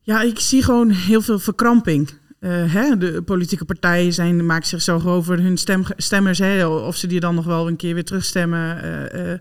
ja, 0.01 0.23
ik 0.23 0.39
zie 0.39 0.63
gewoon 0.63 0.91
heel 0.91 1.21
veel 1.21 1.39
verkramping. 1.39 2.11
Uh, 2.47 2.73
hè, 2.73 2.97
de 2.97 3.23
politieke 3.23 3.65
partijen 3.65 4.13
zijn, 4.13 4.47
maken 4.47 4.69
zich 4.69 4.83
zo 4.83 5.01
over 5.05 5.43
hun 5.43 5.57
stem, 5.57 5.85
stemmers, 5.97 6.39
hè, 6.39 6.67
of 6.67 6.97
ze 6.97 7.07
die 7.07 7.21
dan 7.21 7.35
nog 7.35 7.45
wel 7.45 7.67
een 7.67 7.77
keer 7.77 7.95
weer 7.95 8.05
terugstemmen. 8.05 8.85
Uh, 8.85 9.31
uh, 9.31 9.39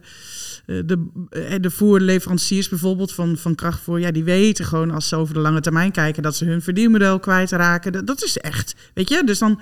de, 0.66 1.60
de 1.60 1.70
voerleveranciers 1.70 2.70
bijvoorbeeld 2.70 3.14
van, 3.14 3.38
van 3.38 3.56
krachtvoer, 3.56 4.00
ja, 4.00 4.12
die 4.12 4.24
weten 4.24 4.66
gewoon 4.66 4.92
als 4.92 5.08
ze 5.08 5.16
over 5.16 5.34
de 5.34 5.40
lange 5.40 5.62
termijn 5.62 5.92
kijken 5.92 6.24
dat 6.24 6.36
ze 6.36 6.46
hun 6.46 6.62
verdienmodel 6.62 7.20
kwijtraken. 7.20 7.92
Dat, 7.92 8.08
dat 8.08 8.24
is 8.24 8.38
echt, 8.38 8.76
weet 8.94 9.10
je, 9.10 9.24
dus 9.24 9.40
dan 9.40 9.62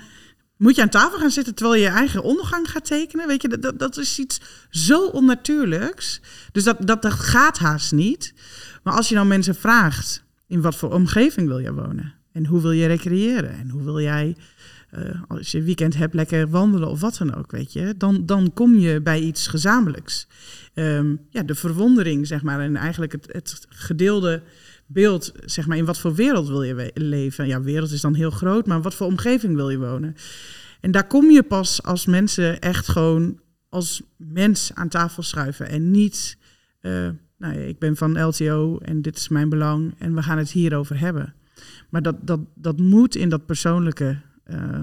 moet 0.56 0.76
je 0.76 0.82
aan 0.82 0.88
tafel 0.88 1.18
gaan 1.18 1.30
zitten 1.30 1.54
terwijl 1.54 1.80
je 1.80 1.86
je 1.88 1.94
eigen 1.94 2.22
ondergang 2.22 2.70
gaat 2.70 2.84
tekenen. 2.84 3.26
Weet 3.26 3.42
je, 3.42 3.58
dat, 3.58 3.78
dat 3.78 3.96
is 3.96 4.18
iets 4.18 4.40
zo 4.70 5.06
onnatuurlijks. 5.06 6.20
Dus 6.52 6.64
dat, 6.64 6.86
dat, 6.86 7.02
dat 7.02 7.12
gaat 7.12 7.58
haast 7.58 7.92
niet. 7.92 8.34
Maar 8.82 8.94
als 8.94 9.08
je 9.08 9.14
dan 9.14 9.28
mensen 9.28 9.54
vraagt, 9.54 10.24
in 10.46 10.60
wat 10.60 10.76
voor 10.76 10.92
omgeving 10.92 11.48
wil 11.48 11.58
je 11.58 11.72
wonen? 11.72 12.13
En 12.34 12.46
hoe 12.46 12.60
wil 12.60 12.72
je 12.72 12.86
recreëren? 12.86 13.50
En 13.50 13.68
hoe 13.68 13.82
wil 13.82 14.00
jij, 14.00 14.36
uh, 14.94 15.22
als 15.28 15.50
je 15.50 15.62
weekend 15.62 15.96
hebt, 15.96 16.14
lekker 16.14 16.48
wandelen 16.48 16.88
of 16.88 17.00
wat 17.00 17.16
dan 17.16 17.34
ook, 17.34 17.50
weet 17.50 17.72
je? 17.72 17.94
Dan, 17.96 18.26
dan 18.26 18.52
kom 18.52 18.74
je 18.74 19.00
bij 19.00 19.20
iets 19.20 19.46
gezamenlijks. 19.46 20.26
Um, 20.74 21.20
ja, 21.30 21.42
de 21.42 21.54
verwondering, 21.54 22.26
zeg 22.26 22.42
maar, 22.42 22.60
en 22.60 22.76
eigenlijk 22.76 23.12
het, 23.12 23.32
het 23.32 23.66
gedeelde 23.68 24.42
beeld, 24.86 25.32
zeg 25.44 25.66
maar, 25.66 25.76
in 25.76 25.84
wat 25.84 25.98
voor 25.98 26.14
wereld 26.14 26.48
wil 26.48 26.62
je 26.62 26.90
leven? 26.94 27.46
Ja, 27.46 27.60
wereld 27.60 27.90
is 27.90 28.00
dan 28.00 28.14
heel 28.14 28.30
groot, 28.30 28.66
maar 28.66 28.82
wat 28.82 28.94
voor 28.94 29.06
omgeving 29.06 29.54
wil 29.54 29.70
je 29.70 29.78
wonen? 29.78 30.16
En 30.80 30.90
daar 30.90 31.06
kom 31.06 31.30
je 31.30 31.42
pas 31.42 31.82
als 31.82 32.06
mensen 32.06 32.60
echt 32.60 32.88
gewoon 32.88 33.40
als 33.68 34.02
mens 34.16 34.70
aan 34.74 34.88
tafel 34.88 35.22
schuiven 35.22 35.68
en 35.68 35.90
niet, 35.90 36.38
uh, 36.80 36.92
nou 37.38 37.54
ja, 37.54 37.60
ik 37.60 37.78
ben 37.78 37.96
van 37.96 38.22
LTO 38.22 38.78
en 38.78 39.02
dit 39.02 39.16
is 39.16 39.28
mijn 39.28 39.48
belang 39.48 39.94
en 39.98 40.14
we 40.14 40.22
gaan 40.22 40.38
het 40.38 40.50
hierover 40.50 40.98
hebben. 40.98 41.34
Maar 41.90 42.02
dat, 42.02 42.26
dat, 42.26 42.40
dat 42.54 42.78
moet 42.78 43.14
in 43.14 43.28
dat 43.28 43.46
persoonlijke 43.46 44.20
uh, 44.46 44.80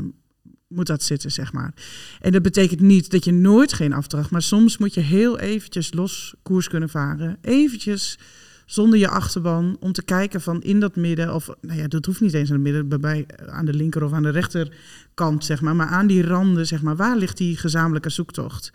moet 0.67 0.87
dat 0.87 1.03
zitten, 1.03 1.31
zeg 1.31 1.53
maar. 1.53 1.73
En 2.19 2.31
dat 2.31 2.41
betekent 2.41 2.79
niet 2.79 3.11
dat 3.11 3.25
je 3.25 3.31
nooit 3.31 3.73
geen 3.73 3.93
afdracht, 3.93 4.31
maar 4.31 4.41
soms 4.41 4.77
moet 4.77 4.93
je 4.93 5.01
heel 5.01 5.39
eventjes 5.39 5.93
los 5.93 6.35
koers 6.41 6.67
kunnen 6.67 6.89
varen. 6.89 7.37
Eventjes 7.41 8.19
zonder 8.65 8.99
je 8.99 9.07
achterban, 9.07 9.77
om 9.79 9.91
te 9.91 10.03
kijken 10.03 10.41
van 10.41 10.61
in 10.61 10.79
dat 10.79 10.95
midden, 10.95 11.33
of 11.33 11.49
nou 11.61 11.79
ja, 11.79 11.87
dat 11.87 12.05
hoeft 12.05 12.21
niet 12.21 12.33
eens 12.33 12.49
aan 12.49 12.63
het 12.63 12.63
midden, 12.63 13.01
bij, 13.01 13.25
aan 13.45 13.65
de 13.65 13.73
linker 13.73 14.03
of 14.03 14.13
aan 14.13 14.23
de 14.23 14.29
rechterkant, 14.29 15.45
zeg 15.45 15.61
maar, 15.61 15.75
maar 15.75 15.87
aan 15.87 16.07
die 16.07 16.23
randen, 16.23 16.67
zeg 16.67 16.81
maar, 16.81 16.95
waar 16.95 17.17
ligt 17.17 17.37
die 17.37 17.57
gezamenlijke 17.57 18.09
zoektocht? 18.09 18.71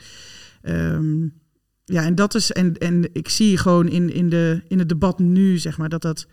Um, 0.63 1.33
ja, 1.85 2.03
en 2.03 2.15
dat 2.15 2.35
is, 2.35 2.53
en, 2.53 2.79
en 2.79 3.09
ik 3.13 3.29
zie 3.29 3.57
gewoon 3.57 3.89
in, 3.89 4.13
in, 4.13 4.29
de, 4.29 4.63
in 4.69 4.79
het 4.79 4.89
debat 4.89 5.19
nu, 5.19 5.59
zeg 5.59 5.79
maar, 5.79 5.89
dat 5.89 6.03
dat 6.03 6.27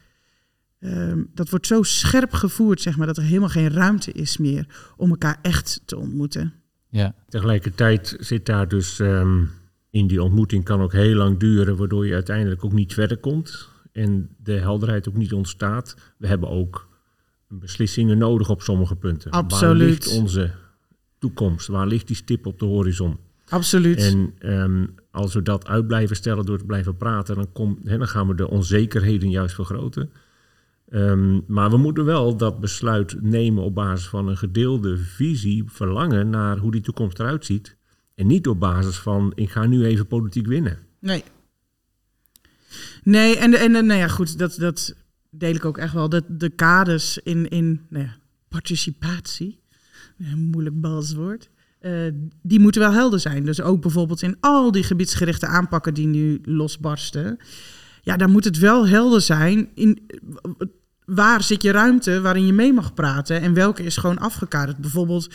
Um, 0.85 1.29
dat 1.33 1.49
wordt 1.49 1.67
zo 1.67 1.83
scherp 1.83 2.33
gevoerd, 2.33 2.81
zeg 2.81 2.97
maar, 2.97 3.07
dat 3.07 3.17
er 3.17 3.23
helemaal 3.23 3.49
geen 3.49 3.69
ruimte 3.69 4.11
is 4.11 4.37
meer 4.37 4.93
om 4.97 5.09
elkaar 5.09 5.39
echt 5.41 5.81
te 5.85 5.97
ontmoeten. 5.97 6.53
Ja. 6.89 7.15
Tegelijkertijd 7.29 8.15
zit 8.19 8.45
daar 8.45 8.67
dus 8.67 8.99
um, 8.99 9.49
in 9.89 10.07
die 10.07 10.23
ontmoeting 10.23 10.63
kan 10.63 10.81
ook 10.81 10.91
heel 10.91 11.15
lang 11.15 11.39
duren, 11.39 11.77
waardoor 11.77 12.05
je 12.05 12.13
uiteindelijk 12.13 12.65
ook 12.65 12.73
niet 12.73 12.93
verder 12.93 13.17
komt 13.17 13.69
en 13.91 14.29
de 14.37 14.53
helderheid 14.53 15.09
ook 15.09 15.15
niet 15.15 15.33
ontstaat. 15.33 15.95
We 16.17 16.27
hebben 16.27 16.49
ook 16.49 16.89
beslissingen 17.47 18.17
nodig 18.17 18.49
op 18.49 18.61
sommige 18.61 18.95
punten. 18.95 19.31
Absoluut. 19.31 19.77
Waar 19.77 19.87
ligt 19.87 20.07
onze 20.07 20.51
toekomst? 21.19 21.67
Waar 21.67 21.87
ligt 21.87 22.07
die 22.07 22.15
stip 22.15 22.45
op 22.45 22.59
de 22.59 22.65
horizon? 22.65 23.17
Absoluut. 23.49 23.97
En 23.97 24.33
um, 24.39 24.95
als 25.11 25.33
we 25.33 25.41
dat 25.41 25.67
uit 25.67 25.87
blijven 25.87 26.15
stellen 26.15 26.45
door 26.45 26.57
te 26.57 26.65
blijven 26.65 26.97
praten, 26.97 27.35
dan, 27.35 27.51
kom, 27.51 27.79
hè, 27.83 27.97
dan 27.97 28.07
gaan 28.07 28.27
we 28.27 28.35
de 28.35 28.49
onzekerheden 28.49 29.29
juist 29.29 29.55
vergroten. 29.55 30.09
Um, 30.95 31.43
maar 31.47 31.69
we 31.69 31.77
moeten 31.77 32.05
wel 32.05 32.37
dat 32.37 32.59
besluit 32.59 33.21
nemen 33.21 33.63
op 33.63 33.75
basis 33.75 34.07
van 34.07 34.27
een 34.27 34.37
gedeelde 34.37 34.97
visie, 34.97 35.63
verlangen 35.67 36.29
naar 36.29 36.57
hoe 36.57 36.71
die 36.71 36.81
toekomst 36.81 37.19
eruit 37.19 37.45
ziet. 37.45 37.75
En 38.15 38.27
niet 38.27 38.47
op 38.47 38.59
basis 38.59 38.97
van 38.97 39.31
ik 39.35 39.51
ga 39.51 39.65
nu 39.65 39.85
even 39.85 40.07
politiek 40.07 40.47
winnen. 40.47 40.79
Nee. 40.99 41.23
Nee, 43.03 43.37
en, 43.37 43.53
en 43.53 43.71
nou 43.71 43.99
ja, 43.99 44.07
goed, 44.07 44.37
dat, 44.37 44.55
dat 44.55 44.95
deel 45.29 45.55
ik 45.55 45.65
ook 45.65 45.77
echt 45.77 45.93
wel. 45.93 46.09
Dat 46.09 46.23
de 46.27 46.49
kaders 46.49 47.17
in, 47.17 47.49
in 47.49 47.81
nou 47.89 48.03
ja, 48.05 48.15
participatie, 48.47 49.59
een 50.17 50.49
moeilijk 50.51 50.81
balswoord, 50.81 51.49
uh, 51.81 52.11
die 52.41 52.59
moeten 52.59 52.81
wel 52.81 52.93
helder 52.93 53.19
zijn. 53.19 53.45
Dus 53.45 53.61
ook 53.61 53.81
bijvoorbeeld 53.81 54.21
in 54.21 54.37
al 54.39 54.71
die 54.71 54.83
gebiedsgerichte 54.83 55.47
aanpakken 55.47 55.93
die 55.93 56.07
nu 56.07 56.41
losbarsten. 56.43 57.37
Ja, 58.01 58.17
daar 58.17 58.29
moet 58.29 58.43
het 58.43 58.57
wel 58.57 58.87
helder 58.87 59.21
zijn 59.21 59.69
in 59.73 59.99
waar 61.05 61.43
zit 61.43 61.63
je 61.63 61.71
ruimte 61.71 62.21
waarin 62.21 62.45
je 62.45 62.53
mee 62.53 62.73
mag 62.73 62.93
praten 62.93 63.41
en 63.41 63.53
welke 63.53 63.83
is 63.83 63.97
gewoon 63.97 64.19
afgekaderd. 64.19 64.77
Bijvoorbeeld, 64.77 65.29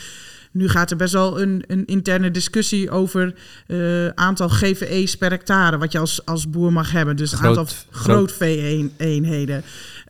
nu 0.51 0.69
gaat 0.69 0.91
er 0.91 0.97
best 0.97 1.13
wel 1.13 1.41
een, 1.41 1.63
een 1.67 1.85
interne 1.85 2.31
discussie 2.31 2.89
over 2.89 3.33
uh, 3.67 4.07
aantal 4.07 4.49
GVE's 4.49 5.15
per 5.17 5.29
hectare, 5.29 5.77
wat 5.77 5.91
je 5.91 5.99
als, 5.99 6.25
als 6.25 6.49
boer 6.49 6.73
mag 6.73 6.91
hebben. 6.91 7.15
Dus 7.15 7.33
groot, 7.33 7.57
aantal 7.57 7.75
groot 7.89 8.31
vee-eenheden. 8.31 9.63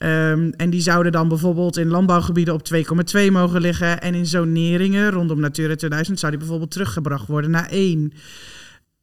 Um, 0.04 0.54
en 0.58 0.69
die 0.69 0.82
zouden 0.82 1.12
dan 1.12 1.28
bijvoorbeeld 1.28 1.78
in 1.78 1.88
landbouwgebieden 1.88 2.54
op 2.54 2.62
2,2 2.74 3.32
mogen 3.32 3.62
liggen. 3.62 4.02
En 4.02 4.15
in 4.15 4.26
zoneringen 4.26 5.12
rondom 5.12 5.39
Natura 5.39 5.76
2000 5.76 6.19
zou 6.19 6.32
die 6.32 6.39
bijvoorbeeld 6.39 6.72
teruggebracht 6.72 7.28
worden 7.28 7.52
naar 7.52 7.69
1 7.69 8.13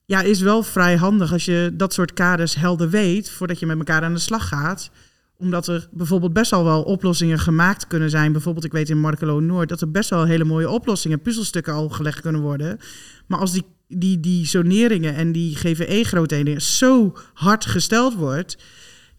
ja, 0.06 0.20
is 0.20 0.40
wel 0.40 0.62
vrij 0.62 0.96
handig 0.96 1.32
als 1.32 1.44
je 1.44 1.70
dat 1.74 1.92
soort 1.92 2.12
kaders 2.12 2.54
helder 2.54 2.90
weet 2.90 3.30
voordat 3.30 3.58
je 3.58 3.66
met 3.66 3.78
elkaar 3.78 4.02
aan 4.02 4.14
de 4.14 4.20
slag 4.20 4.48
gaat 4.48 4.90
omdat 5.38 5.66
er 5.66 5.88
bijvoorbeeld 5.90 6.32
best 6.32 6.50
wel 6.50 6.64
wel 6.64 6.82
oplossingen 6.82 7.38
gemaakt 7.38 7.86
kunnen 7.86 8.10
zijn. 8.10 8.32
Bijvoorbeeld, 8.32 8.64
ik 8.64 8.72
weet 8.72 8.90
in 8.90 8.98
Markelo 8.98 9.40
Noord 9.40 9.68
dat 9.68 9.80
er 9.80 9.90
best 9.90 10.10
wel 10.10 10.24
hele 10.24 10.44
mooie 10.44 10.70
oplossingen, 10.70 11.20
puzzelstukken 11.20 11.72
al 11.72 11.88
gelegd 11.88 12.20
kunnen 12.20 12.40
worden. 12.40 12.78
Maar 13.26 13.38
als 13.38 13.52
die, 13.52 13.64
die, 13.88 14.20
die 14.20 14.46
zoneringen 14.46 15.14
en 15.14 15.32
die 15.32 15.56
GVE-grootheden 15.56 16.62
zo 16.62 17.16
hard 17.32 17.66
gesteld 17.66 18.14
wordt, 18.14 18.58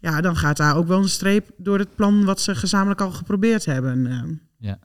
ja, 0.00 0.20
dan 0.20 0.36
gaat 0.36 0.56
daar 0.56 0.76
ook 0.76 0.86
wel 0.86 0.98
een 0.98 1.08
streep 1.08 1.50
door 1.56 1.78
het 1.78 1.94
plan 1.94 2.24
wat 2.24 2.40
ze 2.40 2.54
gezamenlijk 2.54 3.00
al 3.00 3.10
geprobeerd 3.10 3.64
hebben. 3.64 4.06
Eh. 4.06 4.22
Ja. 4.58 4.78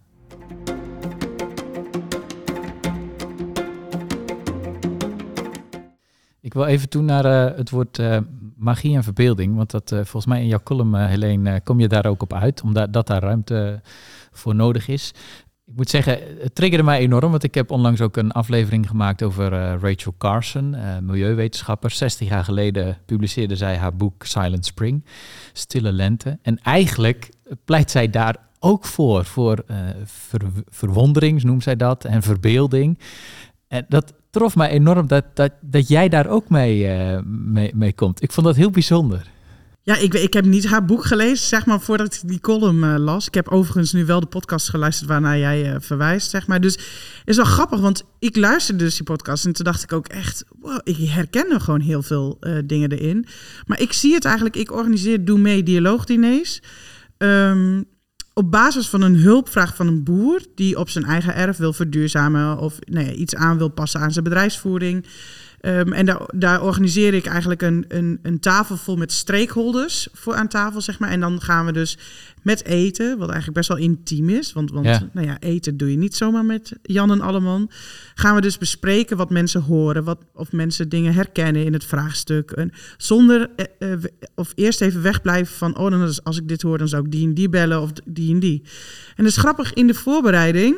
Ik 6.41 6.53
wil 6.53 6.65
even 6.65 6.89
toe 6.89 7.01
naar 7.01 7.25
uh, 7.25 7.57
het 7.57 7.69
woord 7.69 7.97
uh, 7.97 8.17
magie 8.63 8.95
en 8.95 9.03
verbeelding. 9.03 9.55
Want 9.55 9.71
dat 9.71 9.89
volgens 9.89 10.25
mij 10.25 10.41
in 10.41 10.47
jouw 10.47 10.63
column, 10.63 10.95
Helene, 10.95 11.61
kom 11.63 11.79
je 11.79 11.87
daar 11.87 12.05
ook 12.05 12.21
op 12.21 12.33
uit. 12.33 12.61
Omdat 12.61 12.93
dat 12.93 13.07
daar 13.07 13.21
ruimte 13.21 13.81
voor 14.31 14.55
nodig 14.55 14.87
is. 14.87 15.13
Ik 15.65 15.75
moet 15.75 15.89
zeggen, 15.89 16.19
het 16.39 16.55
triggerde 16.55 16.83
mij 16.83 16.99
enorm, 16.99 17.31
want 17.31 17.43
ik 17.43 17.55
heb 17.55 17.71
onlangs 17.71 18.01
ook 18.01 18.17
een 18.17 18.31
aflevering 18.31 18.87
gemaakt 18.87 19.23
over 19.23 19.49
Rachel 19.79 20.15
Carson, 20.17 20.75
milieuwetenschapper. 21.01 21.91
60 21.91 22.29
jaar 22.29 22.43
geleden 22.43 22.97
publiceerde 23.05 23.55
zij 23.55 23.77
haar 23.77 23.95
boek 23.95 24.23
Silent 24.23 24.65
Spring, 24.65 25.05
Stille 25.53 25.91
Lente. 25.91 26.39
En 26.41 26.59
eigenlijk 26.61 27.29
pleit 27.65 27.91
zij 27.91 28.09
daar 28.09 28.37
ook 28.59 28.85
voor, 28.85 29.25
voor 29.25 29.63
verwondering, 30.69 31.43
noemt 31.43 31.63
zij 31.63 31.75
dat, 31.75 32.05
en 32.05 32.21
verbeelding. 32.21 32.99
En 33.67 33.85
dat 33.89 34.13
trof 34.33 34.55
mij 34.55 34.69
enorm 34.69 35.07
dat, 35.07 35.25
dat, 35.33 35.51
dat 35.61 35.87
jij 35.87 36.09
daar 36.09 36.27
ook 36.27 36.49
mee, 36.49 36.97
uh, 36.97 37.19
mee, 37.25 37.71
mee 37.75 37.93
komt. 37.93 38.23
Ik 38.23 38.31
vond 38.31 38.45
dat 38.45 38.55
heel 38.55 38.69
bijzonder. 38.69 39.31
Ja, 39.81 39.95
ik, 39.95 40.13
ik 40.13 40.33
heb 40.33 40.45
niet 40.45 40.65
haar 40.67 40.85
boek 40.85 41.05
gelezen, 41.05 41.47
zeg 41.47 41.65
maar, 41.65 41.81
voordat 41.81 42.13
ik 42.13 42.21
die 42.25 42.39
column 42.39 42.83
uh, 42.83 42.95
las. 42.97 43.27
Ik 43.27 43.33
heb 43.33 43.47
overigens 43.47 43.93
nu 43.93 44.05
wel 44.05 44.19
de 44.19 44.25
podcast 44.25 44.69
geluisterd 44.69 45.09
waarnaar 45.09 45.37
jij 45.37 45.73
uh, 45.73 45.75
verwijst, 45.79 46.29
zeg 46.29 46.47
maar. 46.47 46.61
Dus 46.61 46.73
het 46.73 46.81
is 47.25 47.35
wel 47.35 47.45
grappig, 47.45 47.79
want 47.79 48.03
ik 48.19 48.35
luisterde 48.35 48.83
dus 48.83 48.95
die 48.95 49.03
podcast 49.03 49.45
en 49.45 49.53
toen 49.53 49.65
dacht 49.65 49.83
ik 49.83 49.93
ook 49.93 50.07
echt, 50.07 50.45
wow, 50.59 50.79
ik 50.83 50.97
herken 50.97 51.51
er 51.51 51.61
gewoon 51.61 51.81
heel 51.81 52.01
veel 52.01 52.37
dingen 52.65 52.91
erin. 52.91 53.25
Maar 53.65 53.81
ik 53.81 53.93
zie 53.93 54.13
het 54.13 54.25
eigenlijk, 54.25 54.55
ik 54.55 54.71
organiseer 54.71 55.25
Doe 55.25 55.39
Mee 55.39 55.63
dialoogdiners. 55.63 56.61
Um, 57.17 57.85
op 58.33 58.51
basis 58.51 58.89
van 58.89 59.01
een 59.01 59.15
hulpvraag 59.15 59.75
van 59.75 59.87
een 59.87 60.03
boer 60.03 60.41
die 60.55 60.79
op 60.79 60.89
zijn 60.89 61.05
eigen 61.05 61.35
erf 61.35 61.57
wil 61.57 61.73
verduurzamen 61.73 62.57
of 62.57 62.79
nou 62.79 63.11
iets 63.11 63.35
aan 63.35 63.57
wil 63.57 63.69
passen 63.69 63.99
aan 63.99 64.11
zijn 64.11 64.23
bedrijfsvoering. 64.23 65.05
Um, 65.65 65.93
en 65.93 66.05
daar, 66.05 66.21
daar 66.35 66.61
organiseer 66.61 67.13
ik 67.13 67.25
eigenlijk 67.25 67.61
een, 67.61 67.85
een, 67.87 68.19
een 68.21 68.39
tafel 68.39 68.77
vol 68.77 68.95
met 68.95 69.11
stakeholders 69.11 70.07
voor 70.13 70.35
aan 70.35 70.47
tafel, 70.47 70.81
zeg 70.81 70.99
maar. 70.99 71.09
En 71.09 71.19
dan 71.19 71.41
gaan 71.41 71.65
we 71.65 71.71
dus 71.71 71.97
met 72.41 72.65
eten, 72.65 73.17
wat 73.17 73.27
eigenlijk 73.27 73.57
best 73.57 73.69
wel 73.69 73.77
intiem 73.77 74.29
is. 74.29 74.53
Want, 74.53 74.71
want 74.71 74.85
ja. 74.85 75.09
Nou 75.11 75.27
ja, 75.27 75.39
eten 75.39 75.77
doe 75.77 75.91
je 75.91 75.97
niet 75.97 76.15
zomaar 76.15 76.45
met 76.45 76.73
Jan 76.81 77.11
en 77.11 77.21
Alleman. 77.21 77.71
Gaan 78.13 78.35
we 78.35 78.41
dus 78.41 78.57
bespreken 78.57 79.17
wat 79.17 79.29
mensen 79.29 79.61
horen, 79.61 80.03
wat, 80.03 80.19
of 80.33 80.51
mensen 80.51 80.89
dingen 80.89 81.13
herkennen 81.13 81.65
in 81.65 81.73
het 81.73 81.85
vraagstuk. 81.85 82.51
En 82.51 82.71
zonder, 82.97 83.49
eh, 83.55 83.93
eh, 83.93 83.99
of 84.35 84.51
eerst 84.55 84.81
even 84.81 85.01
wegblijven 85.01 85.55
van, 85.55 85.77
oh, 85.77 85.91
dan, 85.91 86.13
als 86.23 86.37
ik 86.37 86.47
dit 86.47 86.61
hoor, 86.61 86.77
dan 86.77 86.87
zou 86.87 87.05
ik 87.05 87.11
die 87.11 87.27
en 87.27 87.33
die 87.33 87.49
bellen 87.49 87.81
of 87.81 87.91
die 88.05 88.33
en 88.33 88.39
die. 88.39 88.61
En 89.15 89.23
dat 89.23 89.33
is 89.33 89.37
grappig, 89.37 89.73
in 89.73 89.87
de 89.87 89.93
voorbereiding 89.93 90.75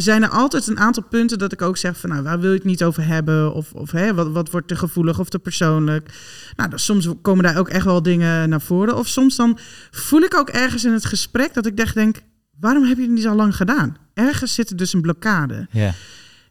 zijn 0.00 0.22
er 0.22 0.28
altijd 0.28 0.66
een 0.66 0.78
aantal 0.78 1.02
punten 1.02 1.38
dat 1.38 1.52
ik 1.52 1.62
ook 1.62 1.76
zeg 1.76 1.96
van 1.96 2.10
nou, 2.10 2.22
waar 2.22 2.40
wil 2.40 2.50
je 2.50 2.56
het 2.56 2.64
niet 2.64 2.84
over 2.84 3.06
hebben? 3.06 3.54
Of, 3.54 3.72
of 3.72 3.90
hè, 3.90 4.14
wat, 4.14 4.30
wat 4.30 4.50
wordt 4.50 4.68
te 4.68 4.76
gevoelig 4.76 5.18
of 5.18 5.28
te 5.28 5.38
persoonlijk? 5.38 6.18
Nou, 6.56 6.70
dus 6.70 6.84
soms 6.84 7.08
komen 7.22 7.44
daar 7.44 7.58
ook 7.58 7.68
echt 7.68 7.84
wel 7.84 8.02
dingen 8.02 8.48
naar 8.48 8.60
voren. 8.60 8.96
Of 8.96 9.06
soms 9.06 9.36
dan 9.36 9.58
voel 9.90 10.20
ik 10.20 10.34
ook 10.34 10.48
ergens 10.48 10.84
in 10.84 10.92
het 10.92 11.04
gesprek 11.04 11.54
dat 11.54 11.66
ik 11.66 11.78
echt 11.78 11.94
denk, 11.94 12.20
waarom 12.60 12.84
heb 12.84 12.96
je 12.96 13.02
het 13.02 13.12
niet 13.12 13.22
zo 13.22 13.34
lang 13.34 13.56
gedaan? 13.56 13.96
Ergens 14.14 14.54
zit 14.54 14.70
er 14.70 14.76
dus 14.76 14.92
een 14.92 15.00
blokkade. 15.00 15.66
Ja. 15.70 15.94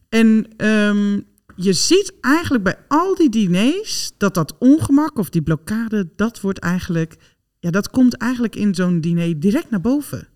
En 0.10 0.48
um, 0.58 1.26
je 1.56 1.74
ziet 1.74 2.14
eigenlijk 2.22 2.64
bij 2.64 2.76
al 2.88 3.16
die 3.16 3.30
diners 3.30 4.12
dat 4.18 4.34
dat 4.34 4.56
ongemak 4.60 5.18
of 5.18 5.30
die 5.30 5.42
blokkade, 5.42 6.10
dat 6.16 6.42
wordt 6.42 6.60
eigenlijk, 6.60 7.16
ja, 7.60 7.70
dat 7.70 7.90
komt 7.90 8.18
eigenlijk 8.18 8.56
in 8.56 8.76
zo'n 8.76 9.02
diner 9.02 9.40
direct 9.40 9.70
naar 9.70 9.82
boven. 9.82 10.28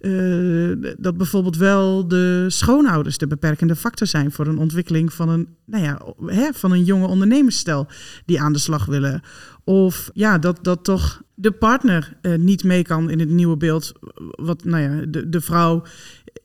Uh, 0.00 0.92
dat 0.98 1.16
bijvoorbeeld 1.16 1.56
wel 1.56 2.08
de 2.08 2.44
schoonouders 2.48 3.18
de 3.18 3.26
beperkende 3.26 3.76
factor 3.76 4.06
zijn 4.06 4.32
voor 4.32 4.46
een 4.46 4.58
ontwikkeling 4.58 5.12
van 5.12 5.28
een, 5.28 5.48
nou 5.66 5.84
ja, 5.84 6.00
hè, 6.26 6.52
van 6.52 6.72
een 6.72 6.84
jonge 6.84 7.06
ondernemersstel 7.06 7.86
die 8.24 8.40
aan 8.40 8.52
de 8.52 8.58
slag 8.58 8.84
willen. 8.84 9.20
Of 9.64 10.10
ja, 10.14 10.38
dat, 10.38 10.58
dat 10.64 10.84
toch 10.84 11.22
de 11.34 11.50
partner 11.50 12.16
uh, 12.22 12.38
niet 12.38 12.64
mee 12.64 12.82
kan 12.82 13.10
in 13.10 13.20
het 13.20 13.28
nieuwe 13.28 13.56
beeld, 13.56 13.92
wat 14.30 14.64
nou 14.64 14.82
ja, 14.82 15.06
de, 15.06 15.28
de 15.28 15.40
vrouw 15.40 15.82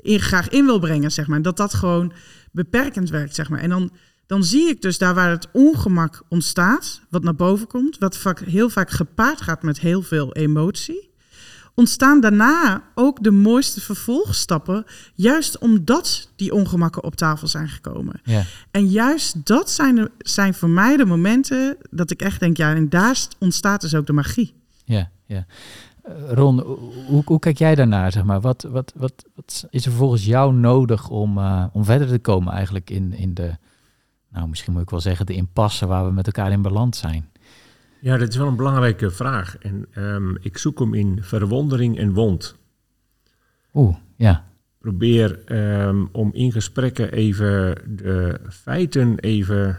graag 0.03 0.49
in 0.49 0.65
wil 0.65 0.79
brengen, 0.79 1.11
zeg 1.11 1.27
maar. 1.27 1.41
Dat 1.41 1.57
dat 1.57 1.73
gewoon 1.73 2.13
beperkend 2.51 3.09
werkt, 3.09 3.35
zeg 3.35 3.49
maar. 3.49 3.59
En 3.59 3.69
dan, 3.69 3.91
dan 4.25 4.43
zie 4.43 4.69
ik 4.69 4.81
dus 4.81 4.97
daar 4.97 5.13
waar 5.13 5.29
het 5.29 5.47
ongemak 5.51 6.23
ontstaat, 6.29 7.01
wat 7.09 7.23
naar 7.23 7.35
boven 7.35 7.67
komt, 7.67 7.97
wat 7.97 8.17
vaak, 8.17 8.39
heel 8.39 8.69
vaak 8.69 8.89
gepaard 8.89 9.41
gaat 9.41 9.63
met 9.63 9.79
heel 9.79 10.01
veel 10.01 10.33
emotie 10.33 11.13
ontstaan 11.75 12.21
daarna 12.21 12.83
ook 12.95 13.23
de 13.23 13.31
mooiste 13.31 13.81
vervolgstappen, 13.81 14.85
juist 15.13 15.57
omdat 15.57 16.29
die 16.35 16.53
ongemakken 16.53 17.03
op 17.03 17.15
tafel 17.15 17.47
zijn 17.47 17.67
gekomen. 17.67 18.19
Ja. 18.23 18.43
En 18.71 18.87
juist 18.87 19.45
dat 19.45 19.69
zijn, 19.69 20.09
zijn 20.17 20.53
voor 20.53 20.69
mij 20.69 20.97
de 20.97 21.05
momenten 21.05 21.77
dat 21.89 22.11
ik 22.11 22.21
echt 22.21 22.39
denk, 22.39 22.57
ja, 22.57 22.75
en 22.75 22.89
daar 22.89 23.27
ontstaat 23.39 23.81
dus 23.81 23.95
ook 23.95 24.07
de 24.07 24.13
magie. 24.13 24.53
Ja, 24.85 25.09
ja. 25.25 25.45
Uh, 26.09 26.31
Ron, 26.31 26.59
hoe, 27.07 27.23
hoe, 27.25 27.39
kijk 27.39 27.57
jij 27.57 27.75
daarnaar? 27.75 28.11
Zeg 28.11 28.23
maar? 28.23 28.41
wat, 28.41 28.67
wat, 28.69 28.93
wat, 28.95 29.25
wat 29.35 29.65
is 29.69 29.85
er 29.85 29.91
volgens 29.91 30.25
jou 30.25 30.53
nodig 30.53 31.09
om, 31.09 31.37
uh, 31.37 31.65
om 31.71 31.85
verder 31.85 32.07
te 32.07 32.19
komen 32.19 32.53
eigenlijk 32.53 32.89
in, 32.89 33.13
in 33.13 33.33
de, 33.33 33.57
nou 34.29 34.47
misschien 34.47 34.73
moet 34.73 34.81
ik 34.81 34.89
wel 34.89 35.01
zeggen, 35.01 35.25
de 35.25 35.33
impasse 35.33 35.85
waar 35.85 36.05
we 36.05 36.11
met 36.11 36.25
elkaar 36.25 36.51
in 36.51 36.61
beland 36.61 36.95
zijn? 36.95 37.29
Ja, 38.05 38.17
dat 38.17 38.29
is 38.29 38.35
wel 38.35 38.47
een 38.47 38.55
belangrijke 38.55 39.11
vraag. 39.11 39.57
En 39.57 39.85
um, 39.97 40.37
ik 40.41 40.57
zoek 40.57 40.79
hem 40.79 40.93
in 40.93 41.23
verwondering 41.23 41.97
en 41.97 42.13
wond. 42.13 42.57
Oeh, 43.73 43.95
ja. 44.15 44.47
Probeer 44.79 45.51
um, 45.87 46.09
om 46.11 46.33
in 46.33 46.51
gesprekken 46.51 47.11
even 47.11 47.75
de 47.95 48.39
feiten 48.49 49.19
even 49.19 49.77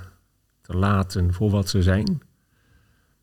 te 0.61 0.77
laten 0.77 1.33
voor 1.33 1.51
wat 1.51 1.68
ze 1.68 1.83
zijn. 1.83 2.22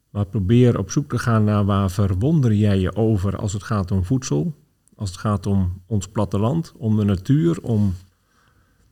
Maar 0.10 0.26
probeer 0.26 0.78
op 0.78 0.92
zoek 0.92 1.10
te 1.10 1.20
gaan 1.20 1.44
naar 1.44 1.66
waar 1.66 1.92
verwonder 1.92 2.54
jij 2.54 2.80
je 2.80 2.96
over 2.96 3.38
als 3.38 3.54
het 3.54 3.64
gaat 3.64 3.92
om 3.92 4.06
voedsel, 4.06 4.54
als 4.96 5.10
het 5.10 5.20
gaat 5.20 5.46
om 5.46 5.82
ons 5.86 6.08
platteland, 6.08 6.74
om 6.78 6.98
de 6.98 7.06
natuur, 7.06 7.62
om... 7.62 7.94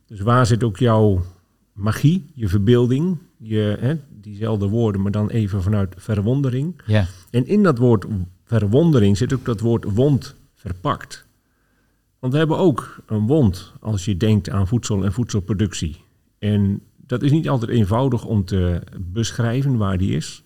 Dus 0.06 0.20
waar 0.20 0.46
zit 0.46 0.64
ook 0.64 0.76
jouw 0.76 1.22
magie, 1.72 2.24
je 2.34 2.48
verbeelding, 2.48 3.18
je, 3.36 3.76
hè, 3.80 3.96
diezelfde 4.20 4.68
woorden, 4.68 5.02
maar 5.02 5.10
dan 5.10 5.30
even 5.30 5.62
vanuit 5.62 5.94
verwondering. 5.96 6.82
Ja. 6.86 7.06
En 7.30 7.46
in 7.46 7.62
dat 7.62 7.78
woord 7.78 8.06
verwondering 8.44 9.16
zit 9.16 9.32
ook 9.32 9.44
dat 9.44 9.60
woord 9.60 9.84
wond 9.84 10.34
verpakt. 10.54 11.26
Want 12.18 12.32
we 12.32 12.38
hebben 12.38 12.58
ook 12.58 13.02
een 13.06 13.26
wond 13.26 13.72
als 13.80 14.04
je 14.04 14.16
denkt 14.16 14.50
aan 14.50 14.68
voedsel 14.68 15.04
en 15.04 15.12
voedselproductie. 15.12 15.96
En 16.38 16.80
dat 17.06 17.22
is 17.22 17.30
niet 17.30 17.48
altijd 17.48 17.70
eenvoudig 17.70 18.24
om 18.24 18.44
te 18.44 18.82
beschrijven 19.00 19.76
waar 19.76 19.98
die 19.98 20.16
is. 20.16 20.44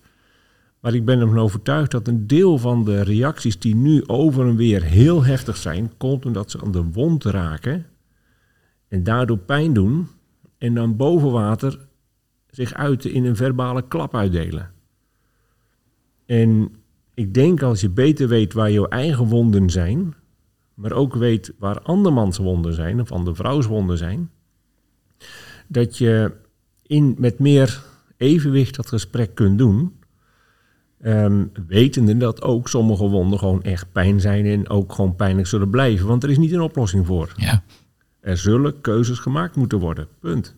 Maar 0.79 0.93
ik 0.93 1.05
ben 1.05 1.19
ervan 1.19 1.39
overtuigd 1.39 1.91
dat 1.91 2.07
een 2.07 2.27
deel 2.27 2.57
van 2.57 2.85
de 2.85 3.01
reacties 3.01 3.59
die 3.59 3.75
nu 3.75 4.03
over 4.07 4.47
en 4.47 4.55
weer 4.55 4.83
heel 4.83 5.23
heftig 5.23 5.57
zijn, 5.57 5.91
komt 5.97 6.25
omdat 6.25 6.51
ze 6.51 6.61
aan 6.61 6.71
de 6.71 6.83
wond 6.83 7.23
raken 7.23 7.85
en 8.87 9.03
daardoor 9.03 9.37
pijn 9.37 9.73
doen 9.73 10.07
en 10.57 10.73
dan 10.73 10.95
boven 10.95 11.31
water 11.31 11.87
zich 12.49 12.73
uiten 12.73 13.11
in 13.11 13.25
een 13.25 13.35
verbale 13.35 13.87
klap 13.87 14.15
uitdelen. 14.15 14.71
En 16.25 16.75
ik 17.13 17.33
denk 17.33 17.61
als 17.61 17.81
je 17.81 17.89
beter 17.89 18.27
weet 18.27 18.53
waar 18.53 18.71
jouw 18.71 18.87
eigen 18.87 19.25
wonden 19.25 19.69
zijn, 19.69 20.15
maar 20.73 20.91
ook 20.91 21.15
weet 21.15 21.53
waar 21.59 21.81
andermans 21.81 22.37
wonden 22.37 22.73
zijn, 22.73 23.01
of 23.01 23.11
andere 23.11 23.35
vrouws 23.35 23.65
wonden 23.65 23.97
zijn, 23.97 24.29
dat 25.67 25.97
je 25.97 26.31
in, 26.81 27.15
met 27.17 27.39
meer 27.39 27.83
evenwicht 28.17 28.75
dat 28.75 28.87
gesprek 28.87 29.35
kunt 29.35 29.57
doen. 29.57 29.95
Um, 31.01 31.51
wetende 31.67 32.17
dat 32.17 32.41
ook 32.41 32.69
sommige 32.69 33.07
wonden 33.07 33.39
gewoon 33.39 33.63
echt 33.63 33.91
pijn 33.91 34.21
zijn 34.21 34.45
en 34.45 34.69
ook 34.69 34.93
gewoon 34.93 35.15
pijnlijk 35.15 35.47
zullen 35.47 35.69
blijven. 35.69 36.07
Want 36.07 36.23
er 36.23 36.29
is 36.29 36.37
niet 36.37 36.51
een 36.51 36.61
oplossing 36.61 37.05
voor. 37.05 37.33
Ja. 37.35 37.63
Er 38.27 38.37
zullen 38.37 38.81
keuzes 38.81 39.19
gemaakt 39.19 39.55
moeten 39.55 39.79
worden. 39.79 40.07
Punt. 40.19 40.55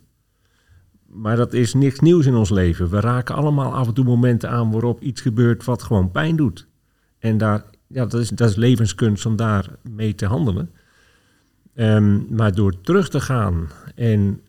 Maar 1.06 1.36
dat 1.36 1.54
is 1.54 1.74
niks 1.74 2.00
nieuws 2.00 2.26
in 2.26 2.36
ons 2.36 2.50
leven. 2.50 2.90
We 2.90 3.00
raken 3.00 3.36
allemaal 3.36 3.74
af 3.74 3.88
en 3.88 3.94
toe 3.94 4.06
momenten 4.06 4.50
aan 4.50 4.72
waarop 4.72 5.02
iets 5.02 5.22
gebeurt 5.22 5.64
wat 5.64 5.84
gewoon 5.84 6.12
pijn 6.12 6.36
doet. 6.36 6.68
En 7.20 7.38
daar, 7.38 7.64
ja, 7.88 8.06
dat, 8.06 8.22
is, 8.22 8.30
dat 8.30 8.50
is 8.50 8.56
levenskunst 8.56 9.26
om 9.26 9.36
daar 9.36 9.70
mee 9.82 10.16
te 10.16 10.26
handelen. 10.26 10.72
Um, 11.76 12.28
maar 12.30 12.56
door 12.56 12.82
terug 12.82 13.10
te 13.10 13.22
gaan 13.22 13.70
en 13.96 14.42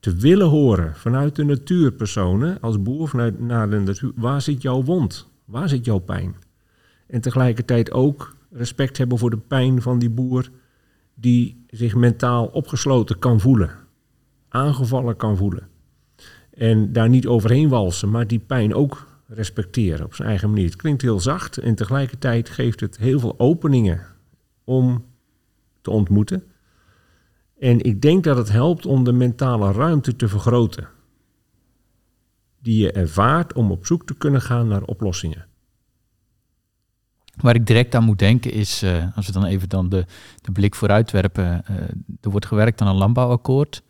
te 0.00 0.14
willen 0.14 0.48
horen 0.48 0.96
vanuit 0.96 1.36
de 1.36 1.44
natuurpersonen, 1.44 2.60
als 2.60 2.82
boer 2.82 3.08
vanuit 3.08 3.40
naar 3.40 3.70
de 3.70 3.78
natuur, 3.78 4.12
waar 4.14 4.42
zit 4.42 4.62
jouw 4.62 4.82
wond? 4.82 5.28
Waar 5.44 5.68
zit 5.68 5.84
jouw 5.84 5.98
pijn? 5.98 6.36
En 7.06 7.20
tegelijkertijd 7.20 7.92
ook 7.92 8.36
respect 8.50 8.98
hebben 8.98 9.18
voor 9.18 9.30
de 9.30 9.38
pijn 9.48 9.82
van 9.82 9.98
die 9.98 10.10
boer 10.10 10.50
die 11.20 11.64
zich 11.66 11.94
mentaal 11.94 12.46
opgesloten 12.46 13.18
kan 13.18 13.40
voelen 13.40 13.86
aangevallen 14.48 15.16
kan 15.16 15.36
voelen. 15.36 15.68
En 16.50 16.92
daar 16.92 17.08
niet 17.08 17.26
overheen 17.26 17.68
walsen, 17.68 18.10
maar 18.10 18.26
die 18.26 18.38
pijn 18.38 18.74
ook 18.74 19.06
respecteren 19.26 20.04
op 20.04 20.14
zijn 20.14 20.28
eigen 20.28 20.48
manier. 20.48 20.64
Het 20.64 20.76
klinkt 20.76 21.02
heel 21.02 21.20
zacht 21.20 21.58
en 21.58 21.74
tegelijkertijd 21.74 22.48
geeft 22.48 22.80
het 22.80 22.96
heel 22.96 23.20
veel 23.20 23.34
openingen 23.38 24.06
om 24.64 25.04
te 25.80 25.90
ontmoeten. 25.90 26.42
En 27.58 27.80
ik 27.80 28.02
denk 28.02 28.24
dat 28.24 28.36
het 28.36 28.48
helpt 28.48 28.86
om 28.86 29.04
de 29.04 29.12
mentale 29.12 29.72
ruimte 29.72 30.16
te 30.16 30.28
vergroten. 30.28 30.88
die 32.60 32.82
je 32.82 32.92
ervaart 32.92 33.52
om 33.52 33.70
op 33.70 33.86
zoek 33.86 34.06
te 34.06 34.14
kunnen 34.14 34.40
gaan 34.40 34.68
naar 34.68 34.82
oplossingen. 34.82 35.47
Waar 37.40 37.54
ik 37.54 37.66
direct 37.66 37.94
aan 37.94 38.04
moet 38.04 38.18
denken 38.18 38.52
is, 38.52 38.82
uh, 38.82 39.16
als 39.16 39.26
we 39.26 39.32
dan 39.32 39.44
even 39.44 39.68
dan 39.68 39.88
de, 39.88 40.04
de 40.40 40.52
blik 40.52 40.74
vooruit 40.74 41.10
werpen, 41.10 41.64
uh, 41.70 41.76
er 42.20 42.30
wordt 42.30 42.46
gewerkt 42.46 42.80
aan 42.80 42.88
een 42.88 42.94
landbouwakkoord. 42.94 43.82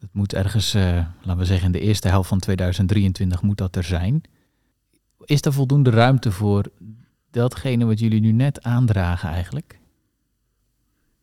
Het 0.00 0.12
moet 0.12 0.34
ergens, 0.34 0.74
uh, 0.74 0.82
laten 1.22 1.38
we 1.38 1.44
zeggen, 1.44 1.66
in 1.66 1.72
de 1.72 1.80
eerste 1.80 2.08
helft 2.08 2.28
van 2.28 2.38
2023 2.38 3.42
moet 3.42 3.58
dat 3.58 3.76
er 3.76 3.84
zijn. 3.84 4.22
Is 5.24 5.42
er 5.42 5.52
voldoende 5.52 5.90
ruimte 5.90 6.32
voor 6.32 6.64
datgene 7.30 7.84
wat 7.84 7.98
jullie 7.98 8.20
nu 8.20 8.32
net 8.32 8.62
aandragen 8.62 9.28
eigenlijk? 9.28 9.78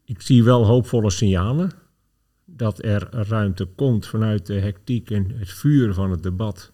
Ik 0.05 0.21
zie 0.21 0.43
wel 0.43 0.65
hoopvolle 0.65 1.09
signalen 1.09 1.71
dat 2.45 2.83
er 2.83 3.07
ruimte 3.11 3.65
komt 3.65 4.07
vanuit 4.07 4.45
de 4.45 4.59
hectiek 4.59 5.11
en 5.11 5.31
het 5.37 5.49
vuur 5.49 5.93
van 5.93 6.11
het 6.11 6.23
debat. 6.23 6.71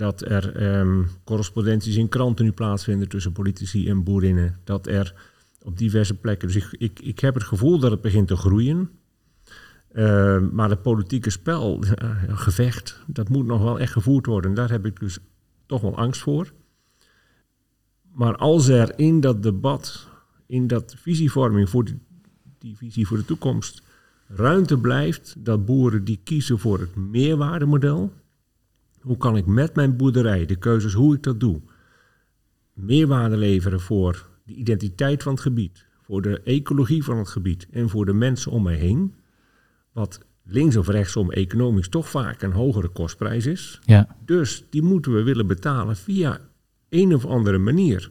Dat 0.00 0.20
er 0.20 0.76
um, 0.78 1.08
correspondenties 1.24 1.96
in 1.96 2.08
kranten 2.08 2.44
nu 2.44 2.52
plaatsvinden 2.52 3.08
tussen 3.08 3.32
politici 3.32 3.88
en 3.88 4.04
boerinnen. 4.04 4.58
Dat 4.64 4.86
er 4.86 5.14
op 5.62 5.78
diverse 5.78 6.14
plekken. 6.14 6.48
Dus 6.48 6.56
ik, 6.56 6.68
ik, 6.78 7.00
ik 7.00 7.18
heb 7.18 7.34
het 7.34 7.42
gevoel 7.42 7.78
dat 7.78 7.90
het 7.90 8.00
begint 8.00 8.28
te 8.28 8.36
groeien. 8.36 8.90
Uh, 9.92 10.38
maar 10.50 10.70
het 10.70 10.82
politieke 10.82 11.30
spel, 11.30 11.84
gevecht, 12.28 13.00
dat 13.06 13.28
moet 13.28 13.46
nog 13.46 13.62
wel 13.62 13.80
echt 13.80 13.92
gevoerd 13.92 14.26
worden. 14.26 14.54
Daar 14.54 14.70
heb 14.70 14.86
ik 14.86 15.00
dus 15.00 15.18
toch 15.66 15.80
wel 15.80 15.96
angst 15.96 16.20
voor. 16.20 16.52
Maar 18.12 18.36
als 18.36 18.68
er 18.68 18.98
in 18.98 19.20
dat 19.20 19.42
debat, 19.42 20.08
in 20.46 20.66
dat 20.66 20.94
visievorming 20.98 21.70
voor 21.70 21.84
die, 21.84 21.98
die 22.58 22.76
visie 22.76 23.06
voor 23.06 23.16
de 23.16 23.24
toekomst, 23.24 23.82
ruimte 24.26 24.78
blijft 24.78 25.34
dat 25.38 25.64
boeren 25.64 26.04
die 26.04 26.20
kiezen 26.24 26.58
voor 26.58 26.78
het 26.78 26.96
meerwaardemodel. 26.96 28.12
Hoe 29.00 29.16
kan 29.16 29.36
ik 29.36 29.46
met 29.46 29.74
mijn 29.74 29.96
boerderij, 29.96 30.46
de 30.46 30.56
keuzes 30.56 30.92
hoe 30.92 31.14
ik 31.14 31.22
dat 31.22 31.40
doe, 31.40 31.60
meerwaarde 32.72 33.36
leveren 33.36 33.80
voor 33.80 34.26
de 34.44 34.54
identiteit 34.54 35.22
van 35.22 35.32
het 35.32 35.40
gebied, 35.40 35.86
voor 36.02 36.22
de 36.22 36.40
ecologie 36.40 37.04
van 37.04 37.18
het 37.18 37.28
gebied 37.28 37.66
en 37.70 37.88
voor 37.88 38.06
de 38.06 38.12
mensen 38.12 38.52
om 38.52 38.62
mij 38.62 38.76
heen. 38.76 39.14
Wat 39.92 40.20
links 40.44 40.76
of 40.76 40.88
rechtsom 40.88 41.30
economisch 41.30 41.88
toch 41.88 42.08
vaak 42.08 42.42
een 42.42 42.52
hogere 42.52 42.88
kostprijs 42.88 43.46
is. 43.46 43.80
Ja. 43.84 44.16
Dus 44.24 44.64
die 44.70 44.82
moeten 44.82 45.14
we 45.14 45.22
willen 45.22 45.46
betalen 45.46 45.96
via 45.96 46.40
een 46.88 47.14
of 47.14 47.26
andere 47.26 47.58
manier. 47.58 48.10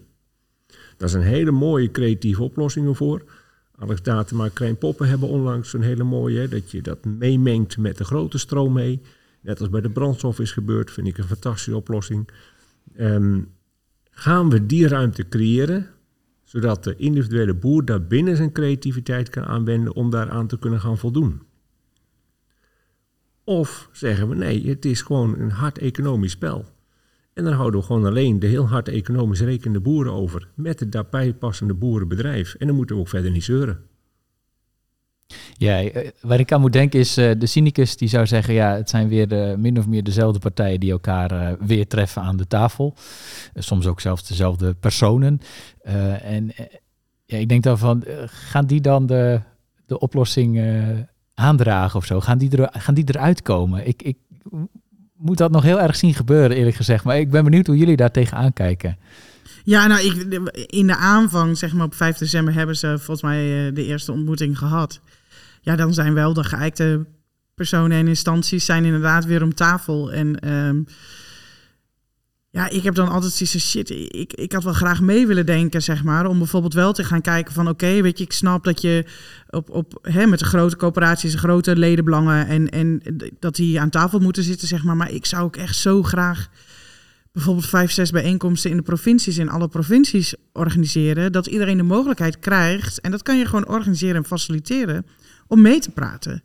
Daar 0.98 1.10
zijn 1.10 1.24
hele 1.24 1.52
mooie 1.52 1.92
creatieve 1.92 2.44
oplossingen 2.44 2.96
voor. 2.96 3.24
Alex 3.76 4.02
Datema 4.02 4.44
en 4.44 4.54
Krijn 4.54 4.78
Poppen 4.78 5.08
hebben 5.08 5.30
onlangs 5.30 5.74
een 5.74 5.82
hele 5.82 6.04
mooie, 6.04 6.48
dat 6.48 6.72
je 6.72 6.82
dat 6.82 7.06
meemengt 7.06 7.78
met 7.78 7.98
de 7.98 8.04
grote 8.04 8.38
stroom 8.38 8.74
mee. 8.74 9.02
Net 9.42 9.60
als 9.60 9.70
bij 9.70 9.82
de 9.82 9.90
brandstof 9.90 10.40
is 10.40 10.52
gebeurd, 10.52 10.92
vind 10.92 11.08
ik 11.08 11.18
een 11.18 11.24
fantastische 11.24 11.76
oplossing. 11.76 12.30
Um, 13.00 13.52
gaan 14.12 14.50
we 14.50 14.66
die 14.66 14.88
ruimte 14.88 15.28
creëren, 15.28 15.88
zodat 16.44 16.84
de 16.84 16.96
individuele 16.96 17.54
boer 17.54 17.86
daar 17.86 18.08
binnen 18.08 18.36
zijn 18.36 18.52
creativiteit 18.52 19.30
kan 19.30 19.44
aanwenden 19.44 19.96
om 19.96 20.10
daaraan 20.10 20.48
te 20.48 20.60
kunnen 20.60 20.80
gaan 20.80 20.98
voldoen? 20.98 21.42
Of 23.44 23.90
zeggen 23.92 24.30
we 24.30 24.36
nee, 24.36 24.68
het 24.68 24.86
is 24.86 25.02
gewoon 25.02 25.40
een 25.40 25.52
hard 25.52 25.78
economisch 25.78 26.32
spel. 26.32 26.66
En 27.34 27.44
dan 27.44 27.54
houden 27.54 27.80
we 27.80 27.86
gewoon 27.86 28.06
alleen 28.06 28.40
de 28.40 28.48
heel 28.48 28.68
hard 28.68 28.88
economisch 28.88 29.42
rekende 29.42 29.80
boeren 29.80 30.14
over. 30.14 30.48
Met 30.56 30.80
het 30.80 30.92
daarbij 30.92 31.34
passende 31.34 31.74
boerenbedrijf. 31.74 32.54
En 32.54 32.68
dan 32.68 32.76
moeten 32.76 32.96
we 32.96 33.02
ook 33.02 33.08
verder 33.08 33.32
niet 33.32 33.44
zeuren. 33.44 33.84
Ja, 35.58 35.84
eh, 35.84 36.10
waar 36.22 36.40
ik 36.40 36.52
aan 36.52 36.62
moet 36.62 36.74
denken 36.74 37.00
is 37.00 37.18
uh, 37.18 37.32
de 37.38 37.46
cynicus 37.46 37.98
die 37.98 38.08
zou 38.08 38.28
zeggen... 38.28 38.54
ja, 38.54 38.76
het 38.76 38.90
zijn 38.90 39.08
weer 39.08 39.28
de, 39.28 39.56
min 39.58 39.78
of 39.78 39.88
meer 39.88 40.04
dezelfde 40.04 40.40
partijen 40.40 40.80
die 40.80 40.92
elkaar 40.92 41.58
weer 41.66 41.88
treffen 41.88 42.22
aan 42.22 42.38
de 42.38 42.48
tafel. 42.48 42.96
soms 43.56 43.88
ook 43.88 44.00
zelfs 44.00 44.28
dezelfde 44.28 44.74
personen. 44.74 45.42
en 46.22 46.52
ja, 47.26 47.38
ik 47.38 47.50
denk 47.50 47.64
dan 47.64 47.78
van, 47.78 48.04
gaan 48.26 48.66
die 48.66 48.82
dan 48.82 49.06
de, 49.06 49.42
de 49.86 50.00
oplossing 50.00 50.62
aandragen 51.34 52.00
of 52.00 52.06
zo? 52.06 52.20
Gaan 52.20 52.38
die, 52.38 52.58
er, 52.58 52.70
gaan 52.72 52.94
die 52.94 53.04
eruit 53.08 53.42
komen? 53.42 53.88
Ik, 53.88 54.02
ik 54.02 54.18
moet 55.20 55.38
dat 55.38 55.52
nog 55.52 55.64
heel 55.64 55.82
erg 55.82 55.96
zien 55.96 56.14
gebeuren, 56.14 56.58
eerlijk 56.58 56.76
gezegd. 56.76 57.04
Maar 57.04 57.20
ik 57.20 57.32
ben 57.32 57.44
benieuwd 57.44 57.68
hoe 57.68 57.78
jullie 57.78 57.96
daar 57.96 58.12
tegenaan 58.12 58.54
kijken. 58.54 58.98
Ja, 59.64 59.88
nou, 59.88 60.02
ik, 60.02 60.44
in 60.66 60.88
de 60.88 60.96
aanvang, 60.96 61.58
zeg 61.58 61.74
maar 61.74 61.86
op 61.86 61.96
5 61.96 62.18
december, 62.18 62.54
hebben 62.54 62.76
ze 62.76 62.88
volgens 62.88 63.22
mij 63.22 63.68
eh, 63.68 63.74
de 63.76 63.86
eerste 63.86 64.12
ontmoeting 64.12 64.58
gehad. 64.58 65.00
Ja, 65.62 65.76
dan 65.76 65.94
zijn 65.94 66.14
wel 66.14 66.34
de 66.34 66.44
geëikte 66.44 67.06
personen 67.56 67.98
en 67.98 68.08
instanties 68.08 68.66
zijn 68.66 68.86
inderdaad 68.86 69.26
weer 69.26 69.44
om 69.44 69.54
tafel. 69.54 70.12
En 70.12 70.54
um, 70.54 70.86
ja, 72.52 72.70
ik 72.70 72.84
heb 72.84 72.96
dan 72.96 73.10
altijd 73.10 73.34
zoiets 73.34 73.70
shit, 73.70 73.90
ik, 73.90 74.34
ik 74.34 74.52
had 74.52 74.64
wel 74.64 74.74
graag 74.74 75.02
mee 75.02 75.28
willen 75.28 75.46
denken, 75.46 75.82
zeg 75.82 76.04
maar. 76.04 76.26
Om 76.26 76.38
bijvoorbeeld 76.38 76.74
wel 76.74 76.94
te 76.94 77.04
gaan 77.04 77.22
kijken 77.22 77.54
van, 77.54 77.68
oké, 77.68 78.02
weet 78.02 78.18
je, 78.18 78.24
ik 78.24 78.34
snap 78.34 78.64
dat 78.64 78.82
je 78.82 79.06
op, 79.50 79.70
op, 79.70 80.00
hè, 80.02 80.26
met 80.26 80.40
de 80.40 80.46
grote 80.46 80.76
coöperaties, 80.76 81.36
grote 81.36 81.76
ledenbelangen 81.76 82.48
en, 82.48 82.70
en 82.70 83.02
dat 83.40 83.56
die 83.56 83.80
aan 83.80 83.90
tafel 83.90 84.20
moeten 84.20 84.44
zitten, 84.44 84.68
zeg 84.68 84.84
maar. 84.84 84.96
Maar 84.96 85.12
ik 85.12 85.26
zou 85.26 85.44
ook 85.44 85.56
echt 85.56 85.76
zo 85.76 86.04
graag 86.04 86.50
bijvoorbeeld 87.32 87.68
vijf, 87.68 87.92
zes 87.92 88.12
bijeenkomsten 88.12 88.72
in 88.72 88.78
de 88.78 88.84
provincies, 88.84 89.38
in 89.38 89.50
alle 89.50 89.68
provincies 89.68 90.36
organiseren. 90.54 91.32
Dat 91.32 91.48
iedereen 91.48 91.78
de 91.78 91.84
mogelijkheid 91.84 92.40
krijgt, 92.40 93.02
en 93.02 93.12
dat 93.12 93.24
kan 93.24 93.38
je 93.38 93.46
gewoon 93.46 93.68
organiseren 93.68 94.16
en 94.16 94.26
faciliteren, 94.26 95.06
om 95.50 95.62
mee 95.62 95.80
te 95.80 95.92
praten. 95.92 96.44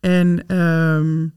En... 0.00 0.56
Um, 0.56 1.32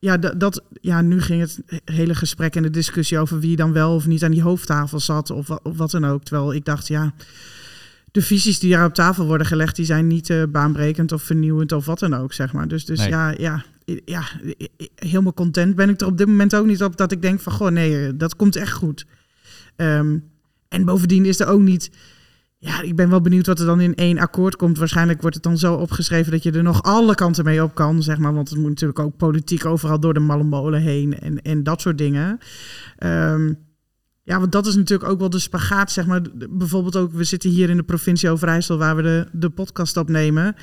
ja, 0.00 0.16
dat, 0.16 0.40
dat, 0.40 0.62
ja, 0.80 1.00
nu 1.00 1.20
ging 1.20 1.40
het 1.40 1.62
hele 1.84 2.14
gesprek 2.14 2.56
en 2.56 2.62
de 2.62 2.70
discussie 2.70 3.18
over 3.18 3.40
wie 3.40 3.56
dan 3.56 3.72
wel 3.72 3.94
of 3.94 4.06
niet 4.06 4.24
aan 4.24 4.30
die 4.30 4.42
hoofdtafel 4.42 5.00
zat 5.00 5.30
of, 5.30 5.50
of 5.50 5.76
wat 5.76 5.90
dan 5.90 6.04
ook. 6.04 6.22
Terwijl 6.22 6.54
ik 6.54 6.64
dacht, 6.64 6.88
ja, 6.88 7.14
de 8.10 8.22
visies 8.22 8.58
die 8.58 8.70
daar 8.70 8.86
op 8.86 8.94
tafel 8.94 9.26
worden 9.26 9.46
gelegd, 9.46 9.76
die 9.76 9.84
zijn 9.84 10.06
niet 10.06 10.28
uh, 10.28 10.42
baanbrekend 10.48 11.12
of 11.12 11.22
vernieuwend 11.22 11.72
of 11.72 11.86
wat 11.86 11.98
dan 11.98 12.14
ook, 12.14 12.32
zeg 12.32 12.52
maar. 12.52 12.68
Dus, 12.68 12.84
dus 12.84 13.04
ja, 13.04 13.30
ja, 13.30 13.64
ja, 14.04 14.22
helemaal 14.94 15.34
content 15.34 15.76
ben 15.76 15.88
ik 15.88 16.00
er 16.00 16.06
op 16.06 16.18
dit 16.18 16.26
moment 16.26 16.54
ook 16.54 16.66
niet 16.66 16.82
op 16.82 16.96
dat 16.96 17.12
ik 17.12 17.22
denk 17.22 17.40
van, 17.40 17.52
goh, 17.52 17.70
nee, 17.70 18.06
eh, 18.06 18.12
dat 18.14 18.36
komt 18.36 18.56
echt 18.56 18.72
goed. 18.72 19.06
Um, 19.76 20.30
en 20.68 20.84
bovendien 20.84 21.24
is 21.24 21.40
er 21.40 21.46
ook 21.46 21.60
niet 21.60 21.90
ja, 22.62 22.82
ik 22.82 22.96
ben 22.96 23.10
wel 23.10 23.20
benieuwd 23.20 23.46
wat 23.46 23.58
er 23.58 23.66
dan 23.66 23.80
in 23.80 23.94
één 23.94 24.18
akkoord 24.18 24.56
komt. 24.56 24.78
Waarschijnlijk 24.78 25.20
wordt 25.20 25.36
het 25.36 25.44
dan 25.44 25.58
zo 25.58 25.74
opgeschreven 25.74 26.32
dat 26.32 26.42
je 26.42 26.52
er 26.52 26.62
nog 26.62 26.82
alle 26.82 27.14
kanten 27.14 27.44
mee 27.44 27.62
op 27.62 27.74
kan, 27.74 28.02
zeg 28.02 28.18
maar. 28.18 28.34
Want 28.34 28.48
het 28.48 28.58
moet 28.58 28.68
natuurlijk 28.68 28.98
ook 28.98 29.16
politiek 29.16 29.64
overal 29.64 30.00
door 30.00 30.14
de 30.14 30.20
malle 30.20 30.44
molen 30.44 30.80
heen 30.80 31.18
en, 31.18 31.42
en 31.42 31.62
dat 31.62 31.80
soort 31.80 31.98
dingen. 31.98 32.38
Um, 32.98 33.58
ja, 34.30 34.38
want 34.38 34.52
dat 34.52 34.66
is 34.66 34.76
natuurlijk 34.76 35.10
ook 35.10 35.18
wel 35.18 35.30
de 35.30 35.38
spagaat, 35.38 35.92
zeg 35.92 36.06
maar. 36.06 36.22
Bijvoorbeeld 36.50 36.96
ook, 36.96 37.12
we 37.12 37.24
zitten 37.24 37.50
hier 37.50 37.70
in 37.70 37.76
de 37.76 37.82
provincie 37.82 38.30
Overijssel, 38.30 38.78
waar 38.78 38.96
we 38.96 39.02
de, 39.02 39.26
de 39.32 39.50
podcast 39.50 39.96
opnemen. 39.96 40.54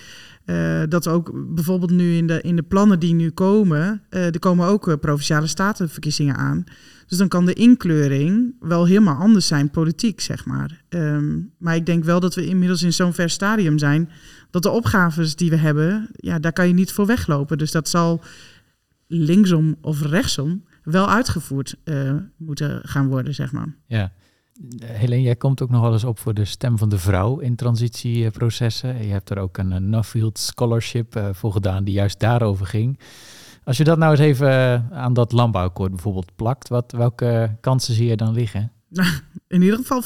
Uh, 0.45 0.81
dat 0.89 1.07
ook 1.07 1.31
bijvoorbeeld 1.55 1.91
nu 1.91 2.15
in 2.15 2.27
de, 2.27 2.41
in 2.41 2.55
de 2.55 2.63
plannen 2.63 2.99
die 2.99 3.13
nu 3.13 3.29
komen, 3.29 4.01
uh, 4.09 4.25
er 4.25 4.39
komen 4.39 4.67
ook 4.67 4.87
uh, 4.87 4.95
provinciale 5.01 5.47
statenverkiezingen 5.47 6.35
aan. 6.35 6.63
Dus 7.07 7.17
dan 7.17 7.27
kan 7.27 7.45
de 7.45 7.53
inkleuring 7.53 8.55
wel 8.59 8.85
helemaal 8.85 9.17
anders 9.17 9.47
zijn, 9.47 9.69
politiek, 9.69 10.21
zeg 10.21 10.45
maar. 10.45 10.83
Um, 10.89 11.51
maar 11.57 11.75
ik 11.75 11.85
denk 11.85 12.03
wel 12.03 12.19
dat 12.19 12.35
we 12.35 12.45
inmiddels 12.45 12.83
in 12.83 12.93
zo'n 12.93 13.13
ver 13.13 13.29
stadium 13.29 13.77
zijn, 13.77 14.09
dat 14.51 14.63
de 14.63 14.69
opgaves 14.69 15.35
die 15.35 15.49
we 15.49 15.55
hebben, 15.55 16.09
ja, 16.15 16.39
daar 16.39 16.53
kan 16.53 16.67
je 16.67 16.73
niet 16.73 16.91
voor 16.91 17.05
weglopen. 17.05 17.57
Dus 17.57 17.71
dat 17.71 17.89
zal 17.89 18.21
linksom 19.07 19.75
of 19.81 20.01
rechtsom 20.01 20.63
wel 20.91 21.09
uitgevoerd 21.09 21.75
uh, 21.83 22.13
moeten 22.37 22.79
gaan 22.83 23.07
worden, 23.07 23.33
zeg 23.33 23.51
maar. 23.51 23.75
Ja. 23.85 24.11
Helene, 24.85 25.21
jij 25.21 25.35
komt 25.35 25.61
ook 25.61 25.69
nog 25.69 25.81
wel 25.81 25.93
eens 25.93 26.03
op 26.03 26.19
voor 26.19 26.33
de 26.33 26.45
stem 26.45 26.77
van 26.77 26.89
de 26.89 26.97
vrouw 26.97 27.39
in 27.39 27.55
transitieprocessen. 27.55 29.05
Je 29.05 29.11
hebt 29.11 29.29
er 29.29 29.37
ook 29.37 29.57
een 29.57 29.89
Nuffield 29.89 30.39
Scholarship 30.39 31.15
uh, 31.15 31.29
voor 31.31 31.51
gedaan 31.51 31.83
die 31.83 31.93
juist 31.93 32.19
daarover 32.19 32.65
ging. 32.65 32.99
Als 33.63 33.77
je 33.77 33.83
dat 33.83 33.97
nou 33.97 34.11
eens 34.11 34.19
even 34.19 34.49
eh, 34.49 34.91
aan 34.91 35.13
dat 35.13 35.31
landbouwakkoord 35.31 35.91
bijvoorbeeld 35.91 36.35
plakt, 36.35 36.67
wat, 36.67 36.91
welke 36.91 37.55
kansen 37.61 37.93
zie 37.93 38.07
je 38.07 38.15
dan 38.15 38.33
liggen? 38.33 38.71
In 39.47 39.61
ieder 39.61 39.77
geval 39.77 40.03
50% 40.03 40.05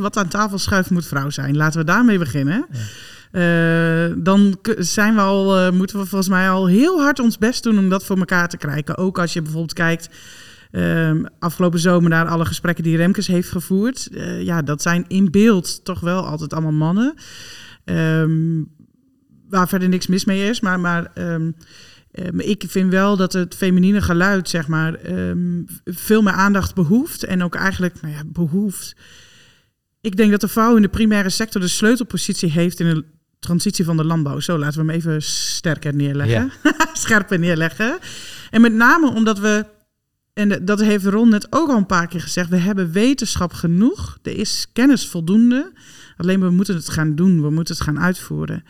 wat 0.00 0.16
aan 0.16 0.28
tafel 0.28 0.58
schuift 0.58 0.90
moet 0.90 1.06
vrouw 1.06 1.30
zijn. 1.30 1.56
Laten 1.56 1.80
we 1.80 1.86
daarmee 1.86 2.18
beginnen. 2.18 2.66
Ja. 2.70 2.78
Uh, 3.34 4.12
dan 4.16 4.58
zijn 4.78 5.14
we 5.14 5.20
al, 5.20 5.66
uh, 5.66 5.70
moeten 5.70 5.98
we 5.98 6.06
volgens 6.06 6.30
mij 6.30 6.50
al 6.50 6.66
heel 6.66 7.00
hard 7.00 7.18
ons 7.18 7.38
best 7.38 7.62
doen 7.62 7.78
om 7.78 7.88
dat 7.88 8.04
voor 8.04 8.18
elkaar 8.18 8.48
te 8.48 8.56
krijgen. 8.56 8.96
Ook 8.96 9.18
als 9.18 9.32
je 9.32 9.42
bijvoorbeeld 9.42 9.72
kijkt, 9.72 10.08
uh, 10.72 11.24
afgelopen 11.38 11.78
zomer 11.78 12.10
naar 12.10 12.26
alle 12.26 12.44
gesprekken 12.44 12.84
die 12.84 12.96
Remkes 12.96 13.26
heeft 13.26 13.50
gevoerd. 13.50 14.08
ja, 14.38 14.62
dat 14.62 14.82
zijn 14.82 15.04
in 15.08 15.30
beeld 15.30 15.84
toch 15.84 16.00
wel 16.00 16.26
altijd 16.26 16.52
allemaal 16.52 16.72
mannen. 16.72 17.14
Ehm, 17.84 18.62
waar 19.48 19.68
verder 19.68 19.88
niks 19.88 20.06
mis 20.06 20.24
mee 20.24 20.48
is, 20.48 20.60
maar... 20.60 20.80
maar 20.80 21.10
um, 21.14 21.54
ik 22.36 22.64
vind 22.68 22.90
wel 22.90 23.16
dat 23.16 23.32
het 23.32 23.54
feminine 23.54 24.02
geluid, 24.02 24.48
zeg 24.48 24.68
maar, 24.68 24.98
veel 25.84 26.22
meer 26.22 26.32
aandacht 26.32 26.74
behoeft. 26.74 27.24
En 27.24 27.42
ook 27.42 27.54
eigenlijk, 27.54 28.00
nou 28.00 28.14
ja, 28.14 28.22
behoeft. 28.26 28.96
Ik 30.00 30.16
denk 30.16 30.30
dat 30.30 30.40
de 30.40 30.48
vrouw 30.48 30.76
in 30.76 30.82
de 30.82 30.88
primaire 30.88 31.30
sector 31.30 31.60
de 31.60 31.68
sleutelpositie 31.68 32.50
heeft 32.50 32.80
in 32.80 32.86
een 32.86 33.04
transitie 33.44 33.84
van 33.84 33.96
de 33.96 34.04
landbouw. 34.04 34.40
Zo, 34.40 34.58
laten 34.58 34.80
we 34.80 34.86
hem 34.86 35.00
even 35.00 35.22
sterker 35.22 35.94
neerleggen. 35.94 36.52
scherper 36.92 37.38
neerleggen. 37.38 37.98
En 38.50 38.60
met 38.60 38.72
name 38.72 39.10
omdat 39.10 39.38
we, 39.38 39.66
en 40.32 40.64
dat 40.64 40.80
heeft 40.80 41.04
Ron 41.04 41.28
net 41.28 41.46
ook 41.50 41.68
al 41.68 41.76
een 41.76 41.86
paar 41.86 42.06
keer 42.06 42.20
gezegd, 42.20 42.48
we 42.48 42.56
hebben 42.56 42.92
wetenschap 42.92 43.52
genoeg. 43.52 44.18
Er 44.22 44.38
is 44.38 44.66
kennis 44.72 45.08
voldoende. 45.08 45.72
Alleen 46.16 46.40
we 46.40 46.50
moeten 46.50 46.74
het 46.74 46.88
gaan 46.88 47.14
doen, 47.14 47.42
we 47.42 47.50
moeten 47.50 47.74
het 47.74 47.84
gaan 47.84 48.00
uitvoeren. 48.00 48.64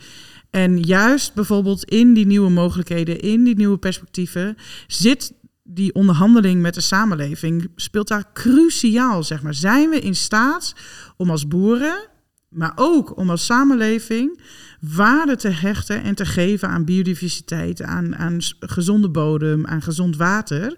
En 0.49 0.79
juist 0.79 1.33
bijvoorbeeld 1.33 1.83
in 1.83 2.13
die 2.13 2.25
nieuwe 2.25 2.49
mogelijkheden, 2.49 3.19
in 3.19 3.43
die 3.43 3.55
nieuwe 3.55 3.77
perspectieven, 3.77 4.57
zit 4.87 5.33
die 5.63 5.93
onderhandeling 5.93 6.61
met 6.61 6.73
de 6.73 6.81
samenleving, 6.81 7.71
speelt 7.75 8.07
daar 8.07 8.33
cruciaal, 8.33 9.23
zeg 9.23 9.41
maar. 9.41 9.53
Zijn 9.53 9.89
we 9.89 9.99
in 9.99 10.15
staat 10.15 10.73
om 11.17 11.29
als 11.29 11.47
boeren, 11.47 12.07
maar 12.55 12.71
ook 12.75 13.17
om 13.17 13.29
als 13.29 13.45
samenleving, 13.45 14.39
waarde 14.79 15.35
te 15.35 15.49
hechten 15.49 16.03
en 16.03 16.15
te 16.15 16.25
geven 16.25 16.69
aan 16.69 16.85
biodiversiteit, 16.85 17.81
aan, 17.81 18.15
aan 18.15 18.37
gezonde 18.59 19.09
bodem, 19.09 19.65
aan 19.65 19.81
gezond 19.81 20.17
water. 20.17 20.75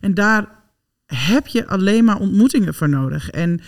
En 0.00 0.14
daar 0.14 0.56
heb 1.06 1.46
je 1.46 1.66
alleen 1.66 2.04
maar 2.04 2.18
ontmoetingen 2.18 2.74
voor 2.74 2.88
nodig. 2.88 3.30
En 3.30 3.60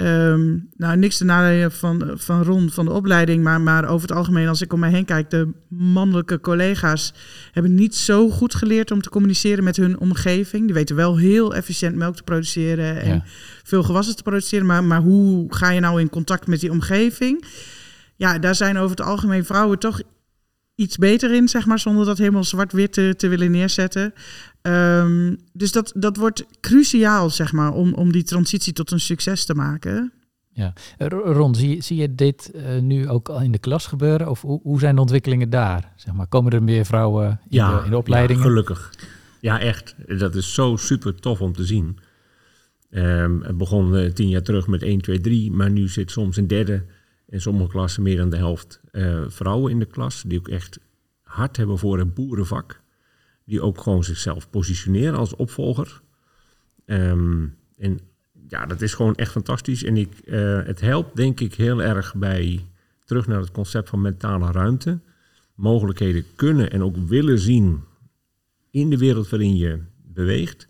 Ehm, 0.00 0.58
nou, 0.76 0.96
niks 0.96 1.16
te 1.16 1.24
nadelen 1.24 1.72
van, 1.72 2.10
van 2.14 2.42
Ron 2.42 2.70
van 2.70 2.84
de 2.84 2.92
opleiding, 2.92 3.42
maar, 3.44 3.60
maar 3.60 3.88
over 3.88 4.08
het 4.08 4.16
algemeen, 4.16 4.48
als 4.48 4.60
ik 4.60 4.72
om 4.72 4.80
mij 4.80 4.90
heen 4.90 5.04
kijk, 5.04 5.30
de 5.30 5.52
mannelijke 5.68 6.40
collega's 6.40 7.14
hebben 7.52 7.74
niet 7.74 7.96
zo 7.96 8.30
goed 8.30 8.54
geleerd 8.54 8.90
om 8.90 9.02
te 9.02 9.10
communiceren 9.10 9.64
met 9.64 9.76
hun 9.76 9.98
omgeving. 9.98 10.64
Die 10.64 10.74
weten 10.74 10.96
wel 10.96 11.16
heel 11.16 11.54
efficiënt 11.54 11.96
melk 11.96 12.16
te 12.16 12.22
produceren 12.22 13.02
en 13.02 13.22
veel 13.62 13.82
gewassen 13.82 14.16
te 14.16 14.22
produceren, 14.22 14.66
maar, 14.66 14.84
maar 14.84 15.00
hoe 15.00 15.54
ga 15.54 15.70
je 15.70 15.80
nou 15.80 16.00
in 16.00 16.10
contact 16.10 16.46
met 16.46 16.60
die 16.60 16.70
omgeving? 16.70 17.44
Ja, 18.16 18.38
daar 18.38 18.54
zijn 18.54 18.76
over 18.76 18.96
het 18.96 19.06
algemeen 19.06 19.44
vrouwen 19.44 19.78
toch 19.78 20.00
iets 20.74 20.96
beter 20.96 21.34
in, 21.34 21.48
zeg 21.48 21.66
maar, 21.66 21.78
zonder 21.78 22.06
dat 22.06 22.18
helemaal 22.18 22.44
zwart-wit 22.44 22.92
te, 22.92 23.14
te 23.16 23.28
willen 23.28 23.50
neerzetten. 23.50 24.14
Ehm, 24.62 25.34
dus 25.52 25.72
dat, 25.72 25.92
dat 25.96 26.16
wordt 26.16 26.44
cruciaal, 26.60 27.30
zeg 27.30 27.52
maar, 27.52 27.72
om, 27.72 27.94
om 27.94 28.12
die 28.12 28.22
transitie 28.22 28.72
tot 28.72 28.90
een 28.90 29.00
succes 29.00 29.44
te 29.44 29.54
maken. 29.54 30.12
Ja, 30.52 30.72
Ron, 31.08 31.54
zie, 31.54 31.82
zie 31.82 31.96
je 31.96 32.14
dit 32.14 32.50
uh, 32.54 32.78
nu 32.80 33.08
ook 33.08 33.28
al 33.28 33.40
in 33.40 33.52
de 33.52 33.58
klas 33.58 33.86
gebeuren? 33.86 34.28
Of 34.28 34.40
hoe, 34.40 34.60
hoe 34.62 34.78
zijn 34.78 34.94
de 34.94 35.00
ontwikkelingen 35.00 35.50
daar? 35.50 35.92
Zeg 35.96 36.14
maar, 36.14 36.26
komen 36.26 36.52
er 36.52 36.62
meer 36.62 36.84
vrouwen 36.84 37.28
in, 37.28 37.36
ja, 37.48 37.78
de, 37.78 37.84
in 37.84 37.90
de 37.90 37.96
opleidingen? 37.96 38.42
Ja, 38.42 38.48
gelukkig. 38.48 38.92
Ja, 39.40 39.60
echt. 39.60 39.94
Dat 40.18 40.34
is 40.34 40.54
zo 40.54 40.76
super 40.76 41.14
tof 41.14 41.40
om 41.40 41.52
te 41.52 41.64
zien. 41.64 41.98
Um, 42.90 43.42
het 43.42 43.56
begon 43.56 43.94
uh, 43.94 44.10
tien 44.10 44.28
jaar 44.28 44.42
terug 44.42 44.66
met 44.66 44.82
1, 44.82 45.00
2, 45.00 45.20
3, 45.20 45.52
maar 45.52 45.70
nu 45.70 45.88
zit 45.88 46.10
soms 46.10 46.36
een 46.36 46.46
derde 46.46 46.84
in 47.26 47.40
sommige 47.40 47.70
klassen 47.70 48.02
meer 48.02 48.16
dan 48.16 48.30
de 48.30 48.36
helft 48.36 48.80
uh, 48.92 49.20
vrouwen 49.26 49.70
in 49.72 49.78
de 49.78 49.84
klas, 49.84 50.22
die 50.26 50.38
ook 50.38 50.48
echt 50.48 50.78
hard 51.22 51.56
hebben 51.56 51.78
voor 51.78 51.98
het 51.98 52.14
boerenvak 52.14 52.80
die 53.50 53.62
ook 53.62 53.80
gewoon 53.80 54.04
zichzelf 54.04 54.50
positioneren 54.50 55.18
als 55.18 55.36
opvolger. 55.36 56.00
Ehm, 56.84 57.46
en 57.76 58.00
ja, 58.48 58.66
dat 58.66 58.80
is 58.80 58.94
gewoon 58.94 59.14
echt 59.14 59.30
fantastisch. 59.30 59.84
En 59.84 59.96
ik, 59.96 60.12
uh, 60.24 60.64
het 60.64 60.80
helpt 60.80 61.16
denk 61.16 61.40
ik 61.40 61.54
heel 61.54 61.82
erg 61.82 62.14
bij 62.14 62.64
terug 63.04 63.26
naar 63.26 63.40
het 63.40 63.50
concept 63.50 63.88
van 63.88 64.00
mentale 64.00 64.52
ruimte. 64.52 64.98
Mogelijkheden 65.54 66.24
kunnen 66.36 66.70
en 66.70 66.82
ook 66.82 66.96
willen 66.96 67.38
zien 67.38 67.80
in 68.70 68.90
de 68.90 68.98
wereld 68.98 69.28
waarin 69.28 69.56
je 69.56 69.78
beweegt. 70.02 70.68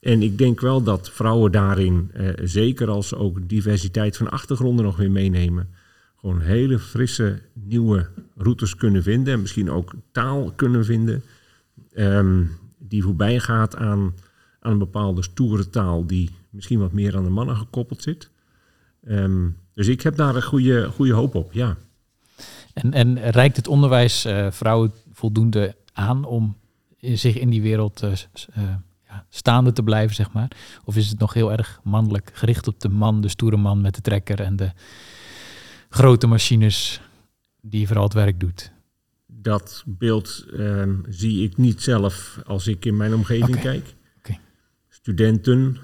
En 0.00 0.22
ik 0.22 0.38
denk 0.38 0.60
wel 0.60 0.82
dat 0.82 1.10
vrouwen 1.10 1.52
daarin, 1.52 2.10
uh, 2.16 2.28
zeker 2.42 2.88
als 2.88 3.08
ze 3.08 3.16
ook 3.16 3.48
diversiteit 3.48 4.16
van 4.16 4.30
achtergronden 4.30 4.84
nog 4.84 4.96
weer 4.96 5.10
meenemen, 5.10 5.68
gewoon 6.16 6.40
hele 6.40 6.78
frisse 6.78 7.40
nieuwe 7.52 8.08
routes 8.36 8.76
kunnen 8.76 9.02
vinden. 9.02 9.34
En 9.34 9.40
misschien 9.40 9.70
ook 9.70 9.94
taal 10.12 10.52
kunnen 10.56 10.84
vinden 10.84 11.22
um, 11.94 12.50
die 12.78 13.02
voorbij 13.02 13.38
gaat 13.38 13.76
aan, 13.76 14.14
aan 14.60 14.72
een 14.72 14.78
bepaalde 14.78 15.22
stoere 15.22 15.70
taal 15.70 16.06
die 16.06 16.30
misschien 16.50 16.78
wat 16.78 16.92
meer 16.92 17.16
aan 17.16 17.24
de 17.24 17.30
mannen 17.30 17.56
gekoppeld 17.56 18.02
zit. 18.02 18.30
Um, 19.08 19.56
dus 19.74 19.88
ik 19.88 20.02
heb 20.02 20.16
daar 20.16 20.36
een 20.36 20.42
goede, 20.42 20.88
goede 20.88 21.12
hoop 21.12 21.34
op, 21.34 21.52
ja. 21.52 21.76
En, 22.72 22.92
en 22.92 23.30
reikt 23.30 23.56
het 23.56 23.68
onderwijs 23.68 24.26
uh, 24.26 24.50
vrouwen 24.50 24.92
voldoende 25.12 25.76
aan 25.92 26.24
om 26.24 26.56
zich 27.00 27.38
in 27.38 27.50
die 27.50 27.62
wereld 27.62 28.02
uh, 28.02 28.12
ja, 29.08 29.26
staande 29.28 29.72
te 29.72 29.82
blijven, 29.82 30.14
zeg 30.14 30.32
maar? 30.32 30.50
Of 30.84 30.96
is 30.96 31.08
het 31.08 31.18
nog 31.18 31.34
heel 31.34 31.52
erg 31.52 31.80
mannelijk, 31.82 32.30
gericht 32.34 32.68
op 32.68 32.80
de 32.80 32.88
man, 32.88 33.20
de 33.20 33.28
stoere 33.28 33.56
man 33.56 33.80
met 33.80 33.94
de 33.94 34.00
trekker 34.00 34.40
en 34.40 34.56
de 34.56 34.72
grote 35.88 36.26
machines 36.26 37.00
die 37.60 37.86
vooral 37.86 38.04
het 38.04 38.12
werk 38.12 38.40
doet? 38.40 38.72
Dat 39.44 39.84
beeld 39.86 40.46
ehm, 40.56 40.96
zie 41.08 41.42
ik 41.42 41.56
niet 41.56 41.82
zelf 41.82 42.40
als 42.46 42.66
ik 42.66 42.84
in 42.84 42.96
mijn 42.96 43.14
omgeving 43.14 43.60
kijk. 43.60 43.94
Studenten, 44.88 45.76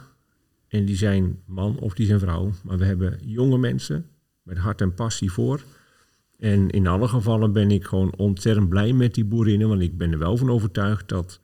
en 0.68 0.84
die 0.84 0.96
zijn 0.96 1.38
man 1.46 1.78
of 1.78 1.94
die 1.94 2.06
zijn 2.06 2.18
vrouw, 2.18 2.52
maar 2.64 2.78
we 2.78 2.84
hebben 2.84 3.18
jonge 3.24 3.58
mensen 3.58 4.06
met 4.42 4.58
hart 4.58 4.80
en 4.80 4.94
passie 4.94 5.32
voor. 5.32 5.64
En 6.38 6.70
in 6.70 6.86
alle 6.86 7.08
gevallen 7.08 7.52
ben 7.52 7.70
ik 7.70 7.84
gewoon 7.84 8.16
ontzettend 8.16 8.68
blij 8.68 8.92
met 8.92 9.14
die 9.14 9.24
boerinnen, 9.24 9.68
want 9.68 9.80
ik 9.80 9.98
ben 9.98 10.12
er 10.12 10.18
wel 10.18 10.36
van 10.36 10.50
overtuigd 10.50 11.08
dat 11.08 11.40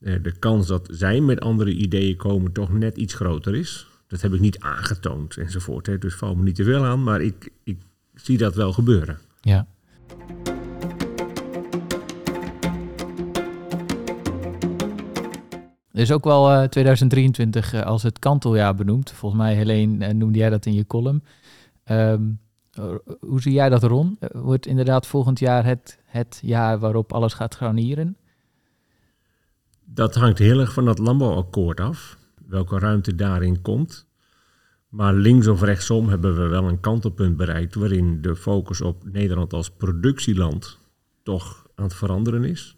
eh, 0.00 0.22
de 0.22 0.38
kans 0.38 0.66
dat 0.66 0.88
zij 0.92 1.20
met 1.20 1.40
andere 1.40 1.72
ideeën 1.72 2.16
komen 2.16 2.52
toch 2.52 2.72
net 2.72 2.96
iets 2.96 3.14
groter 3.14 3.54
is. 3.54 3.86
Dat 4.06 4.20
heb 4.20 4.32
ik 4.32 4.40
niet 4.40 4.58
aangetoond 4.58 5.36
enzovoort. 5.36 5.86
Hè. 5.86 5.98
Dus 5.98 6.14
val 6.14 6.34
me 6.34 6.42
niet 6.42 6.54
te 6.54 6.64
veel 6.64 6.84
aan, 6.84 7.02
maar 7.02 7.20
ik, 7.20 7.50
ik 7.64 7.78
zie 8.14 8.38
dat 8.38 8.54
wel 8.54 8.72
gebeuren. 8.72 9.18
Ja. 9.40 9.66
Is 16.02 16.12
ook 16.12 16.24
wel 16.24 16.52
uh, 16.52 16.62
2023 16.62 17.74
uh, 17.74 17.82
als 17.82 18.02
het 18.02 18.18
kanteljaar 18.18 18.74
benoemd. 18.74 19.10
Volgens 19.10 19.42
mij, 19.42 19.54
Helene, 19.54 20.06
uh, 20.08 20.14
noemde 20.14 20.38
jij 20.38 20.50
dat 20.50 20.66
in 20.66 20.74
je 20.74 20.86
column. 20.86 21.22
Um, 21.90 22.40
hoe 23.20 23.40
zie 23.40 23.52
jij 23.52 23.68
dat, 23.68 23.82
Ron? 23.82 24.16
Eh, 24.20 24.28
wordt 24.32 24.66
inderdaad 24.66 25.06
volgend 25.06 25.38
jaar 25.38 25.64
het, 25.64 25.98
het 26.04 26.38
jaar 26.42 26.78
waarop 26.78 27.12
alles 27.12 27.34
gaat 27.34 27.54
granieren? 27.54 28.16
Dat 29.84 30.14
hangt 30.14 30.38
heel 30.38 30.60
erg 30.60 30.72
van 30.72 30.84
dat 30.84 30.98
landbouwakkoord 30.98 31.80
af. 31.80 32.18
Welke 32.46 32.78
ruimte 32.78 33.14
daarin 33.14 33.60
komt. 33.60 34.06
Maar 34.88 35.14
links 35.14 35.46
of 35.46 35.62
rechtsom 35.62 36.08
hebben 36.08 36.36
we 36.36 36.46
wel 36.46 36.68
een 36.68 36.80
kantelpunt 36.80 37.36
bereikt 37.36 37.74
waarin 37.74 38.22
de 38.22 38.36
focus 38.36 38.80
op 38.80 39.04
Nederland 39.04 39.52
als 39.52 39.70
productieland 39.70 40.78
toch 41.22 41.66
aan 41.74 41.84
het 41.84 41.94
veranderen 41.94 42.44
is. 42.44 42.76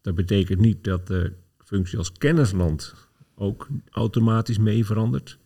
Dat 0.00 0.14
betekent 0.14 0.60
niet 0.60 0.84
dat 0.84 1.06
de 1.06 1.32
functie 1.64 1.98
als 1.98 2.12
kennisland 2.12 2.94
ook 3.34 3.68
automatisch 3.90 4.58
mee 4.58 4.86
verandert. 4.86 5.38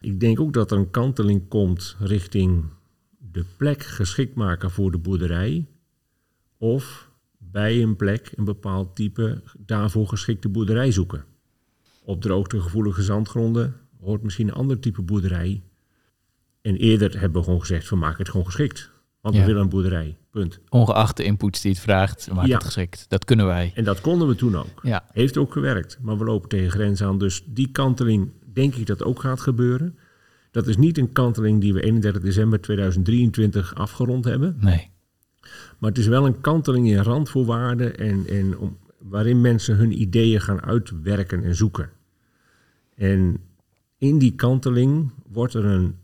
Ik 0.00 0.20
denk 0.20 0.40
ook 0.40 0.52
dat 0.52 0.70
er 0.70 0.78
een 0.78 0.90
kanteling 0.90 1.48
komt 1.48 1.96
richting 1.98 2.64
de 3.18 3.44
plek 3.56 3.82
geschikt 3.82 4.34
maken 4.34 4.70
voor 4.70 4.90
de 4.90 4.98
boerderij. 4.98 5.66
Of 6.58 7.10
bij 7.38 7.82
een 7.82 7.96
plek 7.96 8.32
een 8.36 8.44
bepaald 8.44 8.96
type 8.96 9.42
daarvoor 9.58 10.08
geschikte 10.08 10.48
boerderij 10.48 10.92
zoeken. 10.92 11.24
Op 12.04 12.20
droogtegevoelige 12.20 13.02
zandgronden 13.02 13.76
hoort 14.00 14.22
misschien 14.22 14.48
een 14.48 14.54
ander 14.54 14.78
type 14.78 15.02
boerderij. 15.02 15.62
En 16.60 16.76
eerder 16.76 17.20
hebben 17.20 17.38
we 17.38 17.44
gewoon 17.44 17.60
gezegd, 17.60 17.90
we 17.90 17.96
maken 17.96 18.18
het 18.18 18.28
gewoon 18.28 18.46
geschikt. 18.46 18.91
Want 19.22 19.36
we 19.36 19.44
willen 19.44 19.62
een 19.62 19.68
boerderij. 19.68 20.16
Punt. 20.30 20.60
Ongeacht 20.68 21.16
de 21.16 21.24
inputs 21.24 21.60
die 21.60 21.70
het 21.70 21.80
vraagt, 21.80 22.30
maak 22.32 22.46
ja. 22.46 22.54
het 22.54 22.64
geschikt. 22.64 23.04
Dat 23.08 23.24
kunnen 23.24 23.46
wij. 23.46 23.72
En 23.74 23.84
dat 23.84 24.00
konden 24.00 24.28
we 24.28 24.34
toen 24.34 24.56
ook. 24.56 24.80
Ja. 24.82 25.04
Heeft 25.12 25.36
ook 25.36 25.52
gewerkt. 25.52 25.98
Maar 26.00 26.18
we 26.18 26.24
lopen 26.24 26.48
tegen 26.48 26.70
grenzen 26.70 27.06
aan. 27.06 27.18
Dus 27.18 27.42
die 27.46 27.68
kanteling 27.72 28.30
denk 28.52 28.74
ik 28.74 28.86
dat 28.86 29.02
ook 29.02 29.20
gaat 29.20 29.40
gebeuren. 29.40 29.98
Dat 30.50 30.66
is 30.66 30.76
niet 30.76 30.98
een 30.98 31.12
kanteling 31.12 31.60
die 31.60 31.72
we 31.72 31.82
31 31.82 32.22
december 32.22 32.60
2023 32.60 33.74
afgerond 33.74 34.24
hebben. 34.24 34.56
Nee. 34.60 34.90
Maar 35.78 35.90
het 35.90 35.98
is 35.98 36.06
wel 36.06 36.26
een 36.26 36.40
kanteling 36.40 36.88
in 36.88 36.98
randvoorwaarden 36.98 37.96
en, 37.96 38.26
en 38.26 38.58
om, 38.58 38.78
waarin 38.98 39.40
mensen 39.40 39.76
hun 39.76 40.00
ideeën 40.00 40.40
gaan 40.40 40.62
uitwerken 40.62 41.44
en 41.44 41.54
zoeken. 41.54 41.90
En 42.94 43.38
in 43.98 44.18
die 44.18 44.34
kanteling 44.34 45.10
wordt 45.32 45.54
er 45.54 45.64
een 45.64 45.96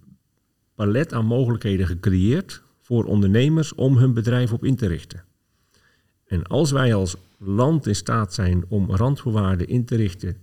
palet 0.75 1.13
aan 1.13 1.27
mogelijkheden 1.27 1.87
gecreëerd 1.87 2.63
voor 2.89 3.05
ondernemers 3.05 3.75
om 3.75 3.97
hun 3.97 4.15
bedrijf 4.15 4.53
op 4.53 4.65
in 4.65 4.77
te 4.77 4.87
richten. 4.87 5.25
En 6.27 6.47
als 6.47 6.71
wij 6.71 6.95
als 6.95 7.17
land 7.39 7.87
in 7.87 7.97
staat 7.97 8.35
zijn 8.35 8.65
om 8.69 8.91
randvoorwaarden 8.91 9.69
in 9.69 9.85
te 9.85 9.97
richten, 9.97 10.37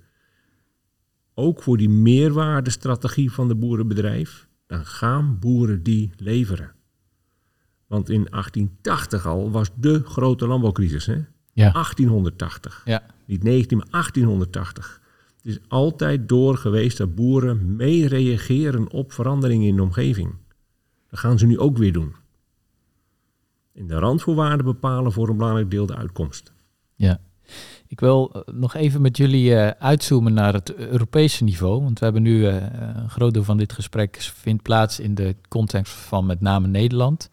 ook 1.33 1.63
voor 1.63 1.77
die 1.77 1.89
meerwaardestrategie 1.89 3.31
van 3.31 3.47
de 3.47 3.55
boerenbedrijf, 3.55 4.47
dan 4.67 4.85
gaan 4.85 5.39
boeren 5.39 5.83
die 5.83 6.11
leveren. 6.17 6.71
Want 7.87 8.09
in 8.09 8.27
1880 8.29 9.25
al 9.25 9.51
was 9.51 9.69
de 9.75 10.03
grote 10.03 10.47
landbouwcrisis. 10.47 11.05
Hè? 11.05 11.17
Ja. 11.53 11.71
1880. 11.71 12.81
Ja. 12.85 13.03
Niet 13.25 13.43
19, 13.43 13.77
maar 13.77 13.87
1880. 13.89 15.01
Het 15.35 15.45
is 15.45 15.59
altijd 15.67 16.29
door 16.29 16.57
geweest 16.57 16.97
dat 16.97 17.15
boeren 17.15 17.75
mee 17.75 18.07
reageren 18.07 18.91
op 18.91 19.11
veranderingen 19.11 19.67
in 19.67 19.75
de 19.75 19.81
omgeving. 19.81 20.35
Dat 21.09 21.19
gaan 21.19 21.39
ze 21.39 21.45
nu 21.45 21.59
ook 21.59 21.77
weer 21.77 21.93
doen. 21.93 22.23
In 23.75 23.87
de 23.87 23.95
randvoorwaarden 23.95 24.65
bepalen 24.65 25.11
voor 25.11 25.29
een 25.29 25.37
belangrijk 25.37 25.71
deel 25.71 25.85
de 25.85 25.95
uitkomst. 25.95 26.53
Ja. 26.95 27.19
Ik 27.87 27.99
wil 27.99 28.31
eh, 28.31 28.53
nog 28.53 28.73
even 28.73 29.01
met 29.01 29.17
jullie 29.17 29.55
eh, 29.55 29.71
uitzoomen 29.79 30.33
naar 30.33 30.53
het 30.53 30.75
Europese 30.75 31.43
niveau. 31.43 31.83
Want 31.83 31.99
we 31.99 32.05
hebben 32.05 32.23
nu 32.23 32.47
eh, 32.47 32.55
een 32.95 33.09
groot 33.09 33.33
deel 33.33 33.43
van 33.43 33.57
dit 33.57 33.73
gesprek 33.73 34.17
vindt 34.21 34.63
plaats 34.63 34.99
in 34.99 35.15
de 35.15 35.35
context 35.47 35.93
van 35.93 36.25
met 36.25 36.41
name 36.41 36.67
Nederland. 36.67 37.29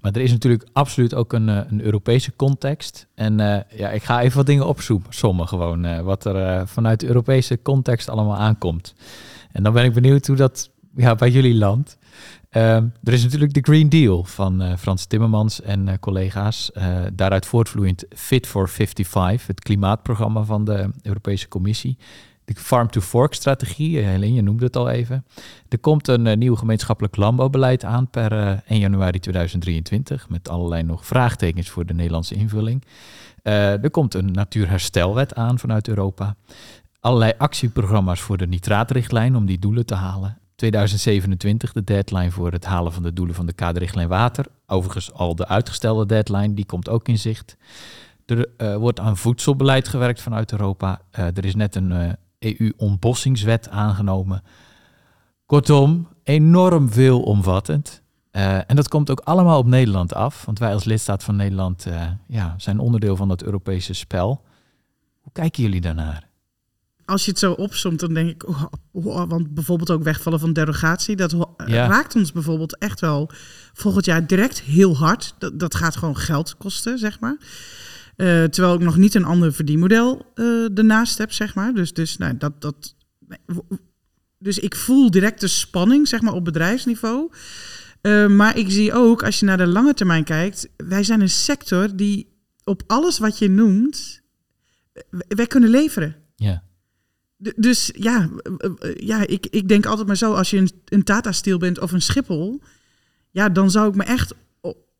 Maar 0.00 0.12
er 0.12 0.20
is 0.20 0.30
natuurlijk 0.30 0.68
absoluut 0.72 1.14
ook 1.14 1.32
een, 1.32 1.48
een 1.48 1.80
Europese 1.80 2.36
context. 2.36 3.06
En 3.14 3.36
ja, 3.76 3.90
ik 3.90 4.02
ga 4.02 4.20
even 4.20 4.36
wat 4.36 4.46
dingen 4.46 4.66
opzommen 4.66 5.48
gewoon. 5.48 6.02
wat 6.04 6.24
er 6.24 6.68
vanuit 6.68 7.00
de 7.00 7.06
Europese 7.06 7.62
context 7.62 8.08
allemaal 8.08 8.36
aankomt. 8.36 8.94
En 9.52 9.62
dan 9.62 9.72
ben 9.72 9.84
ik 9.84 9.92
benieuwd 9.92 10.26
hoe 10.26 10.36
dat 10.36 10.70
ja, 10.96 11.14
bij 11.14 11.30
jullie 11.30 11.54
landt. 11.54 11.97
Ehm, 12.48 12.86
er 13.02 13.12
is 13.12 13.22
natuurlijk 13.22 13.54
de 13.54 13.60
Green 13.60 13.88
Deal 13.88 14.24
van 14.24 14.62
uh, 14.62 14.76
Frans 14.76 15.06
Timmermans 15.06 15.60
en 15.60 15.86
uh, 15.86 15.94
collega's. 16.00 16.70
Uh, 16.74 16.98
daaruit 17.12 17.46
voortvloeiend 17.46 18.04
Fit 18.14 18.46
for 18.46 18.68
55, 18.68 19.46
het 19.46 19.60
klimaatprogramma 19.60 20.42
van 20.42 20.64
de 20.64 20.90
Europese 21.02 21.48
Commissie. 21.48 21.98
De 22.44 22.54
Farm-to-Fork-strategie, 22.54 23.98
Helene, 23.98 24.34
je 24.34 24.42
noemde 24.42 24.64
het 24.64 24.76
al 24.76 24.88
even. 24.88 25.24
Er 25.68 25.78
komt 25.78 26.08
een 26.08 26.38
nieuw 26.38 26.54
gemeenschappelijk 26.54 27.16
landbouwbeleid 27.16 27.84
aan 27.84 28.10
per 28.10 28.32
1 28.66 28.78
januari 28.78 29.18
2023, 29.18 30.28
met 30.28 30.48
allerlei 30.48 30.82
nog 30.82 31.06
vraagtekens 31.06 31.68
voor 31.68 31.86
de 31.86 31.94
Nederlandse 31.94 32.34
invulling. 32.34 32.84
er 33.42 33.90
komt 33.90 34.14
een 34.14 34.32
natuurherstelwet 34.32 35.34
aan 35.34 35.58
vanuit 35.58 35.88
Europa. 35.88 36.36
Allerlei 37.00 37.32
actieprogramma's 37.38 38.20
voor 38.20 38.36
de 38.36 38.46
nitraatrichtlijn 38.46 39.36
om 39.36 39.46
die 39.46 39.58
doelen 39.58 39.86
te 39.86 39.94
halen. 39.94 40.38
2027 40.58 41.72
de 41.72 41.84
deadline 41.84 42.30
voor 42.30 42.52
het 42.52 42.64
halen 42.64 42.92
van 42.92 43.02
de 43.02 43.12
doelen 43.12 43.34
van 43.34 43.46
de 43.46 43.52
kaderrichtlijn 43.52 44.08
water. 44.08 44.46
Overigens 44.66 45.12
al 45.12 45.34
de 45.34 45.48
uitgestelde 45.48 46.06
deadline, 46.06 46.54
die 46.54 46.66
komt 46.66 46.88
ook 46.88 47.08
in 47.08 47.18
zicht. 47.18 47.56
Er 48.26 48.48
uh, 48.58 48.76
wordt 48.76 49.00
aan 49.00 49.16
voedselbeleid 49.16 49.88
gewerkt 49.88 50.22
vanuit 50.22 50.52
Europa. 50.52 51.00
Uh, 51.18 51.24
er 51.24 51.44
is 51.44 51.54
net 51.54 51.74
een 51.74 52.16
EU-ontbossingswet 52.38 53.68
aangenomen. 53.68 54.42
Kortom, 55.46 56.08
enorm 56.22 56.90
veelomvattend. 56.90 58.02
en 58.30 58.76
dat 58.76 58.88
komt 58.88 59.10
ook 59.10 59.20
allemaal 59.20 59.58
op 59.58 59.66
Nederland 59.66 60.14
af, 60.14 60.44
want 60.44 60.58
wij 60.58 60.72
als 60.72 60.84
lidstaat 60.84 61.24
van 61.24 61.36
Nederland 61.36 61.86
ja, 62.26 62.54
zijn 62.56 62.78
onderdeel 62.78 63.16
van 63.16 63.28
dat 63.28 63.42
Europese 63.42 63.92
spel. 63.92 64.44
Hoe 65.20 65.32
kijken 65.32 65.62
jullie 65.62 65.80
daarnaar? 65.80 66.27
Als 67.08 67.24
je 67.24 67.30
het 67.30 67.40
zo 67.40 67.52
opzomt, 67.52 68.00
dan 68.00 68.14
denk 68.14 68.30
ik, 68.30 68.48
oh, 68.48 68.64
oh, 68.92 69.28
want 69.28 69.54
bijvoorbeeld 69.54 69.90
ook 69.90 70.02
wegvallen 70.02 70.40
van 70.40 70.52
derogatie, 70.52 71.16
dat 71.16 71.36
raakt 71.66 72.14
ons 72.14 72.32
bijvoorbeeld 72.32 72.78
echt 72.78 73.00
wel 73.00 73.30
volgend 73.72 74.04
jaar 74.04 74.26
direct 74.26 74.60
heel 74.60 74.96
hard. 74.96 75.34
Dat, 75.38 75.60
dat 75.60 75.74
gaat 75.74 75.96
gewoon 75.96 76.16
geld 76.16 76.56
kosten, 76.56 76.98
zeg 76.98 77.20
maar. 77.20 77.36
Uh, 78.16 78.44
terwijl 78.44 78.74
ik 78.74 78.80
nog 78.80 78.96
niet 78.96 79.14
een 79.14 79.24
ander 79.24 79.52
verdienmodel 79.52 80.32
uh, 80.34 80.78
ernaast 80.78 81.18
heb, 81.18 81.32
zeg 81.32 81.54
maar. 81.54 81.74
Dus, 81.74 81.92
dus, 81.92 82.16
nou, 82.16 82.36
dat, 82.36 82.60
dat, 82.60 82.94
dus 84.38 84.58
ik 84.58 84.76
voel 84.76 85.10
direct 85.10 85.40
de 85.40 85.48
spanning, 85.48 86.08
zeg 86.08 86.20
maar, 86.20 86.34
op 86.34 86.44
bedrijfsniveau. 86.44 87.30
Uh, 88.02 88.26
maar 88.26 88.56
ik 88.56 88.70
zie 88.70 88.92
ook, 88.92 89.22
als 89.22 89.40
je 89.40 89.46
naar 89.46 89.56
de 89.56 89.66
lange 89.66 89.94
termijn 89.94 90.24
kijkt, 90.24 90.68
wij 90.76 91.02
zijn 91.02 91.20
een 91.20 91.30
sector 91.30 91.96
die 91.96 92.28
op 92.64 92.82
alles 92.86 93.18
wat 93.18 93.38
je 93.38 93.48
noemt, 93.48 94.20
wij 95.28 95.46
kunnen 95.46 95.70
leveren. 95.70 96.16
Ja. 96.36 96.66
Dus 97.38 97.90
ja, 97.96 98.28
ja 98.94 99.26
ik, 99.26 99.46
ik 99.46 99.68
denk 99.68 99.86
altijd 99.86 100.06
maar 100.06 100.16
zo, 100.16 100.32
als 100.32 100.50
je 100.50 100.56
een, 100.56 100.70
een 100.84 101.02
Tata 101.02 101.32
Steel 101.32 101.58
bent 101.58 101.80
of 101.80 101.92
een 101.92 102.02
Schiphol, 102.02 102.62
ja, 103.30 103.48
dan 103.48 103.70
zou 103.70 103.88
ik 103.88 103.94
me 103.94 104.04
echt 104.04 104.34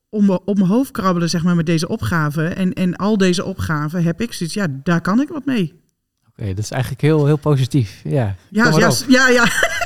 om, 0.09 0.31
op 0.31 0.55
mijn 0.55 0.69
hoofd 0.69 0.91
krabbelen, 0.91 1.31
zeg 1.31 1.43
maar, 1.43 1.57
met 1.57 1.67
deze 1.67 1.89
opgave. 1.89 2.47
En, 2.47 2.73
en 2.73 2.97
al 2.97 3.19
deze 3.19 3.45
opgaven 3.45 4.03
heb 4.03 4.21
ik 4.21 4.33
zoiets, 4.33 4.55
ja, 4.55 4.67
daar 4.83 5.01
kan 5.01 5.21
ik 5.21 5.29
wat 5.29 5.45
mee. 5.45 5.81
Oké, 6.29 6.47
dat 6.47 6.65
is 6.65 6.71
eigenlijk 6.71 7.03
heel, 7.03 7.27
heel 7.27 7.37
positief. 7.37 8.01
Ja, 8.05 8.37
ja, 8.51 8.79
ja, 8.79 8.93
ja, 9.09 9.29
ja. 9.29 9.77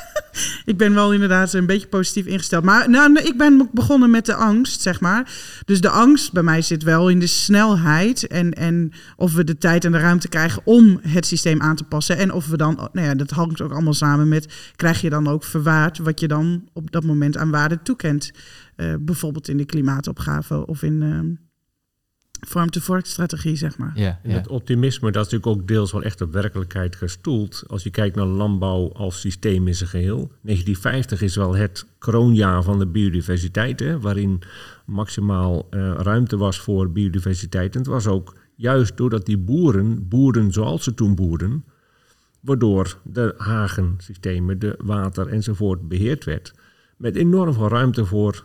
Ik 0.65 0.77
ben 0.77 0.95
wel 0.95 1.13
inderdaad 1.13 1.53
een 1.53 1.67
beetje 1.67 1.89
positief 1.89 2.27
ingesteld. 2.27 2.65
Maar 2.65 2.91
nou, 2.91 3.19
ik 3.19 3.37
ben 3.37 3.69
begonnen 3.73 4.11
met 4.11 4.27
de 4.27 4.35
angst, 4.35 4.81
zeg 4.81 5.01
maar. 5.01 5.33
Dus 5.65 5.81
de 5.81 5.89
angst 5.89 6.33
bij 6.33 6.43
mij 6.43 6.63
zit 6.63 6.83
wel 6.83 7.09
in 7.09 7.19
de 7.19 7.27
snelheid. 7.27 8.27
En, 8.27 8.53
en 8.53 8.93
of 9.17 9.35
we 9.35 9.45
de 9.45 9.59
tijd 9.59 9.85
en 9.85 9.93
de 9.93 9.99
ruimte 9.99 10.29
krijgen 10.29 10.63
om 10.65 11.01
het 11.03 11.27
systeem 11.27 11.61
aan 11.61 11.77
te 11.77 11.85
passen. 11.85 12.17
En 12.17 12.33
of 12.33 12.47
we 12.47 12.57
dan, 12.57 12.89
nou 12.93 13.07
ja, 13.07 13.15
dat 13.15 13.31
hangt 13.31 13.61
ook 13.61 13.73
allemaal 13.73 13.95
samen 13.95 14.29
met, 14.29 14.73
krijg 14.77 15.01
je 15.01 15.11
dan 15.11 15.29
ook 15.29 15.45
verwaard 15.45 15.99
wat 15.99 16.21
je 16.21 16.29
dan 16.29 16.69
op 16.73 16.91
dat 16.91 17.05
moment 17.05 17.37
aan 17.37 17.51
waarde 17.51 17.83
toekent. 17.83 18.31
Uh, 18.77 18.95
bijvoorbeeld 19.01 19.49
in 19.49 19.57
de 19.57 19.65
klimaatopgave 19.65 20.67
of 20.67 20.83
in... 20.83 21.03
Uh, 21.03 21.37
farm-to-fork 22.49 23.07
strategie, 23.07 23.57
zeg 23.57 23.79
maar. 23.79 23.93
Ja, 23.95 24.21
ja. 24.23 24.31
Het 24.31 24.49
optimisme, 24.49 25.11
dat 25.11 25.27
is 25.27 25.33
natuurlijk 25.33 25.61
ook 25.61 25.69
deels 25.69 25.93
wel 25.93 26.03
echt 26.03 26.21
op 26.21 26.33
werkelijkheid 26.33 26.97
gestoeld. 26.97 27.65
Als 27.67 27.83
je 27.83 27.91
kijkt 27.91 28.17
naar 28.17 28.27
landbouw 28.27 28.93
als 28.93 29.21
systeem 29.21 29.69
in 29.69 29.75
zijn 29.75 29.89
geheel. 29.89 30.17
1950 30.17 31.23
is 31.23 31.37
wel 31.37 31.55
het 31.55 31.87
kroonjaar 31.99 32.63
van 32.63 32.79
de 32.79 32.87
biodiversiteit, 32.87 33.81
hè, 33.81 34.01
waarin 34.01 34.43
maximaal 34.85 35.67
uh, 35.71 35.95
ruimte 35.97 36.37
was 36.37 36.59
voor 36.59 36.91
biodiversiteit. 36.91 37.75
En 37.75 37.81
het 37.81 37.89
was 37.89 38.07
ook 38.07 38.35
juist 38.55 38.97
doordat 38.97 39.27
die 39.27 39.39
boeren, 39.39 40.09
boeren 40.09 40.53
zoals 40.53 40.85
ze 40.85 40.95
toen 40.95 41.15
boeren, 41.15 41.65
waardoor 42.41 42.99
de 43.03 43.35
hagensystemen, 43.37 44.59
de 44.59 44.75
water 44.85 45.27
enzovoort 45.27 45.89
beheerd 45.89 46.25
werd. 46.25 46.55
Met 46.97 47.17
enorm 47.17 47.53
veel 47.53 47.69
ruimte 47.69 48.05
voor 48.05 48.45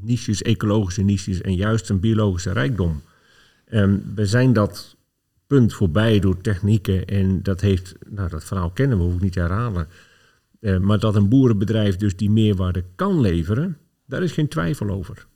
niches, 0.00 0.42
ecologische 0.42 1.02
niches 1.02 1.40
en 1.40 1.54
juist 1.54 1.88
een 1.88 2.00
biologische 2.00 2.52
rijkdom. 2.52 3.02
Um, 3.70 4.02
we 4.14 4.26
zijn 4.26 4.52
dat 4.52 4.96
punt 5.46 5.74
voorbij 5.74 6.20
door 6.20 6.40
technieken 6.40 7.06
en 7.06 7.42
dat 7.42 7.60
heeft, 7.60 7.94
nou 8.08 8.28
dat 8.28 8.44
verhaal 8.44 8.70
kennen 8.70 8.98
we, 8.98 9.04
hoef 9.04 9.14
ik 9.14 9.20
niet 9.20 9.32
te 9.32 9.40
herhalen. 9.40 9.88
Uh, 10.60 10.78
maar 10.78 10.98
dat 10.98 11.14
een 11.14 11.28
boerenbedrijf 11.28 11.96
dus 11.96 12.16
die 12.16 12.30
meerwaarde 12.30 12.84
kan 12.94 13.20
leveren, 13.20 13.78
daar 14.06 14.22
is 14.22 14.32
geen 14.32 14.48
twijfel 14.48 14.90
over. 14.90 15.26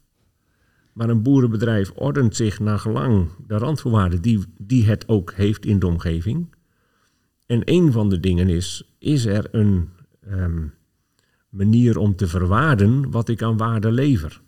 Maar 0.93 1.09
een 1.09 1.23
boerenbedrijf 1.23 1.91
ordent 1.91 2.37
zich 2.37 2.59
naar 2.59 2.79
gelang 2.79 3.29
de 3.47 3.57
randvoorwaarden 3.57 4.23
die, 4.23 4.45
die 4.59 4.87
het 4.87 5.09
ook 5.09 5.33
heeft 5.33 5.67
in 5.67 5.79
de 5.79 5.87
omgeving. 5.87 6.55
En 7.47 7.63
een 7.65 7.93
van 7.93 8.09
de 8.09 8.21
dingen 8.21 8.49
is, 8.49 8.95
is 8.99 9.25
er 9.25 9.49
een 9.51 9.89
um, 10.31 10.75
manier 11.49 11.99
om 11.99 12.17
te 12.17 12.27
verwaarden 12.27 13.11
wat 13.11 13.29
ik 13.29 13.43
aan 13.43 13.57
waarde 13.57 13.93
lever? 13.93 14.41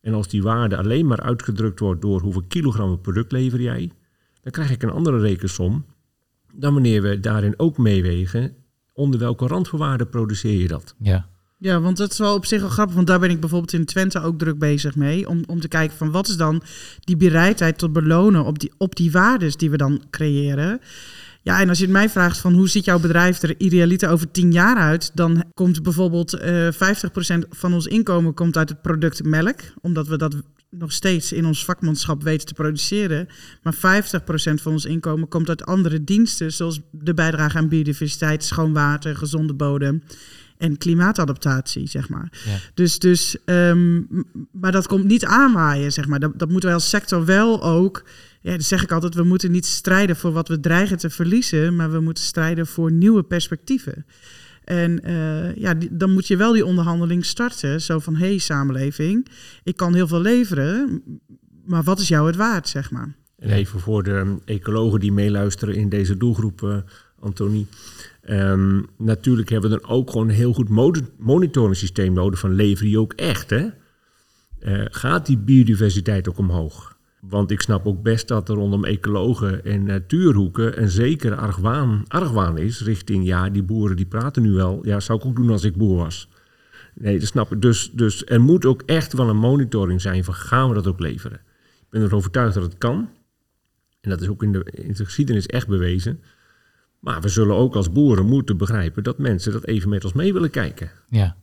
En 0.00 0.14
als 0.14 0.28
die 0.28 0.42
waarde 0.42 0.76
alleen 0.76 1.06
maar 1.06 1.20
uitgedrukt 1.20 1.80
wordt 1.80 2.02
door 2.02 2.20
hoeveel 2.20 2.44
kilogram 2.48 3.00
product 3.00 3.32
lever 3.32 3.60
jij, 3.60 3.92
dan 4.42 4.52
krijg 4.52 4.70
ik 4.70 4.82
een 4.82 4.90
andere 4.90 5.18
rekensom 5.18 5.84
dan 6.52 6.72
wanneer 6.72 7.02
we 7.02 7.20
daarin 7.20 7.54
ook 7.56 7.78
meewegen 7.78 8.54
onder 8.92 9.20
welke 9.20 9.46
randvoorwaarden 9.46 10.08
produceer 10.08 10.60
je 10.60 10.68
dat. 10.68 10.94
Ja. 10.98 11.28
Ja, 11.58 11.80
want 11.80 11.96
dat 11.96 12.12
is 12.12 12.18
wel 12.18 12.34
op 12.34 12.46
zich 12.46 12.60
wel 12.60 12.70
grappig, 12.70 12.94
want 12.94 13.06
daar 13.06 13.18
ben 13.18 13.30
ik 13.30 13.40
bijvoorbeeld 13.40 13.72
in 13.72 13.84
Twente 13.84 14.20
ook 14.20 14.38
druk 14.38 14.58
bezig 14.58 14.96
mee. 14.96 15.28
Om, 15.28 15.42
om 15.46 15.60
te 15.60 15.68
kijken 15.68 15.96
van 15.96 16.10
wat 16.10 16.28
is 16.28 16.36
dan 16.36 16.62
die 17.00 17.16
bereidheid 17.16 17.78
tot 17.78 17.92
belonen 17.92 18.44
op 18.44 18.58
die, 18.58 18.72
op 18.76 18.96
die 18.96 19.10
waardes 19.10 19.56
die 19.56 19.70
we 19.70 19.76
dan 19.76 20.02
creëren. 20.10 20.80
Ja, 21.42 21.60
en 21.60 21.68
als 21.68 21.78
je 21.78 21.84
het 21.84 21.92
mij 21.92 22.08
vraagt 22.08 22.38
van 22.38 22.54
hoe 22.54 22.68
ziet 22.68 22.84
jouw 22.84 22.98
bedrijf 22.98 23.42
er 23.42 23.60
idealiter 23.60 24.10
over 24.10 24.30
tien 24.30 24.52
jaar 24.52 24.76
uit, 24.76 25.10
dan 25.14 25.44
komt 25.54 25.82
bijvoorbeeld 25.82 26.34
uh, 26.34 26.66
eh, 26.66 26.98
50% 27.44 27.48
van 27.50 27.72
ons 27.72 27.86
inkomen 27.86 28.34
komt 28.34 28.56
uit 28.56 28.68
het 28.68 28.82
product 28.82 29.24
melk, 29.24 29.60
omdat 29.80 30.08
we 30.08 30.18
dat 30.18 30.34
nog 30.70 30.92
steeds 30.92 31.32
in 31.32 31.46
ons 31.46 31.64
vakmanschap 31.64 32.22
weten 32.22 32.46
te 32.46 32.54
produceren. 32.54 33.28
Maar 33.62 33.74
50% 33.74 33.78
van 34.54 34.72
ons 34.72 34.84
inkomen 34.84 35.28
komt 35.28 35.48
uit 35.48 35.64
andere 35.64 36.04
diensten, 36.04 36.52
zoals 36.52 36.80
de 36.90 37.14
bijdrage 37.14 37.58
aan 37.58 37.68
biodiversiteit, 37.68 38.44
schoon 38.44 38.72
water, 38.72 39.16
gezonde 39.16 39.54
bodem 39.54 40.02
en 40.58 40.78
klimaatadaptatie, 40.78 41.88
zeg 41.88 42.08
maar. 42.08 42.32
Ja. 42.44 42.56
Dus, 42.74 42.98
dus 42.98 43.36
um, 43.44 44.06
maar 44.52 44.72
dat 44.72 44.86
komt 44.86 45.04
niet 45.04 45.24
aanwaaien, 45.24 45.92
zeg 45.92 46.06
maar. 46.06 46.20
Dat, 46.20 46.38
dat 46.38 46.48
moeten 46.48 46.68
wij 46.68 46.78
als 46.78 46.88
sector 46.88 47.24
wel 47.24 47.62
ook 47.62 48.04
ja, 48.40 48.50
dan 48.50 48.60
zeg 48.60 48.82
ik 48.82 48.92
altijd, 48.92 49.14
we 49.14 49.22
moeten 49.22 49.50
niet 49.50 49.66
strijden 49.66 50.16
voor 50.16 50.32
wat 50.32 50.48
we 50.48 50.60
dreigen 50.60 50.98
te 50.98 51.10
verliezen, 51.10 51.76
maar 51.76 51.90
we 51.90 52.00
moeten 52.00 52.24
strijden 52.24 52.66
voor 52.66 52.92
nieuwe 52.92 53.22
perspectieven. 53.22 54.06
En 54.64 55.00
uh, 55.10 55.56
ja, 55.56 55.74
dan 55.90 56.12
moet 56.12 56.26
je 56.26 56.36
wel 56.36 56.52
die 56.52 56.66
onderhandeling 56.66 57.24
starten. 57.24 57.80
Zo 57.80 57.98
van, 57.98 58.16
hé 58.16 58.26
hey, 58.26 58.38
samenleving, 58.38 59.26
ik 59.62 59.76
kan 59.76 59.94
heel 59.94 60.08
veel 60.08 60.20
leveren, 60.20 61.02
maar 61.64 61.82
wat 61.82 62.00
is 62.00 62.08
jou 62.08 62.26
het 62.26 62.36
waard, 62.36 62.68
zeg 62.68 62.90
maar. 62.90 63.14
En 63.38 63.50
even 63.50 63.80
voor 63.80 64.02
de 64.02 64.36
ecologen 64.44 65.00
die 65.00 65.12
meeluisteren 65.12 65.74
in 65.74 65.88
deze 65.88 66.16
doelgroep, 66.16 66.62
uh, 66.62 66.76
Antonie. 67.20 67.66
Um, 68.28 68.86
natuurlijk 68.98 69.48
hebben 69.48 69.70
we 69.70 69.80
dan 69.80 69.90
ook 69.90 70.10
gewoon 70.10 70.28
een 70.28 70.34
heel 70.34 70.52
goed 70.52 70.68
monitoring 71.18 71.76
systeem 71.76 72.12
nodig 72.12 72.38
van 72.38 72.54
lever 72.54 72.86
je 72.86 72.98
ook 72.98 73.12
echt, 73.12 73.50
hè? 73.50 73.66
Uh, 74.60 74.86
gaat 74.90 75.26
die 75.26 75.38
biodiversiteit 75.38 76.28
ook 76.28 76.38
omhoog? 76.38 76.98
Want 77.20 77.50
ik 77.50 77.60
snap 77.60 77.86
ook 77.86 78.02
best 78.02 78.28
dat 78.28 78.48
er 78.48 78.54
rondom 78.54 78.84
ecologen 78.84 79.64
en 79.64 79.84
natuurhoeken 79.84 80.82
een 80.82 80.90
zekere 80.90 81.36
argwaan, 81.36 82.04
argwaan 82.08 82.58
is 82.58 82.82
richting, 82.82 83.26
ja, 83.26 83.50
die 83.50 83.62
boeren 83.62 83.96
die 83.96 84.06
praten 84.06 84.42
nu 84.42 84.52
wel. 84.52 84.86
Ja, 84.86 85.00
zou 85.00 85.18
ik 85.18 85.24
ook 85.24 85.36
doen 85.36 85.50
als 85.50 85.64
ik 85.64 85.76
boer 85.76 85.96
was. 85.96 86.28
Nee, 86.94 87.18
dat 87.18 87.28
snap 87.28 87.52
ik. 87.52 87.62
Dus, 87.62 87.90
dus 87.92 88.24
er 88.26 88.40
moet 88.40 88.64
ook 88.64 88.82
echt 88.82 89.12
wel 89.12 89.28
een 89.28 89.36
monitoring 89.36 90.00
zijn 90.00 90.24
van 90.24 90.34
gaan 90.34 90.68
we 90.68 90.74
dat 90.74 90.86
ook 90.86 91.00
leveren. 91.00 91.40
Ik 91.80 91.86
ben 91.90 92.02
ervan 92.02 92.18
overtuigd 92.18 92.54
dat 92.54 92.62
het 92.62 92.78
kan. 92.78 93.08
En 94.00 94.10
dat 94.10 94.20
is 94.20 94.28
ook 94.28 94.42
in 94.42 94.52
de, 94.52 94.64
in 94.72 94.92
de 94.92 95.04
geschiedenis 95.04 95.46
echt 95.46 95.68
bewezen. 95.68 96.22
Maar 97.00 97.20
we 97.20 97.28
zullen 97.28 97.56
ook 97.56 97.74
als 97.74 97.92
boeren 97.92 98.26
moeten 98.26 98.56
begrijpen 98.56 99.02
dat 99.02 99.18
mensen 99.18 99.52
dat 99.52 99.66
even 99.66 99.88
met 99.88 100.04
ons 100.04 100.12
mee 100.12 100.32
willen 100.32 100.50
kijken. 100.50 100.90
Ja. 101.08 101.36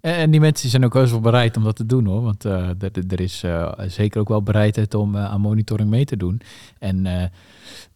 En, 0.00 0.14
en 0.14 0.30
die 0.30 0.40
mensen 0.40 0.68
zijn 0.68 0.84
ook 0.84 0.94
heus 0.94 1.10
wel 1.10 1.20
bereid 1.20 1.56
om 1.56 1.64
dat 1.64 1.76
te 1.76 1.86
doen 1.86 2.06
hoor. 2.06 2.22
Want 2.22 2.44
eh, 2.44 2.68
er, 3.08 3.20
is 3.20 3.42
eh, 3.42 3.72
zeker 3.86 4.20
ook 4.20 4.28
wel 4.28 4.42
bereidheid 4.42 4.94
om 4.94 5.14
eh, 5.16 5.24
aan 5.24 5.40
monitoring 5.40 5.90
mee 5.90 6.04
te 6.04 6.16
doen. 6.16 6.40
En 6.78 7.02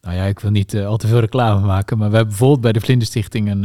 nou 0.00 0.16
ja, 0.16 0.24
ik 0.24 0.38
wil 0.38 0.50
niet 0.50 0.76
al 0.76 0.96
te 0.96 1.06
veel 1.06 1.20
reclame 1.20 1.66
maken. 1.66 1.98
Maar 1.98 2.08
we 2.10 2.14
hebben 2.16 2.32
bijvoorbeeld 2.32 2.60
bij 2.60 2.72
de 2.72 2.80
Vlinderstichting 2.80 3.50
een, 3.50 3.64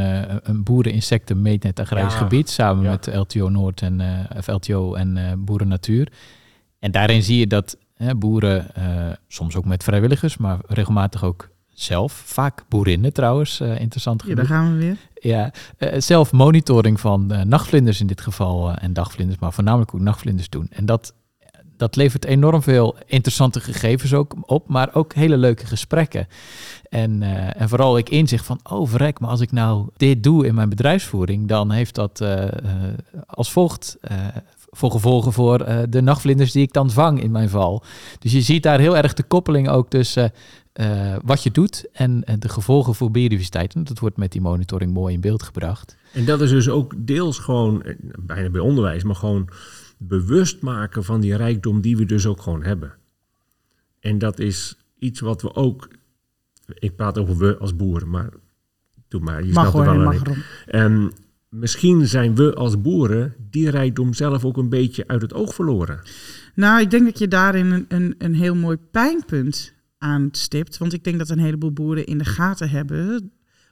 een 0.49 0.63
boeren-insecten 0.63 1.41
meetnet 1.41 1.79
agrarisch 1.79 2.13
Ja. 2.13 2.19
gebied. 2.19 2.49
Samen 2.49 2.83
Ja. 2.83 2.89
met 2.89 3.15
LTO 3.15 3.49
Noord 3.49 3.81
en 3.81 4.01
of 4.37 4.47
LTO 4.47 4.93
en 4.93 5.41
Boeren 5.45 5.67
Natuur. 5.67 6.11
En 6.79 6.91
daarin 6.91 7.23
zie 7.23 7.39
je 7.39 7.47
dat 7.47 7.77
boeren, 8.17 8.67
soms 9.27 9.55
ook 9.55 9.65
met 9.65 9.83
vrijwilligers, 9.83 10.37
maar 10.37 10.57
regelmatig 10.67 11.23
ook 11.23 11.49
zelf, 11.73 12.13
vaak 12.13 12.63
boerinnen 12.69 13.13
trouwens, 13.13 13.59
interessant 13.61 14.23
Ja, 14.27 14.35
daar 14.35 14.45
gaan 14.45 14.71
we 14.71 14.77
weer. 14.77 14.97
Ja, 15.27 15.51
eh, 15.77 15.99
zelf 15.99 16.31
monitoring 16.31 16.99
van 16.99 17.31
eh, 17.31 17.43
nachtvlinders 17.43 17.99
in 17.99 18.07
dit 18.07 18.21
geval 18.21 18.69
eh, 18.69 18.83
en 18.83 18.93
dagvlinders, 18.93 19.39
maar 19.39 19.53
voornamelijk 19.53 19.93
ook 19.93 20.01
nachtvlinders 20.01 20.49
doen. 20.49 20.67
En 20.69 20.85
dat, 20.85 21.13
dat 21.77 21.95
levert 21.95 22.25
enorm 22.25 22.61
veel 22.61 22.97
interessante 23.05 23.59
gegevens 23.59 24.13
ook 24.13 24.35
op, 24.41 24.69
maar 24.69 24.89
ook 24.93 25.13
hele 25.13 25.37
leuke 25.37 25.65
gesprekken. 25.65 26.27
En, 26.89 27.21
en 27.53 27.69
vooral 27.69 27.97
ik 27.97 28.09
inzicht 28.09 28.45
van, 28.45 28.59
oh 28.63 28.89
verrek, 28.89 29.19
maar 29.19 29.29
als 29.29 29.41
ik 29.41 29.51
nou 29.51 29.87
dit 29.97 30.23
doe 30.23 30.45
in 30.45 30.55
mijn 30.55 30.69
bedrijfsvoering, 30.69 31.47
dan 31.47 31.71
heeft 31.71 31.95
dat 31.95 32.21
als 33.25 33.51
volgt 33.51 33.97
voor 34.69 34.91
gevolgen 34.91 35.33
voor 35.33 35.57
de 35.89 36.01
nachtvlinders 36.01 36.51
die 36.51 36.63
ik 36.63 36.73
dan 36.73 36.91
vang 36.91 37.21
in 37.21 37.31
mijn 37.31 37.49
val. 37.49 37.83
Dus 38.19 38.31
je 38.31 38.41
ziet 38.41 38.63
daar 38.63 38.79
heel 38.79 38.97
erg 38.97 39.13
de 39.13 39.23
koppeling 39.23 39.69
ook 39.69 39.89
tussen 39.89 40.31
eh, 40.77 41.15
wat 41.23 41.43
je 41.43 41.51
doet 41.51 41.87
en, 41.91 42.23
en 42.23 42.39
de 42.39 42.49
gevolgen 42.49 42.95
voor 42.95 43.11
biodiversiteit. 43.11 43.73
En 43.73 43.83
dat 43.83 43.99
wordt 43.99 44.17
met 44.17 44.31
die 44.31 44.41
monitoring 44.41 44.93
mooi 44.93 45.13
in 45.13 45.21
beeld 45.21 45.43
gebracht. 45.43 45.97
En 46.13 46.25
dat 46.25 46.41
is 46.41 46.49
dus 46.49 46.69
ook 46.69 46.93
deels 46.97 47.39
gewoon, 47.39 47.83
eh, 47.83 47.95
bijna 48.19 48.49
bij 48.49 48.61
onderwijs, 48.61 49.03
maar 49.03 49.15
gewoon 49.15 49.49
bewust 49.97 50.61
maken 50.61 51.03
van 51.03 51.21
die 51.21 51.35
rijkdom 51.35 51.81
die 51.81 51.97
we 51.97 52.05
dus 52.05 52.25
ook 52.25 52.41
gewoon 52.41 52.63
hebben. 52.63 52.93
En 53.99 54.17
dat 54.17 54.39
is 54.39 54.77
iets 54.99 55.19
wat 55.19 55.41
we 55.41 55.55
ook, 55.55 55.87
ik 56.73 56.95
praat 56.95 57.17
over 57.17 57.37
we 57.37 57.57
als 57.57 57.75
boeren, 57.75 58.09
maar 58.09 58.29
doe 59.07 59.21
maar, 59.21 59.45
je 59.45 59.53
mag 59.53 59.69
snapt 59.69 59.87
hoor, 59.87 59.99
wel. 59.99 60.35
En 60.65 61.11
misschien 61.49 62.07
zijn 62.07 62.35
we 62.35 62.53
als 62.53 62.81
boeren 62.81 63.35
die 63.49 63.69
rijkdom 63.69 64.13
zelf 64.13 64.45
ook 64.45 64.57
een 64.57 64.69
beetje 64.69 65.07
uit 65.07 65.21
het 65.21 65.33
oog 65.33 65.53
verloren. 65.53 65.99
Nou, 66.53 66.81
ik 66.81 66.91
denk 66.91 67.05
dat 67.05 67.19
je 67.19 67.27
daarin 67.27 67.71
een, 67.71 67.85
een, 67.87 68.15
een 68.17 68.35
heel 68.35 68.55
mooi 68.55 68.77
pijnpunt 68.91 69.75
aanstipt. 69.97 70.77
Want 70.77 70.93
ik 70.93 71.03
denk 71.03 71.17
dat 71.17 71.29
een 71.29 71.39
heleboel 71.39 71.71
boeren 71.71 72.05
in 72.05 72.17
de 72.17 72.25
gaten 72.25 72.69
hebben 72.69 73.31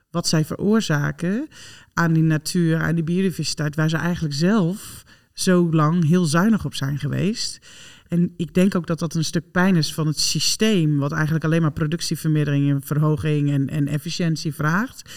wat 0.10 0.28
zij 0.28 0.46
veroorzaken 0.46 1.48
aan 1.94 2.14
die 2.14 2.24
natuur, 2.24 2.80
aan 2.80 2.96
die 2.96 3.04
biodiversiteit, 3.04 3.76
waar 3.76 3.90
ze 3.90 3.98
eigenlijk 3.98 4.34
zelf 4.34 5.04
zo 5.34 5.72
lang 5.72 6.08
heel 6.08 6.26
zuinig 6.26 6.66
op 6.66 6.76
zijn 6.76 6.98
geweest. 6.98 7.60
En 8.08 8.34
ik 8.38 8.54
denk 8.54 8.76
ook 8.76 8.88
dat 8.88 9.00
dat 9.00 9.16
een 9.16 9.24
stuk 9.24 9.52
pijn 9.52 9.76
is 9.76 9.94
van 9.94 10.08
het 10.08 10.20
systeem, 10.20 10.98
wat 10.98 11.12
eigenlijk 11.12 11.44
alleen 11.44 11.62
maar 11.62 11.72
productievermindering 11.72 12.70
en 12.70 12.82
verhoging 12.82 13.52
en, 13.52 13.70
en 13.70 13.88
efficiëntie 13.88 14.54
vraagt. 14.54 15.12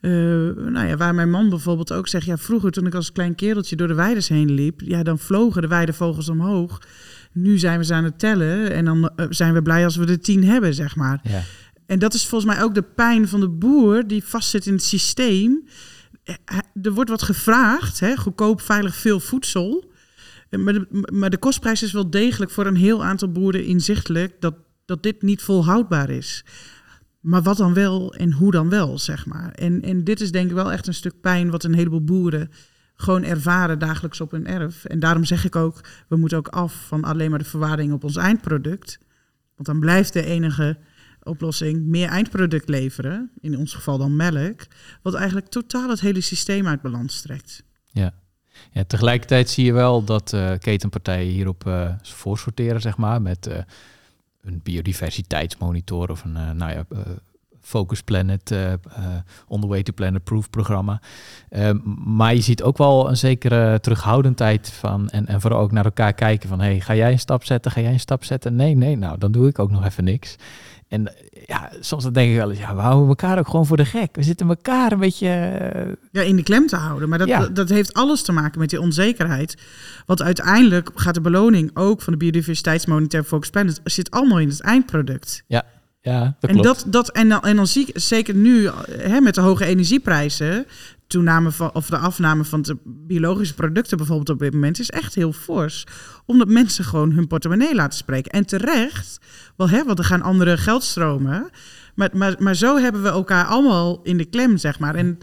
Eh, 0.00 0.10
nou 0.10 0.86
ja, 0.86 0.96
waar 0.96 1.14
mijn 1.14 1.30
man 1.30 1.48
bijvoorbeeld 1.48 1.92
ook 1.92 2.08
zegt, 2.08 2.26
ja, 2.26 2.36
vroeger 2.36 2.70
toen 2.70 2.86
ik 2.86 2.94
als 2.94 3.12
klein 3.12 3.34
kereltje 3.34 3.76
door 3.76 3.88
de 3.88 3.94
weides 3.94 4.28
heen 4.28 4.50
liep, 4.50 4.80
ja, 4.80 5.02
dan 5.02 5.18
vlogen 5.18 5.62
de 5.62 5.68
weidevogels 5.68 6.28
omhoog. 6.28 6.80
Nu 7.42 7.58
zijn 7.58 7.78
we 7.78 7.84
ze 7.84 7.94
aan 7.94 8.04
het 8.04 8.18
tellen 8.18 8.72
en 8.72 8.84
dan 8.84 9.10
eh, 9.16 9.26
zijn 9.30 9.54
we 9.54 9.62
blij 9.62 9.84
als 9.84 9.96
we 9.96 10.06
er 10.06 10.20
tien 10.20 10.44
hebben, 10.44 10.74
zeg 10.74 10.96
maar. 10.96 11.20
Ja. 11.22 11.42
En 11.86 11.98
dat 11.98 12.14
is 12.14 12.26
volgens 12.26 12.54
mij 12.54 12.62
ook 12.62 12.74
de 12.74 12.82
pijn 12.82 13.28
van 13.28 13.40
de 13.40 13.48
boer 13.48 14.06
die 14.06 14.24
vastzit 14.24 14.66
in 14.66 14.72
het 14.72 14.82
systeem. 14.84 15.68
Eh, 16.24 16.34
Er 16.82 16.92
wordt 16.92 17.10
wat 17.10 17.22
gevraagd, 17.22 18.00
hè? 18.00 18.16
goedkoop, 18.16 18.60
veilig, 18.60 18.96
veel 18.96 19.20
voedsel. 19.20 19.90
Eh, 20.50 20.60
Maar 20.60 20.72
de, 20.72 21.06
maar 21.12 21.30
de 21.30 21.38
kostprijs 21.38 21.82
is 21.82 21.92
wel 21.92 22.10
degelijk 22.10 22.50
voor 22.50 22.66
een 22.66 22.76
heel 22.76 23.04
aantal 23.04 23.32
boeren 23.32 23.64
inzichtelijk 23.64 24.40
dat, 24.40 24.54
dat 24.84 25.02
dit 25.02 25.22
niet 25.22 25.42
volhoudbaar 25.42 26.10
is. 26.10 26.44
Maar 27.20 27.42
wat 27.42 27.56
dan 27.56 27.74
wel 27.74 28.14
en 28.14 28.32
hoe 28.32 28.50
dan 28.50 28.68
wel, 28.68 28.98
zeg 28.98 29.26
maar. 29.26 29.52
En, 29.52 29.82
en 29.82 30.04
dit 30.04 30.20
is 30.20 30.30
denk 30.30 30.48
ik 30.48 30.54
wel 30.54 30.72
echt 30.72 30.86
een 30.86 30.94
stuk 30.94 31.20
pijn 31.20 31.50
wat 31.50 31.64
een 31.64 31.74
heleboel 31.74 32.04
boeren 32.04 32.50
gewoon 33.00 33.24
ervaren 33.24 33.78
dagelijks 33.78 34.20
op 34.20 34.30
hun 34.30 34.46
erf. 34.46 34.84
En 34.84 34.98
daarom 34.98 35.24
zeg 35.24 35.44
ik 35.44 35.56
ook, 35.56 35.80
we 36.08 36.16
moeten 36.16 36.38
ook 36.38 36.48
af 36.48 36.86
van 36.86 37.04
alleen 37.04 37.30
maar 37.30 37.38
de 37.38 37.44
verwaarding 37.44 37.92
op 37.92 38.04
ons 38.04 38.16
eindproduct. 38.16 38.98
Want 39.54 39.68
dan 39.68 39.80
blijft 39.80 40.12
de 40.12 40.24
enige 40.24 40.78
oplossing 41.22 41.86
meer 41.86 42.08
eindproduct 42.08 42.68
leveren, 42.68 43.30
in 43.40 43.58
ons 43.58 43.74
geval 43.74 43.98
dan 43.98 44.16
melk, 44.16 44.66
wat 45.02 45.14
eigenlijk 45.14 45.48
totaal 45.48 45.88
het 45.88 46.00
hele 46.00 46.20
systeem 46.20 46.66
uit 46.66 46.82
balans 46.82 47.20
trekt. 47.20 47.62
Ja. 47.86 48.14
ja, 48.72 48.84
tegelijkertijd 48.84 49.50
zie 49.50 49.64
je 49.64 49.72
wel 49.72 50.04
dat 50.04 50.32
eh, 50.32 50.52
ketenpartijen 50.58 51.32
hierop 51.32 51.66
eh 51.66 51.92
voor 52.02 52.38
sorteren, 52.38 52.80
zeg 52.80 52.96
maar, 52.96 53.22
met 53.22 53.46
eh, 53.46 53.58
een 54.40 54.60
biodiversiteitsmonitor 54.62 56.10
of 56.10 56.24
een, 56.24 56.56
nou 56.56 56.72
ja, 56.72 56.86
Focus 57.68 58.00
Planet, 58.02 58.50
eh, 58.50 58.72
On 59.46 59.60
the 59.60 59.66
Way 59.66 59.82
to 59.82 59.92
Planet 59.92 60.24
Proof 60.24 60.50
programma. 60.50 61.00
Eh, 61.48 61.70
maar 62.04 62.34
je 62.34 62.40
ziet 62.40 62.62
ook 62.62 62.78
wel 62.78 63.08
een 63.08 63.16
zekere 63.16 63.80
terughoudendheid 63.80 64.70
van, 64.70 65.08
en, 65.08 65.26
en 65.26 65.40
vooral 65.40 65.60
ook 65.60 65.72
naar 65.72 65.84
elkaar 65.84 66.12
kijken 66.12 66.48
van, 66.48 66.60
hey, 66.60 66.80
ga 66.80 66.94
jij 66.94 67.12
een 67.12 67.18
stap 67.18 67.44
zetten, 67.44 67.70
ga 67.70 67.80
jij 67.80 67.92
een 67.92 68.00
stap 68.00 68.24
zetten? 68.24 68.56
Nee, 68.56 68.74
nee, 68.74 68.96
nou, 68.96 69.18
dan 69.18 69.32
doe 69.32 69.48
ik 69.48 69.58
ook 69.58 69.70
nog 69.70 69.84
even 69.84 70.04
niks. 70.04 70.36
En 70.88 71.06
eh, 71.16 71.42
ja, 71.46 71.70
soms 71.80 72.02
dan 72.02 72.12
denk 72.12 72.30
ik 72.30 72.36
wel 72.36 72.50
eens, 72.50 72.58
ja, 72.58 72.74
we 72.74 72.80
houden 72.80 73.08
elkaar 73.08 73.38
ook 73.38 73.48
gewoon 73.48 73.66
voor 73.66 73.76
de 73.76 73.84
gek. 73.84 74.16
We 74.16 74.22
zitten 74.22 74.48
elkaar 74.48 74.92
een 74.92 74.98
beetje... 74.98 75.28
Ja, 76.12 76.22
in 76.22 76.36
de 76.36 76.42
klem 76.42 76.66
te 76.66 76.76
houden. 76.76 77.08
Maar 77.08 77.18
dat, 77.18 77.28
Ja. 77.28 77.40
dat, 77.40 77.56
dat 77.56 77.68
heeft 77.68 77.94
alles 77.94 78.22
te 78.22 78.32
maken 78.32 78.60
met 78.60 78.70
die 78.70 78.80
onzekerheid. 78.80 79.56
Want 80.06 80.22
uiteindelijk 80.22 80.90
gaat 80.94 81.14
de 81.14 81.20
beloning 81.20 81.70
ook 81.74 82.02
van 82.02 82.12
de 82.12 82.18
biodiversiteitsmonitor 82.18 83.22
Focus 83.24 83.50
Planet 83.50 83.80
zit 83.84 84.10
allemaal 84.10 84.38
in 84.38 84.48
het 84.48 84.60
eindproduct. 84.62 85.44
ja, 85.46 85.64
dat 86.02 86.34
en, 86.40 86.48
klopt. 86.48 86.62
dat, 86.64 86.84
dat, 86.86 87.10
en, 87.10 87.28
dan, 87.28 87.42
en 87.42 87.56
dan 87.56 87.66
zie 87.66 87.86
ik 87.86 88.00
zeker 88.00 88.34
nu 88.34 88.68
hè, 88.90 89.20
met 89.20 89.34
de 89.34 89.40
hoge 89.40 89.64
energieprijzen, 89.64 90.66
toename 91.06 91.50
van, 91.50 91.74
of 91.74 91.86
de 91.86 91.96
afname 91.96 92.44
van 92.44 92.62
de 92.62 92.76
biologische 92.84 93.54
producten 93.54 93.96
bijvoorbeeld 93.96 94.28
op 94.28 94.38
dit 94.38 94.52
moment, 94.52 94.78
is 94.78 94.90
echt 94.90 95.14
heel 95.14 95.32
fors. 95.32 95.84
Omdat 96.26 96.48
mensen 96.48 96.84
gewoon 96.84 97.12
hun 97.12 97.26
portemonnee 97.26 97.74
laten 97.74 97.98
spreken. 97.98 98.32
En 98.32 98.46
terecht, 98.46 99.18
wel, 99.56 99.68
hè, 99.68 99.84
want 99.84 99.98
er 99.98 100.04
gaan 100.04 100.22
andere 100.22 100.56
geldstromen. 100.56 101.50
Maar, 101.94 102.10
maar, 102.12 102.34
maar 102.38 102.54
zo 102.54 102.76
hebben 102.76 103.02
we 103.02 103.08
elkaar 103.08 103.44
allemaal 103.44 104.00
in 104.02 104.16
de 104.16 104.24
klem, 104.24 104.56
zeg 104.56 104.78
maar. 104.78 104.94
En 104.94 105.18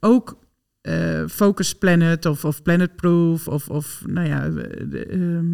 ook 0.00 0.36
eh, 0.84 1.22
Focus 1.28 1.74
Planet 1.74 2.26
of, 2.26 2.44
of 2.44 2.62
Planet 2.62 2.96
Proof 2.96 3.48
of, 3.48 3.68
of 3.68 4.02
nou 4.06 4.28
ja, 4.28 4.46
eh, 4.46 5.12
ehm, 5.12 5.46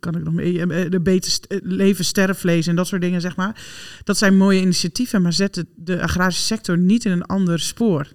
kan 0.00 0.14
ik 0.16 0.24
nog 0.24 0.32
meer, 0.34 0.70
eh, 0.70 0.90
de 0.90 1.00
beter 1.00 1.30
st- 1.30 1.60
leven 1.62 2.04
sterrenvlees 2.04 2.66
en 2.66 2.76
dat 2.76 2.86
soort 2.86 3.00
dingen, 3.00 3.20
zeg 3.20 3.36
maar. 3.36 3.64
Dat 4.04 4.16
zijn 4.16 4.36
mooie 4.36 4.60
initiatieven, 4.60 5.22
maar 5.22 5.32
zetten 5.32 5.68
de 5.76 6.02
agrarische 6.02 6.42
sector 6.42 6.78
niet 6.78 7.04
in 7.04 7.12
een 7.12 7.24
ander 7.24 7.60
spoor. 7.60 8.06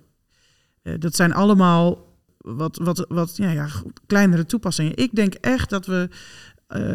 Dat 1.00 1.16
zijn 1.16 1.34
allemaal 1.34 2.16
wat, 2.38 2.78
wat, 2.84 3.06
wat 3.10 3.38
ja, 3.38 3.50
ja, 3.50 3.68
kleinere 4.06 4.46
toepassingen. 4.46 4.96
Ik 4.98 5.16
denk 5.16 5.34
echt 5.34 5.70
dat 5.70 5.86
we 5.86 6.10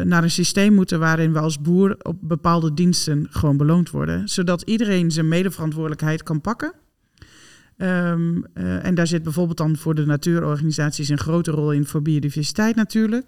naar 0.05 0.23
een 0.23 0.31
systeem 0.31 0.75
moeten 0.75 0.99
waarin 0.99 1.33
we 1.33 1.39
als 1.39 1.61
boer 1.61 1.97
op 2.03 2.17
bepaalde 2.21 2.75
diensten 2.75 3.27
gewoon 3.31 3.57
beloond 3.57 3.91
worden. 3.91 4.29
Zodat 4.29 4.63
iedereen 4.63 5.11
zijn 5.11 5.29
medeverantwoordelijkheid 5.29 6.23
kan 6.23 6.41
pakken. 6.41 6.73
Ehm, 7.77 8.43
eh, 8.55 8.85
en 8.85 8.95
daar 8.95 9.07
zit 9.07 9.23
bijvoorbeeld 9.23 9.59
dan 9.59 9.77
voor 9.77 9.95
de 9.95 10.07
natuurorganisaties 10.07 11.09
een 11.09 11.19
grote 11.19 11.51
rol 11.51 11.73
in 11.73 11.87
voor 11.87 12.03
biodiversiteit 12.03 12.77
natuurlijk. 12.77 13.27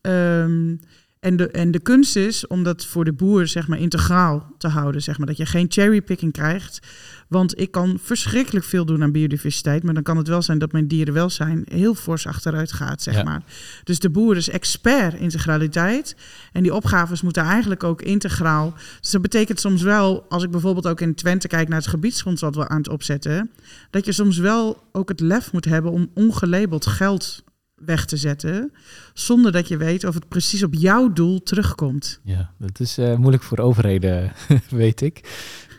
Ehm, 0.00 0.76
en, 1.20 1.36
de, 1.36 1.48
en 1.50 1.70
de 1.70 1.80
kunst 1.80 2.16
is 2.16 2.46
om 2.46 2.62
dat 2.62 2.86
voor 2.86 3.04
de 3.04 3.12
boer 3.12 3.46
zeg 3.46 3.68
maar 3.68 3.78
integraal 3.78 4.54
te 4.58 4.68
houden. 4.68 5.02
Zeg 5.02 5.18
maar, 5.18 5.26
dat 5.26 5.36
je 5.36 5.46
geen 5.46 5.66
cherrypicking 5.68 6.32
krijgt. 6.32 6.86
Want 7.34 7.60
ik 7.60 7.70
kan 7.70 7.98
verschrikkelijk 8.02 8.64
veel 8.64 8.84
doen 8.84 9.02
aan 9.02 9.12
biodiversiteit. 9.12 9.82
Maar 9.82 9.94
dan 9.94 10.02
kan 10.02 10.16
het 10.16 10.28
wel 10.28 10.42
zijn 10.42 10.58
dat 10.58 10.72
mijn 10.72 10.88
dierenwelzijn 10.88 11.66
heel 11.68 11.94
fors 11.94 12.26
achteruit 12.26 12.72
gaat. 12.72 13.02
Zeg 13.02 13.14
Ja. 13.14 13.22
maar. 13.22 13.42
Dus 13.84 13.98
de 13.98 14.10
boer 14.10 14.36
is 14.36 14.48
expert 14.48 15.14
integraliteit. 15.14 16.16
En 16.52 16.62
die 16.62 16.74
opgaves 16.74 17.22
moeten 17.22 17.42
eigenlijk 17.42 17.84
ook 17.84 18.02
integraal. 18.02 18.74
Dus 19.00 19.10
dat 19.10 19.22
betekent 19.22 19.60
soms 19.60 19.82
wel, 19.82 20.26
als 20.28 20.42
ik 20.42 20.50
bijvoorbeeld 20.50 20.86
ook 20.86 21.00
in 21.00 21.14
Twente 21.14 21.48
kijk 21.48 21.68
naar 21.68 21.78
het 21.78 21.86
gebiedsfonds 21.88 22.40
wat 22.40 22.54
we 22.54 22.68
aan 22.68 22.76
het 22.78 22.88
opzetten. 22.88 23.50
Dat 23.90 24.04
je 24.04 24.12
soms 24.12 24.38
wel 24.38 24.82
ook 24.92 25.08
het 25.08 25.20
lef 25.20 25.52
moet 25.52 25.64
hebben 25.64 25.90
om 25.92 26.10
ongelabeld 26.14 26.86
geld 26.86 27.42
weg 27.74 28.04
te 28.04 28.16
zetten. 28.16 28.72
Zonder 29.14 29.52
dat 29.52 29.68
je 29.68 29.76
weet 29.76 30.04
of 30.04 30.14
het 30.14 30.28
precies 30.28 30.62
op 30.62 30.74
jouw 30.74 31.12
doel 31.12 31.42
terugkomt. 31.42 32.20
Ja, 32.22 32.50
dat 32.58 32.80
is 32.80 32.98
eh, 32.98 33.14
moeilijk 33.16 33.42
voor 33.42 33.58
overheden, 33.58 34.32
weet 34.70 35.00
ik. 35.00 35.20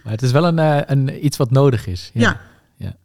Maar 0.05 0.13
het 0.13 0.23
is 0.23 0.31
wel 0.31 0.45
een, 0.45 0.59
eh, 0.59 0.81
een, 0.85 1.25
iets 1.25 1.37
wat 1.37 1.51
nodig 1.51 1.87
is. 1.87 2.09
Ja. 2.13 2.41
ja. 2.75 2.95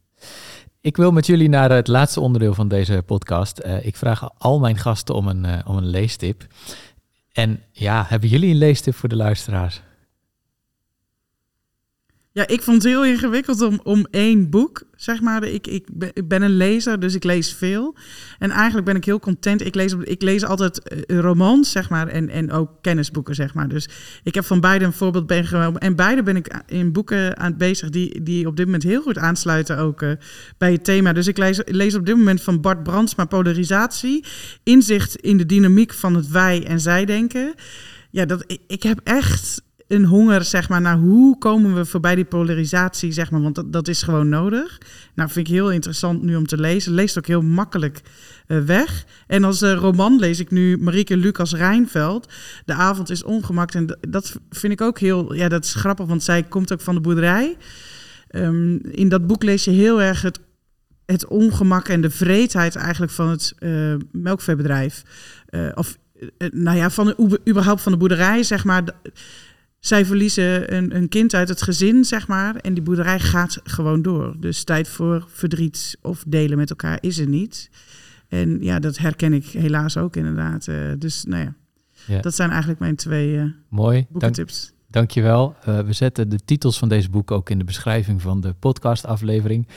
Ik 0.80 0.96
wil 0.96 1.12
met 1.12 1.26
jullie 1.26 1.48
naar 1.48 1.70
het 1.70 1.88
laatste 1.88 2.20
onderdeel 2.20 2.54
van 2.54 2.68
deze 2.68 3.02
podcast. 3.06 3.58
Eh, 3.58 3.86
ik 3.86 3.96
vraag 3.96 4.30
al 4.38 4.58
mijn 4.58 4.78
gasten 4.78 5.14
om 5.14 5.28
een, 5.28 5.44
eh, 5.44 5.58
om 5.64 5.76
een 5.76 5.86
leestip. 5.86 6.46
En 7.32 7.62
ja, 7.72 8.04
hebben 8.08 8.28
jullie 8.28 8.50
een 8.50 8.58
leestip 8.58 8.94
voor 8.94 9.08
de 9.08 9.16
luisteraars? 9.16 9.82
Ja, 12.40 12.46
ik 12.46 12.62
vond 12.62 12.82
het 12.82 12.92
heel 12.92 13.04
ingewikkeld 13.04 13.60
om, 13.60 13.80
om 13.82 14.06
één 14.10 14.50
boek, 14.50 14.82
zeg 14.96 15.20
maar. 15.20 15.44
Ik, 15.44 15.66
ik, 15.66 15.86
ben, 16.24 16.42
een 16.42 16.56
lezer, 16.56 17.00
dus 17.00 17.14
ik 17.14 17.24
lees 17.24 17.52
veel. 17.52 17.96
En 18.38 18.50
eigenlijk 18.50 18.86
ben 18.86 18.96
ik 18.96 19.04
heel 19.04 19.18
content. 19.18 19.66
Ik 19.66 19.74
lees, 19.74 19.94
ik 20.02 20.22
lees 20.22 20.44
altijd 20.44 20.82
eh, 20.82 21.18
romans, 21.18 21.70
zeg 21.70 21.90
maar, 21.90 22.08
en, 22.08 22.28
en 22.28 22.52
ook 22.52 22.70
kennisboeken, 22.80 23.34
zeg 23.34 23.54
maar. 23.54 23.68
Dus 23.68 23.88
ik 24.22 24.34
heb 24.34 24.44
van 24.44 24.60
beide 24.60 24.84
een 24.84 24.92
voorbeeld 24.92 25.26
ben. 25.26 25.78
En 25.78 25.96
beide 25.96 26.22
ben 26.22 26.36
ik 26.36 26.62
in 26.66 26.92
boeken 26.92 27.38
aan 27.38 27.46
het 27.46 27.58
bezig 27.58 27.90
die, 27.90 28.22
die 28.22 28.46
op 28.46 28.56
dit 28.56 28.64
moment 28.66 28.82
heel 28.82 29.02
goed 29.02 29.18
aansluiten 29.18 29.78
ook 29.78 30.02
uh, 30.02 30.12
bij 30.58 30.72
het 30.72 30.84
thema. 30.84 31.12
Dus 31.12 31.26
ik 31.26 31.38
lees, 31.38 31.60
lees 31.64 31.94
op 31.94 32.06
dit 32.06 32.16
moment 32.16 32.42
van 32.42 32.60
Bart 32.60 32.82
Brandsma 32.82 33.24
Polarisatie. 33.24 34.24
Inzicht 34.62 35.16
in 35.16 35.36
de 35.36 35.46
dynamiek 35.46 35.94
van 35.94 36.14
het 36.14 36.28
wij- 36.28 36.66
en 36.66 36.80
zij-denken. 36.80 37.54
Ja, 38.10 38.24
dat, 38.24 38.44
ik, 38.46 38.60
ik 38.66 38.82
heb 38.82 39.00
echt 39.04 39.62
een 39.90 40.04
honger, 40.04 40.44
zeg 40.44 40.68
maar, 40.68 40.80
naar 40.80 40.98
hoe 40.98 41.38
komen 41.38 41.74
we 41.74 41.84
voorbij 41.84 42.14
die 42.14 42.24
polarisatie, 42.24 43.12
zeg 43.12 43.30
maar, 43.30 43.42
want 43.42 43.54
dat, 43.54 43.72
dat 43.72 43.88
is 43.88 44.02
gewoon 44.02 44.28
nodig. 44.28 44.78
Nou, 45.14 45.30
vind 45.30 45.46
ik 45.46 45.52
heel 45.52 45.70
interessant 45.70 46.22
nu 46.22 46.36
om 46.36 46.46
te 46.46 46.60
lezen. 46.60 46.92
Leest 46.92 47.18
ook 47.18 47.26
heel 47.26 47.42
makkelijk 47.42 48.00
uh, 48.46 48.58
weg. 48.58 49.04
En 49.26 49.44
als 49.44 49.62
uh, 49.62 49.72
roman 49.72 50.18
lees 50.18 50.40
ik 50.40 50.50
nu 50.50 50.78
Marieke 50.78 51.16
Lucas 51.16 51.54
Rijnveld. 51.54 52.32
De 52.64 52.72
avond 52.72 53.10
is 53.10 53.22
ongemaakt. 53.22 53.74
En 53.74 53.98
dat 54.08 54.36
vind 54.50 54.72
ik 54.72 54.80
ook 54.80 54.98
heel, 54.98 55.34
ja, 55.34 55.48
dat 55.48 55.64
is 55.64 55.74
grappig, 55.74 56.06
want 56.06 56.22
zij 56.22 56.42
komt 56.42 56.72
ook 56.72 56.80
van 56.80 56.94
de 56.94 57.00
boerderij. 57.00 57.56
Um, 58.30 58.80
in 58.82 59.08
dat 59.08 59.26
boek 59.26 59.42
lees 59.42 59.64
je 59.64 59.70
heel 59.70 60.02
erg 60.02 60.22
het, 60.22 60.40
het 61.06 61.26
ongemak 61.26 61.88
en 61.88 62.00
de 62.00 62.10
vreedheid 62.10 62.76
eigenlijk 62.76 63.12
van 63.12 63.28
het 63.28 63.54
uh, 63.58 63.94
melkveebedrijf. 64.12 65.02
of, 65.74 65.98
nou 66.50 66.76
ja, 66.76 66.90
van 66.90 67.06
de, 67.06 67.40
überhaupt 67.48 67.82
van 67.82 67.92
de 67.92 67.98
boerderij, 67.98 68.42
zeg 68.42 68.64
maar 68.64 68.82
zij 69.80 70.04
verliezen 70.04 70.74
een, 70.74 70.96
een, 70.96 71.08
kind 71.08 71.34
uit 71.34 71.48
het 71.48 71.62
gezin, 71.62 72.04
zeg 72.04 72.28
maar. 72.28 72.56
En 72.56 72.74
die 72.74 72.82
boerderij 72.82 73.20
gaat 73.20 73.60
gewoon 73.64 74.02
door. 74.02 74.34
Dus 74.38 74.64
tijd 74.64 74.88
voor 74.88 75.24
verdriet 75.28 75.96
of 76.02 76.24
delen 76.26 76.58
met 76.58 76.70
elkaar 76.70 76.98
is 77.00 77.18
er 77.18 77.28
niet. 77.28 77.70
En 78.28 78.62
ja, 78.62 78.78
dat 78.78 78.98
herken 78.98 79.32
ik 79.32 79.44
helaas 79.44 79.96
ook 79.96 80.16
inderdaad. 80.16 80.66
Uh, 80.66 80.76
dus 80.98 81.24
nou 81.24 81.44
ja, 81.44 81.54
ja, 82.06 82.20
dat 82.20 82.34
zijn 82.34 82.50
eigenlijk 82.50 82.80
mijn 82.80 82.96
twee 82.96 83.32
uh, 83.32 83.44
Mooi. 83.68 84.06
boekentips. 84.08 84.60
Dank, 84.66 84.74
dankjewel. 84.86 85.56
Uh, 85.68 85.80
we 85.80 85.92
zetten 85.92 86.28
de 86.28 86.38
titels 86.44 86.78
van 86.78 86.88
deze 86.88 87.10
boeken 87.10 87.36
ook 87.36 87.50
in 87.50 87.58
de 87.58 87.64
beschrijving 87.64 88.22
van 88.22 88.40
de 88.40 88.54
podcastaflevering. 88.58 89.68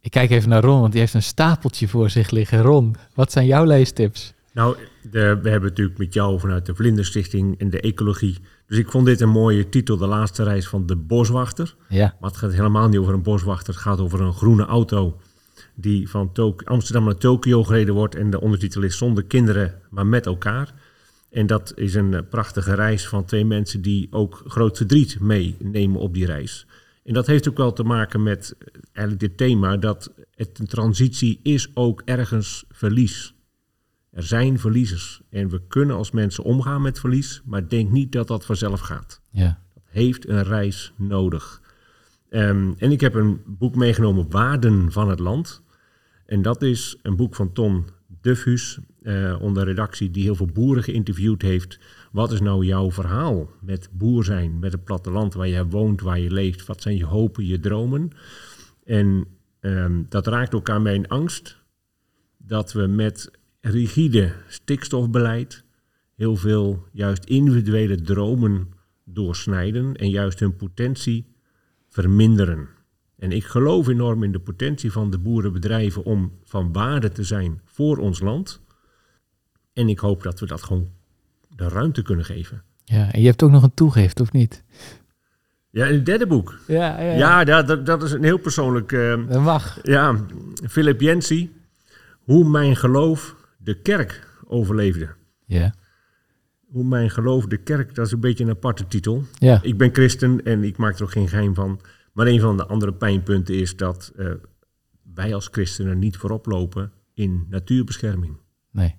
Ik 0.00 0.10
kijk 0.10 0.30
even 0.30 0.48
naar 0.48 0.62
Ron, 0.62 0.80
want 0.80 0.92
die 0.92 1.00
heeft 1.00 1.14
een 1.14 1.22
stapeltje 1.22 1.88
voor 1.88 2.10
zich 2.10 2.30
liggen. 2.30 2.60
Ron, 2.60 2.96
wat 3.14 3.32
zijn 3.32 3.46
jouw 3.46 3.64
leestips? 3.64 4.34
Nou, 4.52 4.76
de, 5.02 5.38
we 5.42 5.48
hebben 5.48 5.68
natuurlijk 5.68 5.98
met 5.98 6.14
jou 6.14 6.40
vanuit 6.40 6.66
de 6.66 6.74
Vlinderstichting 6.74 7.58
en 7.58 7.70
de 7.70 7.80
ecologie 7.80 8.38
dus 8.68 8.78
ik 8.78 8.90
vond 8.90 9.06
dit 9.06 9.20
een 9.20 9.28
mooie 9.28 9.68
titel, 9.68 9.96
De 9.96 10.06
laatste 10.06 10.42
reis 10.42 10.68
van 10.68 10.86
de 10.86 10.96
boswachter. 10.96 11.74
Ja. 11.88 12.16
Maar 12.20 12.30
het 12.30 12.38
gaat 12.38 12.52
helemaal 12.52 12.88
niet 12.88 12.98
over 12.98 13.14
een 13.14 13.22
boswachter. 13.22 13.74
Het 13.74 13.82
gaat 13.82 14.00
over 14.00 14.20
een 14.20 14.32
groene 14.32 14.64
auto 14.64 15.20
die 15.74 16.08
van 16.08 16.30
Amsterdam 16.64 17.04
naar 17.04 17.16
Tokio 17.16 17.64
gereden 17.64 17.94
wordt. 17.94 18.14
En 18.14 18.30
de 18.30 18.40
ondertitel 18.40 18.82
is 18.82 18.96
Zonder 18.96 19.24
kinderen, 19.24 19.74
maar 19.90 20.06
met 20.06 20.26
elkaar. 20.26 20.74
En 21.30 21.46
dat 21.46 21.72
is 21.74 21.94
een 21.94 22.14
eh, 22.14 22.20
prachtige 22.30 22.74
reis 22.74 23.08
van 23.08 23.24
twee 23.24 23.44
mensen 23.44 23.82
die 23.82 24.08
ook 24.10 24.42
groot 24.46 24.76
verdriet 24.76 25.20
meenemen 25.20 26.00
op 26.00 26.14
die 26.14 26.26
reis. 26.26 26.66
En 27.04 27.14
dat 27.14 27.26
heeft 27.26 27.48
ook 27.48 27.56
wel 27.56 27.72
te 27.72 27.82
maken 27.82 28.22
met 28.22 28.54
eh, 28.58 28.66
eigenlijk 28.92 29.20
dit 29.20 29.36
thema 29.36 29.76
dat 29.76 30.12
het 30.34 30.58
een 30.58 30.66
transitie 30.66 31.40
is 31.42 31.70
ook 31.74 32.02
ergens 32.04 32.64
verlies. 32.70 33.34
Er 34.18 34.24
zijn 34.24 34.58
verliezers 34.58 35.20
en 35.30 35.48
we 35.48 35.60
kunnen 35.68 35.96
als 35.96 36.10
mensen 36.10 36.44
omgaan 36.44 36.82
met 36.82 37.00
verlies, 37.00 37.42
maar 37.44 37.68
denk 37.68 37.90
niet 37.90 38.12
dat 38.12 38.28
dat 38.28 38.44
vanzelf 38.44 38.80
gaat. 38.80 39.20
Ja. 39.30 39.58
Dat 39.74 39.82
heeft 39.86 40.28
een 40.28 40.42
reis 40.42 40.92
nodig. 40.96 41.62
Um, 42.30 42.74
en 42.78 42.90
ik 42.90 43.00
heb 43.00 43.14
een 43.14 43.40
boek 43.46 43.74
meegenomen, 43.74 44.30
Waarden 44.30 44.92
van 44.92 45.08
het 45.08 45.18
Land. 45.18 45.62
En 46.26 46.42
dat 46.42 46.62
is 46.62 46.98
een 47.02 47.16
boek 47.16 47.34
van 47.34 47.52
Ton 47.52 47.86
Dufhus, 48.20 48.78
uh, 49.02 49.36
onder 49.40 49.64
redactie, 49.64 50.10
die 50.10 50.22
heel 50.22 50.34
veel 50.34 50.50
boeren 50.52 50.82
geïnterviewd 50.82 51.42
heeft. 51.42 51.78
Wat 52.12 52.32
is 52.32 52.40
nou 52.40 52.64
jouw 52.64 52.90
verhaal 52.90 53.50
met 53.60 53.88
boer 53.92 54.24
zijn, 54.24 54.58
met 54.58 54.72
het 54.72 54.84
platteland 54.84 55.34
waar 55.34 55.48
je 55.48 55.66
woont, 55.66 56.00
waar 56.00 56.18
je 56.18 56.30
leeft? 56.30 56.66
Wat 56.66 56.82
zijn 56.82 56.96
je 56.96 57.06
hopen, 57.06 57.46
je 57.46 57.60
dromen? 57.60 58.10
En 58.84 59.26
um, 59.60 60.06
dat 60.08 60.26
raakt 60.26 60.54
ook 60.54 60.70
aan 60.70 60.82
mijn 60.82 61.08
angst 61.08 61.58
dat 62.36 62.72
we 62.72 62.86
met 62.86 63.37
rigide 63.68 64.32
stikstofbeleid 64.48 65.64
heel 66.14 66.36
veel 66.36 66.86
juist 66.92 67.24
individuele 67.24 68.00
dromen 68.00 68.68
doorsnijden 69.04 69.96
en 69.96 70.10
juist 70.10 70.40
hun 70.40 70.56
potentie 70.56 71.26
verminderen. 71.88 72.68
En 73.18 73.32
ik 73.32 73.44
geloof 73.44 73.88
enorm 73.88 74.22
in 74.22 74.32
de 74.32 74.40
potentie 74.40 74.92
van 74.92 75.10
de 75.10 75.18
boerenbedrijven 75.18 76.04
om 76.04 76.32
van 76.44 76.72
waarde 76.72 77.12
te 77.12 77.24
zijn 77.24 77.60
voor 77.64 77.96
ons 77.96 78.20
land. 78.20 78.60
En 79.72 79.88
ik 79.88 79.98
hoop 79.98 80.22
dat 80.22 80.40
we 80.40 80.46
dat 80.46 80.62
gewoon 80.62 80.88
de 81.56 81.68
ruimte 81.68 82.02
kunnen 82.02 82.24
geven. 82.24 82.62
Ja, 82.84 83.12
en 83.12 83.20
je 83.20 83.26
hebt 83.26 83.42
ook 83.42 83.50
nog 83.50 83.62
een 83.62 83.74
toegift, 83.74 84.20
of 84.20 84.32
niet? 84.32 84.64
Ja, 85.70 85.86
in 85.86 85.94
het 85.94 86.06
derde 86.06 86.26
boek. 86.26 86.58
Ja, 86.66 87.00
ja, 87.00 87.12
ja. 87.12 87.40
ja 87.40 87.62
dat, 87.62 87.86
dat 87.86 88.02
is 88.02 88.12
een 88.12 88.24
heel 88.24 88.38
persoonlijk... 88.38 88.92
Uh, 88.92 89.28
dat 89.28 89.42
mag. 89.42 89.78
Ja, 89.82 90.16
Philip 90.68 91.00
Jensi. 91.00 91.56
Hoe 92.18 92.48
mijn 92.48 92.76
geloof 92.76 93.36
de 93.58 93.80
kerk 93.80 94.36
overleefde. 94.44 95.08
Ja. 95.44 95.74
Hoe 96.66 96.84
mijn 96.84 97.10
geloof 97.10 97.46
de 97.46 97.56
kerk, 97.56 97.94
dat 97.94 98.06
is 98.06 98.12
een 98.12 98.20
beetje 98.20 98.44
een 98.44 98.50
aparte 98.50 98.86
titel. 98.86 99.24
Ja. 99.38 99.62
Ik 99.62 99.78
ben 99.78 99.94
christen 99.94 100.44
en 100.44 100.64
ik 100.64 100.76
maak 100.76 100.96
er 100.96 101.02
ook 101.02 101.10
geen 101.10 101.28
geheim 101.28 101.54
van. 101.54 101.80
Maar 102.12 102.26
een 102.26 102.40
van 102.40 102.56
de 102.56 102.66
andere 102.66 102.92
pijnpunten 102.92 103.54
is 103.54 103.76
dat 103.76 104.12
uh, 104.16 104.30
wij 105.14 105.34
als 105.34 105.48
christenen 105.50 105.98
niet 105.98 106.16
voorop 106.16 106.46
lopen 106.46 106.92
in 107.14 107.46
natuurbescherming. 107.48 108.36
Nee. 108.70 108.96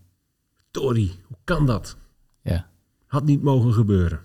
Tori, 0.71 1.11
hoe 1.27 1.37
kan 1.43 1.65
dat? 1.65 1.97
Ja. 2.41 2.69
Had 3.05 3.25
niet 3.25 3.41
mogen 3.41 3.73
gebeuren. 3.73 4.19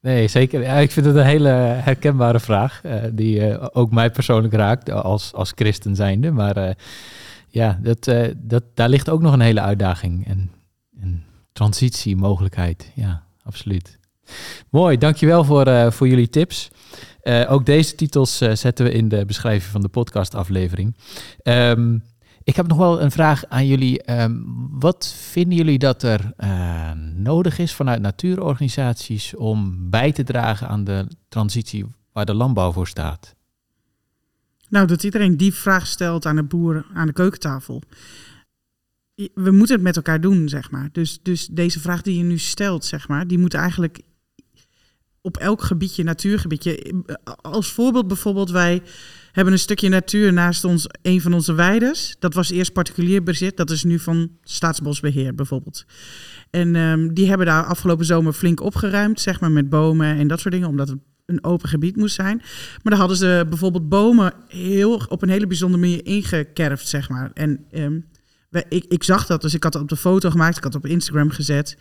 Nee, 0.00 0.28
zeker. 0.28 0.60
Ja, 0.60 0.74
ik 0.74 0.90
vind 0.90 1.06
het 1.06 1.14
een 1.14 1.24
hele 1.24 1.48
herkenbare 1.48 2.40
vraag, 2.40 2.84
uh, 2.84 3.04
die 3.12 3.48
uh, 3.48 3.66
ook 3.72 3.92
mij 3.92 4.10
persoonlijk 4.10 4.54
raakt 4.54 4.90
als, 4.90 5.32
als 5.32 5.52
christen 5.54 5.96
zijnde. 5.96 6.30
Maar 6.30 6.76
ja, 7.58 7.78
dat, 7.82 8.06
uh, 8.06 8.26
dat, 8.36 8.64
daar 8.74 8.88
ligt 8.88 9.08
ook 9.08 9.22
nog 9.22 9.32
een 9.32 9.40
hele 9.40 9.60
uitdaging 9.60 10.26
en, 10.26 10.50
en 11.00 11.24
transitiemogelijkheid. 11.52 12.92
Ja, 12.94 13.22
absoluut. 13.42 13.98
Mooi, 14.70 14.98
dankjewel 14.98 15.44
voor, 15.44 15.68
uh, 15.68 15.90
voor 15.90 16.08
jullie 16.08 16.28
tips. 16.28 16.70
Uh, 17.22 17.52
ook 17.52 17.66
deze 17.66 17.94
titels 17.94 18.36
zetten 18.36 18.84
we 18.84 18.92
in 18.92 19.08
de 19.08 19.24
beschrijving 19.24 19.72
van 19.72 19.80
de 19.80 19.88
podcastaflevering. 19.88 20.96
Um, 21.42 22.02
ik 22.42 22.56
heb 22.56 22.66
nog 22.66 22.78
wel 22.78 23.00
een 23.00 23.10
vraag 23.10 23.44
aan 23.48 23.66
jullie. 23.66 24.20
Um, 24.20 24.44
wat 24.78 25.14
vinden 25.16 25.56
jullie 25.56 25.78
dat 25.78 26.02
er 26.02 26.32
nodig 27.14 27.58
is 27.58 27.72
vanuit 27.72 28.00
natuurorganisaties 28.00 29.36
om 29.36 29.90
bij 29.90 30.12
te 30.12 30.24
dragen 30.24 30.68
aan 30.68 30.84
de 30.84 31.06
transitie 31.28 31.86
waar 32.12 32.24
de 32.24 32.34
landbouw 32.34 32.72
voor 32.72 32.88
staat? 32.88 33.36
Nou, 34.68 34.86
dat 34.86 35.02
iedereen 35.02 35.36
die 35.36 35.54
vraag 35.54 35.86
stelt 35.86 36.26
aan 36.26 36.36
de 36.36 36.42
boer 36.42 36.86
aan 36.94 37.06
de 37.06 37.12
keukentafel. 37.12 37.82
We 39.34 39.50
moeten 39.50 39.74
het 39.74 39.84
met 39.84 39.96
elkaar 39.96 40.20
doen, 40.20 40.48
zeg 40.48 40.70
maar. 40.70 40.88
Dus, 40.92 41.18
dus 41.22 41.46
deze 41.46 41.80
vraag 41.80 42.02
die 42.02 42.18
je 42.18 42.24
nu 42.24 42.38
stelt, 42.38 42.84
zeg 42.84 43.08
maar, 43.08 43.26
die 43.26 43.38
moet 43.38 43.54
eigenlijk 43.54 44.00
op 45.20 45.36
elk 45.36 45.62
gebiedje, 45.62 46.02
natuurgebiedje. 46.02 46.94
Als 47.40 47.72
voorbeeld 47.72 48.08
bijvoorbeeld, 48.08 48.50
wij 48.50 48.82
hebben 49.32 49.52
een 49.52 49.58
stukje 49.58 49.88
natuur 49.88 50.32
naast 50.32 50.64
ons, 50.64 50.86
een 51.02 51.20
van 51.20 51.32
onze 51.32 51.52
weiders. 51.52 52.16
Dat 52.18 52.34
was 52.34 52.50
eerst 52.50 52.72
particulier 52.72 53.22
bezit, 53.22 53.56
dat 53.56 53.70
is 53.70 53.84
nu 53.84 53.98
van 53.98 54.30
Staatsbosbeheer 54.42 55.34
bijvoorbeeld. 55.34 55.84
En 56.50 56.74
um, 56.74 57.14
die 57.14 57.28
hebben 57.28 57.46
daar 57.46 57.64
afgelopen 57.64 58.04
zomer 58.04 58.32
flink 58.32 58.60
opgeruimd, 58.60 59.20
zeg 59.20 59.40
maar, 59.40 59.50
met 59.50 59.68
bomen 59.68 60.16
en 60.16 60.28
dat 60.28 60.40
soort 60.40 60.54
dingen, 60.54 60.68
omdat 60.68 60.88
het 60.88 60.98
een 61.28 61.44
open 61.44 61.68
gebied 61.68 61.96
moest 61.96 62.14
zijn. 62.14 62.36
Maar 62.36 62.92
dan 62.92 62.98
hadden 62.98 63.16
ze 63.16 63.46
bijvoorbeeld 63.48 63.88
bomen 63.88 64.32
heel, 64.48 65.02
op 65.08 65.22
een 65.22 65.28
hele 65.28 65.46
bijzondere 65.46 65.82
manier 65.82 66.06
ingekerfd, 66.06 66.88
zeg 66.88 67.08
maar. 67.08 67.30
En 67.34 67.64
um, 67.72 68.04
we, 68.50 68.64
ik, 68.68 68.84
ik 68.88 69.02
zag 69.02 69.26
dat, 69.26 69.40
dus 69.42 69.54
ik 69.54 69.62
had 69.62 69.72
het 69.72 69.82
op 69.82 69.88
de 69.88 69.96
foto 69.96 70.30
gemaakt, 70.30 70.56
ik 70.56 70.62
had 70.64 70.72
het 70.72 70.84
op 70.84 70.90
Instagram 70.90 71.30
gezet. 71.30 71.76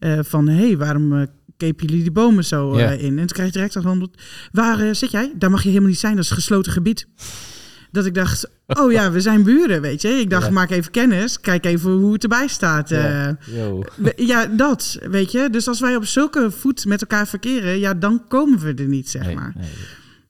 Uh, 0.00 0.18
van, 0.22 0.48
hé, 0.48 0.66
hey, 0.66 0.76
waarom 0.76 1.12
uh, 1.12 1.22
kepen 1.56 1.86
jullie 1.86 2.02
die 2.02 2.12
bomen 2.12 2.44
zo 2.44 2.72
uh, 2.74 2.80
Ja. 2.80 2.90
in? 2.90 3.18
En 3.18 3.26
toen 3.26 3.36
kreeg 3.36 3.46
ik 3.46 3.52
direct 3.52 3.74
een 3.74 3.84
antwoord, 3.84 4.22
waar 4.52 4.94
zit 4.94 5.10
jij? 5.10 5.32
Daar 5.36 5.50
mag 5.50 5.62
je 5.62 5.68
helemaal 5.68 5.88
niet 5.88 5.98
zijn, 5.98 6.16
dat 6.16 6.24
is 6.24 6.30
gesloten 6.30 6.72
gebied. 6.72 7.06
Dat 7.92 8.06
ik 8.06 8.14
dacht, 8.14 8.48
oh 8.66 8.92
ja, 8.92 9.10
we 9.10 9.20
zijn 9.20 9.42
buren, 9.42 9.80
weet 9.80 10.02
je. 10.02 10.08
Ik 10.08 10.30
dacht, 10.30 10.46
Ja. 10.46 10.50
maak 10.52 10.70
even 10.70 10.90
kennis, 10.90 11.40
kijk 11.40 11.64
even 11.64 11.90
hoe 11.90 12.12
het 12.12 12.22
erbij 12.22 12.46
staat. 12.46 12.88
Ja. 12.88 13.36
eh. 13.54 14.10
Ja, 14.16 14.46
dat, 14.46 14.98
weet 15.10 15.32
je. 15.32 15.48
Dus 15.50 15.68
als 15.68 15.80
wij 15.80 15.96
op 15.96 16.04
zulke 16.04 16.50
voet 16.50 16.84
met 16.84 17.00
elkaar 17.00 17.26
verkeren, 17.28 17.78
ja, 17.78 17.94
dan 17.94 18.24
komen 18.28 18.58
we 18.58 18.74
er 18.74 18.86
niet, 18.88 19.10
zeg 19.10 19.24
Nee, 19.26 19.34
maar. 19.34 19.52
nee. 19.56 19.68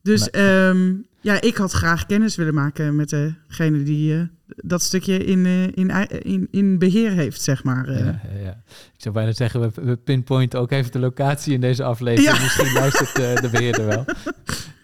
Dus 0.01 0.29
ehm, 0.29 0.91
ja, 1.21 1.41
ik 1.41 1.55
had 1.57 1.71
graag 1.71 2.05
kennis 2.05 2.35
willen 2.35 2.53
maken 2.53 2.95
met 2.95 3.09
degene 3.09 3.83
die 3.83 4.13
eh, 4.15 4.21
dat 4.55 4.81
stukje 4.81 5.17
in, 5.25 5.45
eh, 5.45 5.63
in, 5.63 5.91
in, 6.21 6.47
in 6.51 6.79
beheer 6.79 7.11
heeft, 7.11 7.41
zeg 7.41 7.63
maar. 7.63 7.91
Ja, 7.91 7.97
ja, 7.97 8.19
ja. 8.43 8.61
Ik 8.67 9.01
zou 9.01 9.13
bijna 9.13 9.31
zeggen, 9.33 9.59
we, 9.61 9.69
we 9.81 9.95
pinpointen 9.95 10.59
ook 10.59 10.71
even 10.71 10.91
de 10.91 10.99
locatie 10.99 11.53
in 11.53 11.61
deze 11.61 11.83
aflevering. 11.83 12.35
Ja. 12.37 12.43
Misschien 12.43 12.73
luistert 12.73 13.15
de 13.15 13.49
beheerder 13.51 13.85
wel. 13.85 14.05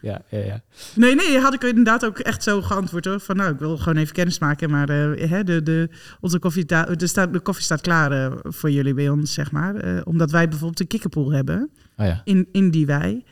Ja, 0.02 0.22
ja, 0.30 0.40
ja. 0.40 0.62
Nee, 0.96 1.16
nee, 1.16 1.40
had 1.40 1.54
ik 1.54 1.64
inderdaad 1.64 2.06
ook 2.06 2.20
echt 2.20 2.44
zo 2.44 2.62
geantwoord 2.62 3.06
hoor. 3.06 3.20
Van 3.20 3.36
nou, 3.36 3.54
ik 3.54 3.60
wil 3.60 3.78
gewoon 3.78 3.98
even 3.98 4.14
kennis 4.14 4.40
maken. 4.40 4.70
Maar 4.70 4.90
eh, 4.90 5.30
hè, 5.30 5.44
de, 5.44 5.64
de, 5.64 5.90
onze 6.20 6.40
koffie, 6.40 6.66
de, 6.66 7.08
staat, 7.08 7.34
de 7.34 7.40
koffie 7.40 7.64
staat 7.64 7.82
klaar 7.82 8.12
eh, 8.12 8.38
voor 8.44 8.72
jullie 8.72 8.94
bij 8.94 9.10
ons, 9.10 9.34
zeg 9.34 9.52
maar. 9.52 9.76
Eh, 9.76 10.02
omdat 10.04 10.32
wij 10.32 10.48
bijvoorbeeld 10.48 10.80
een 10.80 10.88
kikkerpool 10.88 11.32
hebben. 11.32 11.70
Oh 11.98 12.06
ja. 12.06 12.22
in, 12.24 12.48
in 12.52 12.72
die 12.72 12.86
wij. 12.86 13.24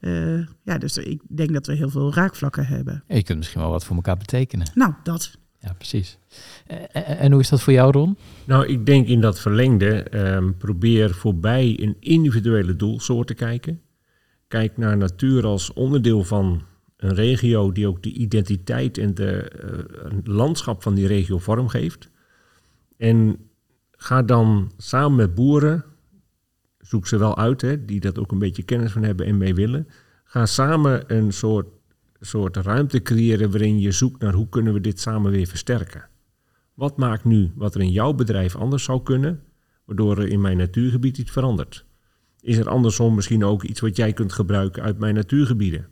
Eh, 0.00 0.38
ja, 0.62 0.78
dus 0.78 0.96
ik 0.96 1.20
denk 1.28 1.52
dat 1.52 1.66
we 1.66 1.74
heel 1.74 1.90
veel 1.90 2.14
raakvlakken 2.14 2.66
hebben. 2.66 3.04
Je 3.08 3.22
kunt 3.22 3.38
misschien 3.38 3.60
wel 3.60 3.70
wat 3.70 3.84
voor 3.84 3.96
elkaar 3.96 4.16
betekenen. 4.16 4.70
Nou, 4.74 4.92
dat. 5.02 5.38
Ja, 5.60 5.72
precies. 5.72 6.18
En 6.92 7.32
hoe 7.32 7.40
is 7.40 7.48
dat 7.48 7.62
voor 7.62 7.72
jou, 7.72 7.92
Ron? 7.92 8.18
Nou, 8.44 8.66
ik 8.66 8.86
denk 8.86 9.06
in 9.06 9.20
dat 9.20 9.40
verlengde, 9.40 10.02
ehm, 10.02 10.52
probeer 10.58 11.14
voorbij 11.14 11.78
een 11.80 11.96
individuele 12.00 12.76
doelsoort 12.76 13.26
te 13.26 13.34
kijken. 13.34 13.80
Kijk 14.48 14.76
naar 14.76 14.96
natuur 14.96 15.46
als 15.46 15.72
onderdeel 15.72 16.24
van 16.24 16.62
een 16.96 17.14
regio 17.14 17.72
die 17.72 17.86
ook 17.86 18.02
de 18.02 18.12
identiteit 18.12 18.98
en 18.98 19.14
de 19.14 19.40
eh, 19.40 20.18
landschap 20.24 20.82
van 20.82 20.94
die 20.94 21.06
regio 21.06 21.38
vormgeeft. 21.38 22.10
En 22.96 23.38
ga 23.90 24.22
dan 24.22 24.72
samen 24.76 25.16
met 25.16 25.34
boeren, 25.34 25.84
zoek 26.78 27.06
ze 27.06 27.18
wel 27.18 27.36
uit, 27.36 27.60
hè, 27.60 27.84
die 27.84 28.00
dat 28.00 28.18
ook 28.18 28.32
een 28.32 28.38
beetje 28.38 28.62
kennis 28.62 28.92
van 28.92 29.02
hebben 29.02 29.26
en 29.26 29.36
mee 29.36 29.54
willen. 29.54 29.88
Ga 30.24 30.46
samen 30.46 31.14
een 31.14 31.32
soort, 31.32 31.66
soort 32.20 32.56
ruimte 32.56 33.02
creëren 33.02 33.50
waarin 33.50 33.80
je 33.80 33.92
zoekt 33.92 34.20
naar 34.20 34.34
hoe 34.34 34.48
kunnen 34.48 34.72
we 34.72 34.80
dit 34.80 35.00
samen 35.00 35.30
weer 35.30 35.46
versterken. 35.46 36.08
Wat 36.74 36.96
maakt 36.96 37.24
nu 37.24 37.52
wat 37.54 37.74
er 37.74 37.80
in 37.80 37.92
jouw 37.92 38.12
bedrijf 38.12 38.56
anders 38.56 38.84
zou 38.84 39.02
kunnen, 39.02 39.42
waardoor 39.84 40.18
er 40.18 40.28
in 40.28 40.40
mijn 40.40 40.56
natuurgebied 40.56 41.18
iets 41.18 41.30
verandert? 41.30 41.85
Is 42.46 42.56
er 42.56 42.68
andersom 42.68 43.14
misschien 43.14 43.44
ook 43.44 43.62
iets 43.62 43.80
wat 43.80 43.96
jij 43.96 44.12
kunt 44.12 44.32
gebruiken 44.32 44.82
uit 44.82 44.98
mijn 44.98 45.14
natuurgebieden? 45.14 45.86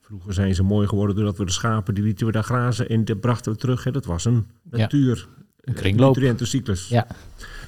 Vroeger 0.00 0.32
zijn 0.32 0.54
ze 0.54 0.62
mooi 0.62 0.88
geworden 0.88 1.16
doordat 1.16 1.36
we 1.36 1.44
de 1.44 1.52
schapen, 1.52 1.94
die 1.94 2.04
lieten 2.04 2.26
we 2.26 2.32
daar 2.32 2.44
grazen 2.44 2.88
en 2.88 3.04
dat 3.04 3.20
brachten 3.20 3.52
we 3.52 3.58
terug. 3.58 3.84
Hè. 3.84 3.90
Dat 3.90 4.04
was 4.04 4.24
een 4.24 4.46
Ja, 4.70 4.78
natuur, 4.78 5.28
een 5.60 5.74
kringloop. 5.74 6.14
nutriëntencyclus. 6.14 6.88
Ja. 6.88 7.06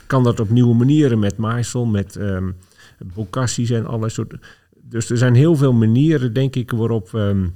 Kan 0.06 0.24
dat 0.24 0.40
op 0.40 0.50
nieuwe 0.50 0.74
manieren 0.74 1.18
met 1.18 1.36
maaisel, 1.36 1.86
met 1.86 2.18
bokassies 3.14 3.70
en 3.70 3.86
allerlei 3.86 4.10
soorten. 4.10 4.40
Dus 4.76 5.10
er 5.10 5.18
zijn 5.18 5.34
heel 5.34 5.56
veel 5.56 5.72
manieren, 5.72 6.32
denk 6.32 6.56
ik, 6.56 6.70
waarop 6.70 7.10
we 7.10 7.50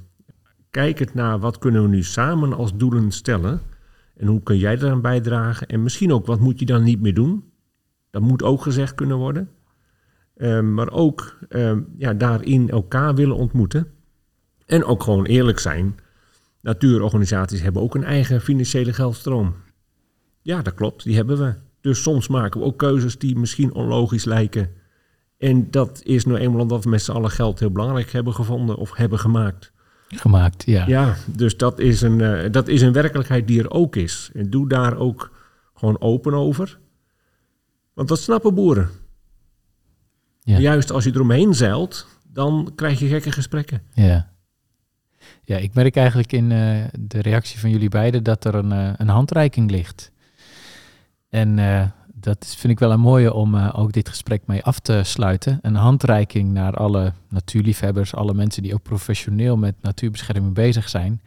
kijkend 0.69 1.13
naar 1.13 1.39
wat 1.39 1.57
kunnen 1.57 1.81
we 1.81 1.87
nu 1.87 2.03
samen 2.03 2.53
als 2.53 2.77
doelen 2.77 3.11
stellen. 3.11 3.61
En 4.17 4.27
hoe 4.27 4.43
kun 4.43 4.57
jij 4.57 4.75
daaraan 4.75 5.01
bijdragen? 5.01 5.67
En 5.67 5.83
misschien 5.83 6.13
ook, 6.13 6.25
wat 6.25 6.39
moet 6.39 6.59
je 6.59 6.65
dan 6.65 6.83
niet 6.83 7.01
meer 7.01 7.13
doen? 7.13 7.43
Dat 8.09 8.21
moet 8.21 8.43
ook 8.43 8.61
gezegd 8.61 8.95
kunnen 8.95 9.17
worden. 9.17 9.49
Ehm, 10.43 10.73
maar 10.73 10.91
ook 10.91 11.37
ehm, 11.49 11.81
ja, 11.97 12.13
daarin 12.13 12.69
elkaar 12.69 13.15
willen 13.15 13.35
ontmoeten. 13.35 13.87
En 14.65 14.83
ook 14.83 15.03
gewoon 15.03 15.25
eerlijk 15.25 15.59
zijn. 15.59 15.99
Natuurorganisaties 16.61 17.61
hebben 17.61 17.81
ook 17.81 17.95
een 17.95 18.03
eigen 18.03 18.41
financiële 18.41 18.93
geldstroom. 18.93 19.55
Ja, 20.41 20.61
dat 20.61 20.73
klopt, 20.73 21.03
die 21.03 21.15
hebben 21.15 21.37
we. 21.37 21.53
Dus 21.81 22.01
soms 22.01 22.27
maken 22.27 22.59
we 22.59 22.65
ook 22.65 22.77
keuzes 22.77 23.17
die 23.17 23.35
misschien 23.35 23.73
onlogisch 23.73 24.25
lijken. 24.25 24.69
En 25.37 25.71
dat 25.71 26.01
is 26.03 26.25
nou 26.25 26.39
eenmaal 26.39 26.61
omdat 26.61 26.83
we 26.83 26.89
met 26.89 27.01
z'n 27.01 27.11
allen 27.11 27.31
geld 27.31 27.59
heel 27.59 27.71
belangrijk 27.71 28.11
hebben 28.11 28.33
gevonden 28.33 28.75
of 28.75 28.95
hebben 28.95 29.19
gemaakt. 29.19 29.71
Gemaakt, 30.07 30.63
ja. 30.65 30.87
Ja, 30.87 31.15
dus 31.25 31.57
dat 31.57 31.79
is, 31.79 32.01
een, 32.01 32.21
eh, 32.21 32.51
dat 32.51 32.67
is 32.67 32.81
een 32.81 32.93
werkelijkheid 32.93 33.47
die 33.47 33.59
er 33.59 33.71
ook 33.71 33.95
is. 33.95 34.29
En 34.33 34.49
doe 34.49 34.69
daar 34.69 34.97
ook 34.97 35.31
gewoon 35.73 36.01
open 36.01 36.33
over. 36.33 36.79
Want 37.93 38.07
dat 38.07 38.19
snappen 38.19 38.53
boeren. 38.53 38.89
Ja. 40.43 40.59
Juist 40.59 40.91
als 40.91 41.03
je 41.03 41.11
eromheen 41.13 41.53
zeilt, 41.53 42.07
dan 42.27 42.71
krijg 42.75 42.99
je 42.99 43.07
gekke 43.07 43.31
gesprekken. 43.31 43.81
Ja. 43.93 44.33
Ja, 45.43 45.57
ik 45.57 45.73
merk 45.73 45.95
eigenlijk 45.95 46.31
in 46.31 46.51
eh, 46.51 46.83
de 46.99 47.21
reactie 47.21 47.59
van 47.59 47.69
jullie 47.69 47.89
beiden 47.89 48.23
dat 48.23 48.45
er 48.45 48.55
een, 48.55 48.71
eh, 48.71 48.93
een 48.97 49.07
handreiking 49.07 49.71
ligt. 49.71 50.11
En 51.29 51.59
eh, 51.59 51.87
dat 52.13 52.43
is, 52.43 52.55
vind 52.55 52.73
ik 52.73 52.79
wel 52.79 52.91
een 52.91 52.99
mooie 52.99 53.33
om 53.33 53.55
ook 53.55 53.91
dit 53.91 54.09
gesprek 54.09 54.41
mee 54.45 54.63
af 54.63 54.79
te 54.79 55.01
sluiten. 55.03 55.59
Een 55.61 55.75
handreiking 55.75 56.51
naar 56.51 56.73
alle 56.73 57.13
natuurliefhebbers, 57.29 58.15
alle 58.15 58.33
mensen 58.33 58.63
die 58.63 58.73
ook 58.73 58.81
professioneel 58.83 59.57
met 59.57 59.75
natuurbescherming 59.81 60.53
bezig 60.53 60.89
zijn. 60.89 61.21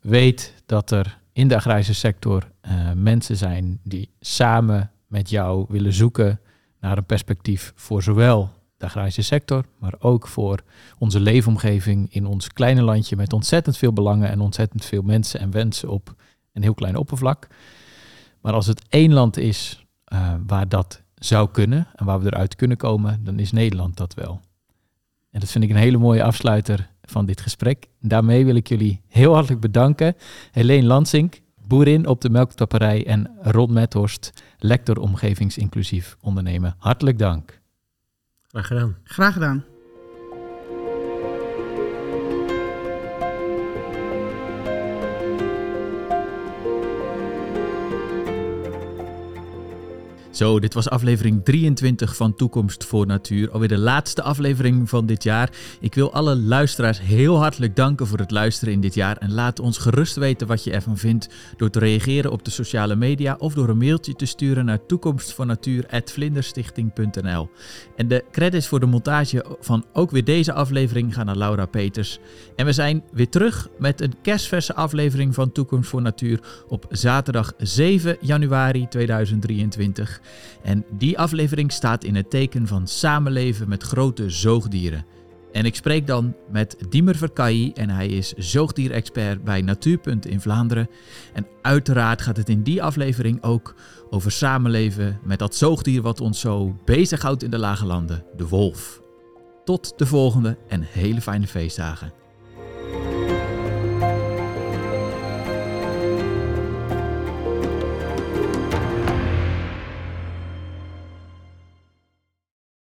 Weet 0.00 0.54
dat 0.66 0.90
er 0.90 1.18
in 1.32 1.48
de 1.48 1.56
agrarische 1.56 1.94
sector 1.94 2.50
mensen 2.94 3.36
zijn 3.36 3.80
die 3.82 4.10
samen 4.20 4.90
met 5.06 5.30
jou 5.30 5.66
willen 5.68 5.92
zoeken 5.92 6.40
naar 6.80 6.98
een 6.98 7.04
perspectief 7.04 7.72
voor 7.76 8.02
zowel 8.02 8.50
de 8.76 8.84
agrarische 8.84 9.22
sector, 9.22 9.64
maar 9.78 9.94
ook 9.98 10.26
voor 10.26 10.62
onze 10.98 11.20
leefomgeving 11.20 12.14
in 12.14 12.26
ons 12.26 12.48
kleine 12.48 12.82
landje 12.82 13.16
met 13.16 13.32
ontzettend 13.32 13.76
veel 13.76 13.92
belangen 13.92 14.30
en 14.30 14.40
ontzettend 14.40 14.84
veel 14.84 15.02
mensen 15.02 15.40
en 15.40 15.50
wensen 15.50 15.88
op 15.88 16.14
een 16.52 16.62
heel 16.62 16.74
klein 16.74 16.96
oppervlak. 16.96 17.46
Maar 18.40 18.52
als 18.52 18.66
het 18.66 18.82
één 18.88 19.12
land 19.12 19.36
is 19.36 19.86
eh, 20.04 20.34
waar 20.46 20.68
dat 20.68 21.02
zou 21.14 21.48
kunnen 21.50 21.86
en 21.94 22.04
waar 22.04 22.20
we 22.20 22.26
eruit 22.26 22.56
kunnen 22.56 22.76
komen, 22.76 23.24
dan 23.24 23.38
is 23.38 23.52
Nederland 23.52 23.96
dat 23.96 24.14
wel. 24.14 24.40
En 25.30 25.40
dat 25.40 25.50
vind 25.50 25.64
ik 25.64 25.70
een 25.70 25.76
hele 25.76 25.98
mooie 25.98 26.22
afsluiter 26.22 26.90
van 27.02 27.26
dit 27.26 27.40
gesprek. 27.40 27.88
Daarmee 28.00 28.44
wil 28.44 28.54
ik 28.54 28.68
jullie 28.68 29.00
heel 29.08 29.34
hartelijk 29.34 29.60
bedanken. 29.60 30.16
Helene 30.52 30.86
Lansink, 30.86 31.40
boerin 31.68 32.06
op 32.06 32.20
de 32.20 32.30
melktapperij 32.30 33.06
en 33.06 33.30
Ron 33.40 33.72
Methorst, 33.72 34.42
lector 34.58 34.98
omgevingsinclusief 34.98 36.16
ondernemen. 36.20 36.74
Hartelijk 36.78 37.18
dank. 37.18 37.60
Graag 38.48 38.66
gedaan. 38.66 38.96
Graag 39.04 39.32
gedaan. 39.32 39.64
Zo, 50.38 50.60
dit 50.60 50.74
was 50.74 50.88
aflevering 50.88 51.44
23 51.44 52.16
van 52.16 52.34
Toekomst 52.34 52.84
voor 52.84 53.06
Natuur. 53.06 53.50
Alweer 53.50 53.68
de 53.68 53.78
laatste 53.78 54.22
aflevering 54.22 54.88
van 54.88 55.06
dit 55.06 55.22
jaar. 55.22 55.50
Ik 55.80 55.94
wil 55.94 56.12
alle 56.12 56.36
luisteraars 56.36 57.00
heel 57.00 57.38
hartelijk 57.38 57.76
danken 57.76 58.06
voor 58.06 58.18
het 58.18 58.30
luisteren 58.30 58.74
in 58.74 58.80
dit 58.80 58.94
jaar. 58.94 59.16
En 59.16 59.32
laat 59.32 59.60
ons 59.60 59.78
gerust 59.78 60.16
weten 60.16 60.46
wat 60.46 60.64
je 60.64 60.70
ervan 60.70 60.96
vindt 60.96 61.28
door 61.56 61.70
te 61.70 61.78
reageren 61.78 62.30
op 62.30 62.44
de 62.44 62.50
sociale 62.50 62.96
media 62.96 63.36
of 63.38 63.54
door 63.54 63.68
een 63.68 63.78
mailtje 63.78 64.14
te 64.14 64.26
sturen 64.26 64.64
naar 64.64 64.86
toekomstvonnatuur.vlinderstichting.nl. 64.86 67.50
En 67.96 68.08
de 68.08 68.24
credits 68.30 68.66
voor 68.66 68.80
de 68.80 68.86
montage 68.86 69.44
van 69.60 69.84
ook 69.92 70.10
weer 70.10 70.24
deze 70.24 70.52
aflevering 70.52 71.14
gaan 71.14 71.26
naar 71.26 71.36
Laura 71.36 71.66
Peters. 71.66 72.18
En 72.56 72.64
we 72.64 72.72
zijn 72.72 73.02
weer 73.12 73.28
terug 73.28 73.68
met 73.78 74.00
een 74.00 74.14
kerstverse 74.22 74.74
aflevering 74.74 75.34
van 75.34 75.52
Toekomst 75.52 75.90
voor 75.90 76.02
Natuur 76.02 76.40
op 76.68 76.86
zaterdag 76.90 77.52
7 77.56 78.16
januari 78.20 78.88
2023. 78.88 80.20
En 80.62 80.84
die 80.90 81.18
aflevering 81.18 81.72
staat 81.72 82.04
in 82.04 82.14
het 82.14 82.30
teken 82.30 82.66
van 82.66 82.86
samenleven 82.86 83.68
met 83.68 83.82
grote 83.82 84.30
zoogdieren. 84.30 85.04
En 85.52 85.64
ik 85.64 85.74
spreek 85.74 86.06
dan 86.06 86.34
met 86.50 86.76
Diemer 86.88 87.16
Verkaayi 87.16 87.72
en 87.72 87.90
hij 87.90 88.06
is 88.06 88.32
zoogdierexpert 88.32 89.44
bij 89.44 89.62
Natuurpunt 89.62 90.26
in 90.26 90.40
Vlaanderen. 90.40 90.88
En 91.32 91.46
uiteraard 91.62 92.22
gaat 92.22 92.36
het 92.36 92.48
in 92.48 92.62
die 92.62 92.82
aflevering 92.82 93.42
ook 93.42 93.74
over 94.10 94.32
samenleven 94.32 95.18
met 95.22 95.38
dat 95.38 95.54
zoogdier 95.54 96.02
wat 96.02 96.20
ons 96.20 96.40
zo 96.40 96.76
bezighoudt 96.84 97.42
in 97.42 97.50
de 97.50 97.58
lage 97.58 97.86
landen, 97.86 98.24
de 98.36 98.48
wolf. 98.48 99.00
Tot 99.64 99.92
de 99.96 100.06
volgende 100.06 100.58
en 100.68 100.82
hele 100.82 101.20
fijne 101.20 101.46
feestdagen. 101.46 102.17